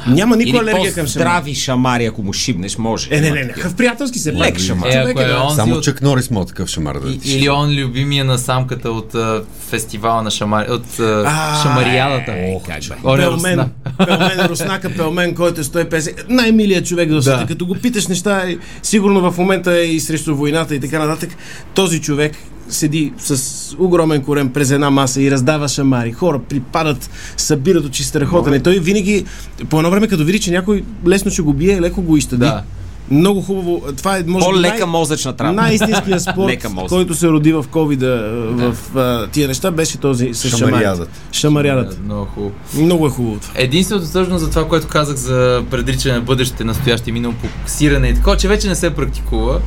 Няма 0.08 0.36
никаква 0.38 0.60
алергия 0.62 0.84
към 0.86 1.08
шамари. 1.08 1.26
по-здрави 1.28 1.56
шамари, 1.56 2.06
ако 2.06 2.24
му 2.24 2.34
шибнеш, 2.34 2.78
може. 2.78 3.08
Е, 3.12 3.22
не, 3.22 3.30
не, 3.32 3.44
не. 3.44 3.54
В 3.60 3.76
приятелски 3.76 4.20
се 4.20 4.34
Лек 4.34 4.60
шамар. 4.60 4.88
Е, 4.88 4.96
ако 4.96 5.22
е 5.22 5.26
да. 5.26 5.40
онзи 5.40 5.56
Само 5.56 5.76
от- 5.76 5.84
Чак 5.84 6.02
Норис 6.02 6.32
мога 6.32 6.46
такъв 6.46 6.70
шамар 6.70 6.96
да 6.96 7.10
И, 7.10 7.20
ти. 7.20 7.32
или 7.32 7.50
он 7.50 7.72
любимия 7.72 8.26
на 8.26 8.38
самката 8.38 8.92
от 8.92 9.16
а, 9.16 9.44
фестивала 9.70 10.24
на 10.24 10.32
шамари, 10.32 10.72
от 10.72 11.00
а, 11.00 11.24
А, 11.28 11.62
шамариадата. 11.64 12.32
Е, 12.32 12.60
как 12.68 12.80
бе. 12.82 12.96
Оре, 13.04 13.22
Пелмен, 13.22 13.70
пелмен, 13.98 14.40
руснака, 14.42 14.90
пелмен, 14.90 15.36
който 15.36 15.62
е 15.62 15.64
150. 15.64 16.26
Най-милият 16.30 16.86
човек 16.86 17.10
да 17.10 17.22
света. 17.22 17.46
Като 17.48 17.66
го 17.66 17.76
питаш 17.76 18.08
неща, 18.08 18.42
е, 18.42 18.58
сигурно 18.84 19.32
в 19.32 19.38
момента 19.38 19.72
е 19.74 19.84
и 19.84 20.00
срещу 20.00 20.36
войната 20.36 20.76
и 20.76 20.80
така 20.80 21.00
нататък, 21.00 21.30
този 21.74 22.02
човек 22.02 22.32
седи 22.72 23.14
с 23.18 23.42
огромен 23.80 24.24
корем 24.24 24.50
през 24.54 24.72
една 24.72 24.90
маса 24.90 25.22
и 25.22 25.32
раздава 25.32 25.68
шамари. 25.68 26.12
Хора 26.12 26.40
припадат, 26.50 27.10
събират 27.38 27.86
очи 27.86 28.04
страхотане. 28.04 28.60
Той 28.60 28.80
винаги, 28.80 29.26
по 29.70 29.78
едно 29.78 29.92
време, 29.92 30.08
като 30.08 30.24
види, 30.26 30.40
че 30.40 30.52
някой 30.52 30.84
лесно 31.08 31.32
ще 31.32 31.42
го 31.42 31.54
бие, 31.54 31.82
леко 31.82 32.02
го 32.02 32.18
изтъди. 32.18 32.40
Да. 32.40 32.64
Много 33.12 33.42
хубаво. 33.42 33.82
Това 33.98 34.18
е, 34.18 34.24
може 34.28 34.46
По-лека 34.46 34.78
най- 34.78 34.86
мозъчна 34.86 35.34
травма. 35.34 35.62
най-истинския 35.62 36.20
спорт, 36.32 36.66
който 36.90 37.14
се 37.14 37.28
роди 37.28 37.54
в 37.54 37.66
ковида, 37.72 38.30
в 38.48 38.76
а, 38.98 39.28
тия 39.28 39.48
неща, 39.48 39.72
беше 39.72 39.98
този 39.98 40.34
с 40.34 40.50
шамарядата. 40.50 40.58
Шамариадата. 40.58 41.12
Шамарядата. 41.32 41.98
Много 42.06 42.26
хубаво. 42.26 42.52
Много 42.76 43.08
е 43.08 43.10
хубаво 43.10 43.40
това. 43.40 43.54
Единственото 43.56 44.12
тъжно 44.12 44.40
за 44.40 44.50
това, 44.50 44.68
което 44.68 44.88
казах 44.88 45.16
за 45.16 45.64
предричане 45.72 46.16
на 46.16 46.22
бъдеще, 46.22 46.64
настояще 46.64 47.10
и 47.10 47.14
минало 47.14 47.34
по 47.42 47.70
сиране 47.70 48.08
и 48.08 48.14
такова, 48.16 48.38
че 48.38 48.48
вече 48.48 48.68
не 48.68 48.76
се 48.76 48.90
практикува. 48.90 49.60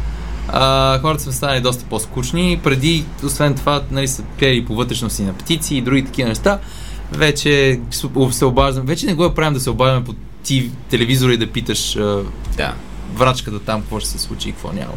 А, 0.49 0.99
хората 1.01 1.23
са 1.23 1.33
станали 1.33 1.61
доста 1.61 1.85
по-скучни. 1.85 2.61
Преди, 2.65 3.05
освен 3.25 3.55
това, 3.55 3.83
нали, 3.91 4.09
са 4.09 4.23
пели 4.39 4.65
по 4.65 4.75
вътрешност 4.75 5.19
и 5.19 5.23
на 5.23 5.33
птици 5.33 5.77
и 5.77 5.83
други 5.83 6.05
такива 6.05 6.29
неща. 6.29 6.59
Вече 7.13 7.81
се 8.31 8.45
обаждам. 8.45 8.87
Вече 8.87 9.07
не 9.07 9.15
го 9.15 9.25
я 9.25 9.35
правим 9.35 9.55
да 9.55 9.61
се 9.61 9.71
обаждаме 9.71 10.05
по 10.05 10.15
телевизора 10.91 11.33
и 11.33 11.37
да 11.37 11.53
питаш 11.53 11.97
а, 11.97 12.23
Да. 12.57 12.75
врачката 13.15 13.59
там 13.59 13.81
какво 13.81 14.01
ще 14.01 14.11
се 14.11 14.19
случи 14.19 14.49
и 14.49 14.53
какво 14.53 14.73
няма. 14.73 14.95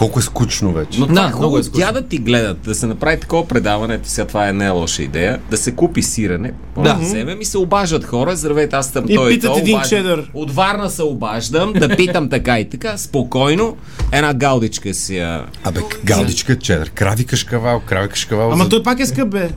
Колко 0.00 0.18
е 0.18 0.22
скучно 0.22 0.72
вече. 0.72 1.00
Но 1.00 1.06
Да, 1.06 1.12
това 1.12 1.20
е 1.20 1.24
много 1.24 1.36
хубаво 1.38 1.58
е 1.58 1.62
скучно. 1.62 1.80
тя 1.80 1.92
да 1.92 2.02
ти 2.02 2.18
гледат, 2.18 2.60
да 2.60 2.74
се 2.74 2.86
направи 2.86 3.20
такова 3.20 3.46
предаване, 3.46 4.00
сега 4.02 4.26
това 4.26 4.48
е 4.48 4.52
не 4.52 4.66
е 4.66 4.70
лоша 4.70 5.02
идея, 5.02 5.38
да 5.50 5.56
се 5.56 5.72
купи 5.72 6.02
сирене, 6.02 6.52
Да. 6.76 6.82
да 6.84 6.94
вземем 6.94 7.40
и 7.40 7.44
се 7.44 7.58
обаждат 7.58 8.04
хора, 8.04 8.36
здравейте, 8.36 8.76
аз 8.76 8.86
съм 8.86 9.04
И 9.08 9.14
той 9.14 9.30
питат 9.30 9.50
той, 9.50 9.60
един 9.60 9.74
обаждам. 9.74 9.98
чедър. 9.98 10.30
От 10.34 10.50
Варна 10.50 10.90
се 10.90 11.02
обаждам, 11.02 11.72
да 11.72 11.96
питам 11.96 12.28
така 12.28 12.58
и 12.58 12.68
така, 12.68 12.98
спокойно, 12.98 13.76
една 14.12 14.34
галдичка 14.34 14.94
си 14.94 15.16
я... 15.16 15.44
Абе, 15.64 15.80
галдичка, 16.04 16.58
чедър, 16.58 16.90
крави 16.90 17.24
кашкавал, 17.24 17.80
крави 17.80 18.08
кашкавал. 18.08 18.52
Ама 18.52 18.64
за- 18.64 18.70
той 18.70 18.82
пак 18.82 19.00
е 19.00 19.06
скъп, 19.06 19.28
бе. 19.28 19.48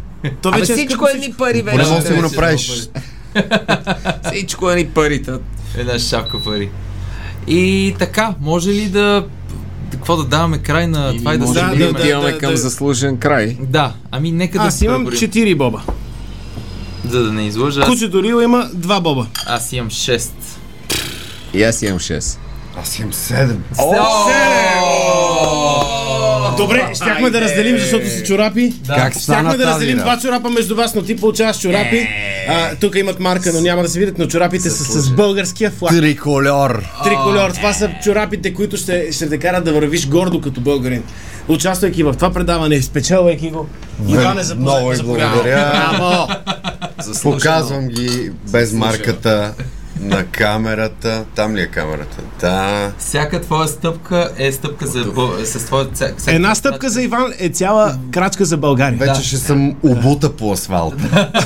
То 0.42 0.50
Абе 0.50 0.60
вече 0.60 0.72
е 0.72 0.76
всичко 0.76 1.06
скъпо 1.06 1.18
е 1.18 1.28
ни 1.28 1.34
пари 1.34 1.60
Поне 1.60 1.78
вече. 1.78 1.90
може 1.90 2.02
да 2.02 2.08
си 2.08 2.14
го 2.14 2.22
направиш. 2.22 2.72
Всичко 4.26 4.72
е 4.72 4.76
ни 4.76 4.86
парите. 4.86 5.32
Една 5.78 6.00
шапка 6.00 6.40
пари. 6.40 6.70
И 7.48 7.96
така, 8.00 8.36
може 8.42 8.70
ли 8.70 8.86
да... 8.86 9.26
Какво 10.04 10.18
да 10.18 10.24
даваме 10.24 10.58
край 10.58 10.88
на 10.88 11.18
това 11.18 11.34
и 11.34 11.38
да 11.38 11.48
се 11.48 11.54
да, 11.54 11.62
върнем? 11.62 11.94
да, 11.94 12.00
Отиваме 12.00 12.32
да, 12.32 12.38
към 12.38 12.52
да. 12.52 12.58
заслужен 12.58 13.18
край. 13.18 13.58
Да, 13.60 13.94
ами 14.12 14.32
нека 14.32 14.60
да 14.60 14.66
Аз 14.66 14.82
имам 14.82 15.06
преброим. 15.06 15.32
4 15.32 15.58
боба. 15.58 15.82
За 17.10 17.24
да 17.24 17.34
не 17.34 17.48
излъжа, 17.48 17.82
аз, 17.82 17.88
Кучето 17.90 18.24
Рил 18.24 18.42
има 18.42 18.70
2 18.76 19.02
боба. 19.02 19.28
аз 19.46 19.74
имам 19.74 19.90
6. 19.90 20.30
И 21.54 21.64
аз 21.64 21.82
имам 21.82 22.00
6. 22.00 22.38
Аз 22.82 23.00
имам 23.00 23.14
седем. 23.14 23.64
Добре, 26.58 26.92
щяхме 26.96 27.30
да 27.30 27.42
разделим, 27.42 27.78
защото 27.78 28.10
са 28.10 28.24
чорапи. 28.24 28.74
Как 28.88 29.16
стана 29.16 29.50
Щяхме 29.50 29.58
да 29.58 29.72
разделим 29.72 29.98
два 29.98 30.20
чорапа 30.20 30.50
между 30.50 30.76
вас, 30.76 30.96
но 30.96 31.02
ти 31.02 31.16
получаваш 31.16 31.60
чорапи. 31.60 32.08
А, 32.48 32.76
тук 32.76 32.96
имат 32.96 33.20
марка, 33.20 33.52
но 33.54 33.62
няма 33.62 33.82
да 33.84 33.90
се 33.90 34.00
видят, 34.00 34.18
но 34.18 34.28
чорапите 34.28 34.70
са 34.70 35.02
с 35.02 35.10
българския 35.10 35.72
флаг. 35.72 35.92
Трикольор. 35.92 36.84
Трикольор. 37.04 37.52
Това 37.52 37.74
са 37.74 37.90
чорапите, 38.04 38.54
които 38.54 38.78
ще, 38.78 39.12
ще 39.12 39.30
те 39.30 39.38
карат 39.38 39.64
да 39.64 39.74
вървиш 39.74 40.08
гордо 40.08 40.42
като 40.42 40.62
българин. 40.62 41.04
Участвайки 41.48 42.04
в 42.04 42.14
това 42.14 42.34
предаване, 42.34 42.82
спечелвайки 42.82 43.50
го. 43.50 43.68
Иване, 44.10 44.44
заповядай. 44.44 44.74
Много 44.74 44.90
ви 44.90 45.04
благодаря. 45.04 45.72
Браво! 45.72 46.28
Показвам 47.24 47.88
ги 47.88 48.32
без 48.52 48.74
марката 48.74 49.54
на 50.06 50.26
камерата. 50.26 51.26
Там 51.36 51.56
ли 51.56 51.62
е 51.62 51.68
камерата? 51.68 52.18
Да. 52.42 52.92
Всяка 53.00 53.42
твоя 53.42 53.68
стъпка 53.68 54.30
е 54.38 54.52
стъпка 54.52 54.88
за... 54.88 55.06
С 55.44 55.58
твоя... 55.58 55.86
ся- 55.86 56.16
всяка- 56.18 56.36
Една 56.36 56.56
стъпка 56.56 56.90
за 56.90 57.02
Иван 57.02 57.34
е 57.40 57.50
цяла 57.50 57.96
крачка 58.12 58.46
за 58.46 58.58
България. 58.58 59.00
Вече 59.00 59.14
Да. 59.14 59.22
ще 59.22 59.38
съм 59.38 59.76
обута 59.84 60.32
по 60.32 60.52
асфалта. 60.52 61.30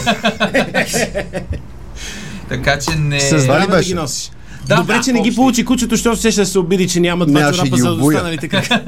Така 2.49 2.79
че 2.79 2.91
не... 2.91 3.19
С 3.19 3.27
Това 3.27 3.37
ли 3.37 3.41
здраве 3.41 3.67
да 3.67 3.83
ги 3.83 3.93
носиш. 3.93 4.31
Да, 4.67 4.75
Добре, 4.75 4.93
да, 4.93 5.01
че 5.01 5.13
не 5.13 5.21
ги 5.21 5.35
получи 5.35 5.65
кучето, 5.65 5.95
защото 5.95 6.17
ще, 6.17 6.31
ще 6.31 6.45
се 6.45 6.59
обиди, 6.59 6.87
че 6.87 6.99
няма 6.99 7.25
два 7.25 7.53
чорапа 7.53 7.77
за 7.77 7.91
останалите 7.91 8.47
крака. 8.47 8.81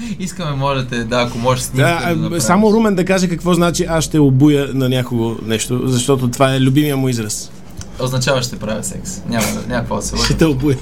Искаме, 0.18 0.50
можете, 0.52 0.96
да, 0.96 1.16
ако 1.18 1.38
може 1.38 1.62
снимка 1.62 1.82
Да, 1.84 1.98
да, 1.98 2.04
а, 2.04 2.16
направим. 2.16 2.40
само 2.40 2.72
Румен 2.72 2.94
да 2.94 3.04
каже 3.04 3.28
какво 3.28 3.54
значи 3.54 3.84
аз 3.84 4.04
ще 4.04 4.18
обуя 4.18 4.70
на 4.74 4.88
някого 4.88 5.36
нещо, 5.42 5.80
защото 5.84 6.28
това 6.28 6.54
е 6.54 6.60
любимия 6.60 6.96
му 6.96 7.08
израз. 7.08 7.50
Означава 7.98 8.42
ще 8.42 8.56
правя 8.56 8.84
секс. 8.84 9.10
Няма, 9.28 9.46
какво 9.70 9.96
да 9.96 10.02
се 10.02 10.16
Ще 10.16 10.34
те 10.34 10.46
обуя. 10.46 10.76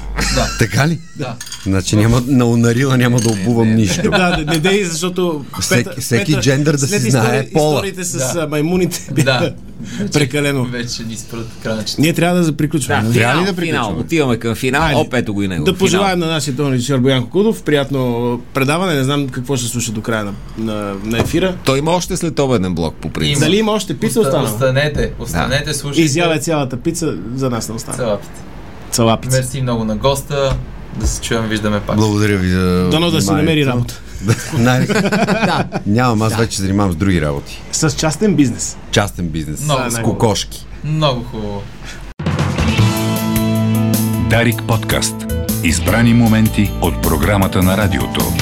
Така 0.58 0.88
ли? 0.88 1.00
Да. 1.16 1.34
Значи 1.62 1.96
няма 1.96 2.22
на 2.26 2.44
унарила 2.44 2.96
няма 2.96 3.20
да 3.20 3.28
обувам 3.30 3.74
нищо. 3.74 4.10
да, 4.10 4.36
не, 4.38 4.44
не 4.44 4.58
дей, 4.58 4.84
защото... 4.84 5.44
Всеки- 5.60 6.00
всеки 6.00 6.34
джендър 6.34 6.72
да 6.72 6.86
си 6.88 7.10
знае 7.10 7.24
истории- 7.40 7.52
пола. 7.52 7.74
Историите 7.74 8.04
с 8.04 8.34
Да. 8.34 8.46
маймуните 8.46 9.00
Да. 9.12 9.54
Прекалено. 10.12 10.64
Вече 10.64 11.02
ни 11.02 11.16
спрат 11.16 11.46
края 11.62 11.84
Ние 11.98 12.12
трябва 12.12 12.40
да 12.40 12.52
приключваме. 12.52 13.02
Да, 13.02 13.12
Трябва 13.12 13.32
ли 13.32 13.38
финал, 13.38 13.44
да 13.46 13.62
финал. 13.62 13.82
приключваме? 13.82 14.00
Отиваме 14.00 14.36
към 14.36 14.54
финал. 14.54 14.82
Айде. 14.82 15.00
Оп, 15.00 15.14
ето 15.14 15.34
го 15.34 15.42
и 15.42 15.48
него. 15.48 15.64
Да 15.64 15.70
Финал. 15.70 15.78
пожелаем 15.78 16.18
на 16.18 16.26
нашия 16.26 16.56
тон 16.56 16.72
режисьор 16.72 16.98
Боян 16.98 17.22
Кокудов 17.22 17.62
приятно 17.62 18.40
предаване. 18.54 18.94
Не 18.94 19.04
знам 19.04 19.28
какво 19.28 19.56
ще 19.56 19.66
слуша 19.66 19.92
до 19.92 20.00
края 20.00 20.24
на, 20.24 20.32
на, 20.58 20.94
на 21.04 21.18
ефира. 21.18 21.56
Той 21.64 21.78
има 21.78 21.90
още 21.90 22.16
след 22.16 22.38
обеден 22.38 22.74
блок, 22.74 22.94
по 22.94 23.10
принцип. 23.10 23.40
Дали 23.40 23.56
има 23.56 23.72
още 23.72 23.94
пица 23.94 24.20
Оста- 24.20 24.28
останала? 24.28 24.44
Останете, 24.46 25.12
останете, 25.18 25.74
слушайте. 25.74 26.02
Изява 26.02 26.38
цялата 26.38 26.76
пица, 26.76 27.14
за 27.34 27.50
нас 27.50 27.68
не 27.68 27.74
остана. 27.74 27.96
Целапите. 27.96 28.40
Цела 28.90 29.16
пица. 29.16 29.36
Мерси 29.36 29.62
много 29.62 29.84
на 29.84 29.96
госта. 29.96 30.56
Да 30.96 31.06
се 31.06 31.20
чуем, 31.20 31.42
виждаме 31.42 31.80
пак. 31.80 31.96
Благодаря 31.96 32.36
ви 32.36 32.48
за 32.48 32.88
Дано 32.90 33.10
да 33.10 33.20
си 33.22 33.30
намери 33.30 33.66
работа. 33.66 34.00
Най- 34.58 34.86
Нямам, 35.86 36.22
аз 36.22 36.36
вече 36.36 36.56
се 36.56 36.62
занимавам 36.62 36.92
с 36.92 36.96
други 36.96 37.20
работи. 37.20 37.62
С 37.72 37.90
частен 37.90 38.34
бизнес. 38.34 38.76
Частен 38.90 39.28
бизнес. 39.28 39.60
Много 39.60 39.90
с 39.90 39.98
кокошки. 40.02 40.66
Много 40.84 41.24
хубаво. 41.24 41.62
Дарик 44.30 44.62
подкаст. 44.68 45.14
Избрани 45.64 46.14
моменти 46.14 46.70
от 46.82 47.02
програмата 47.02 47.62
на 47.62 47.76
радиото. 47.76 48.32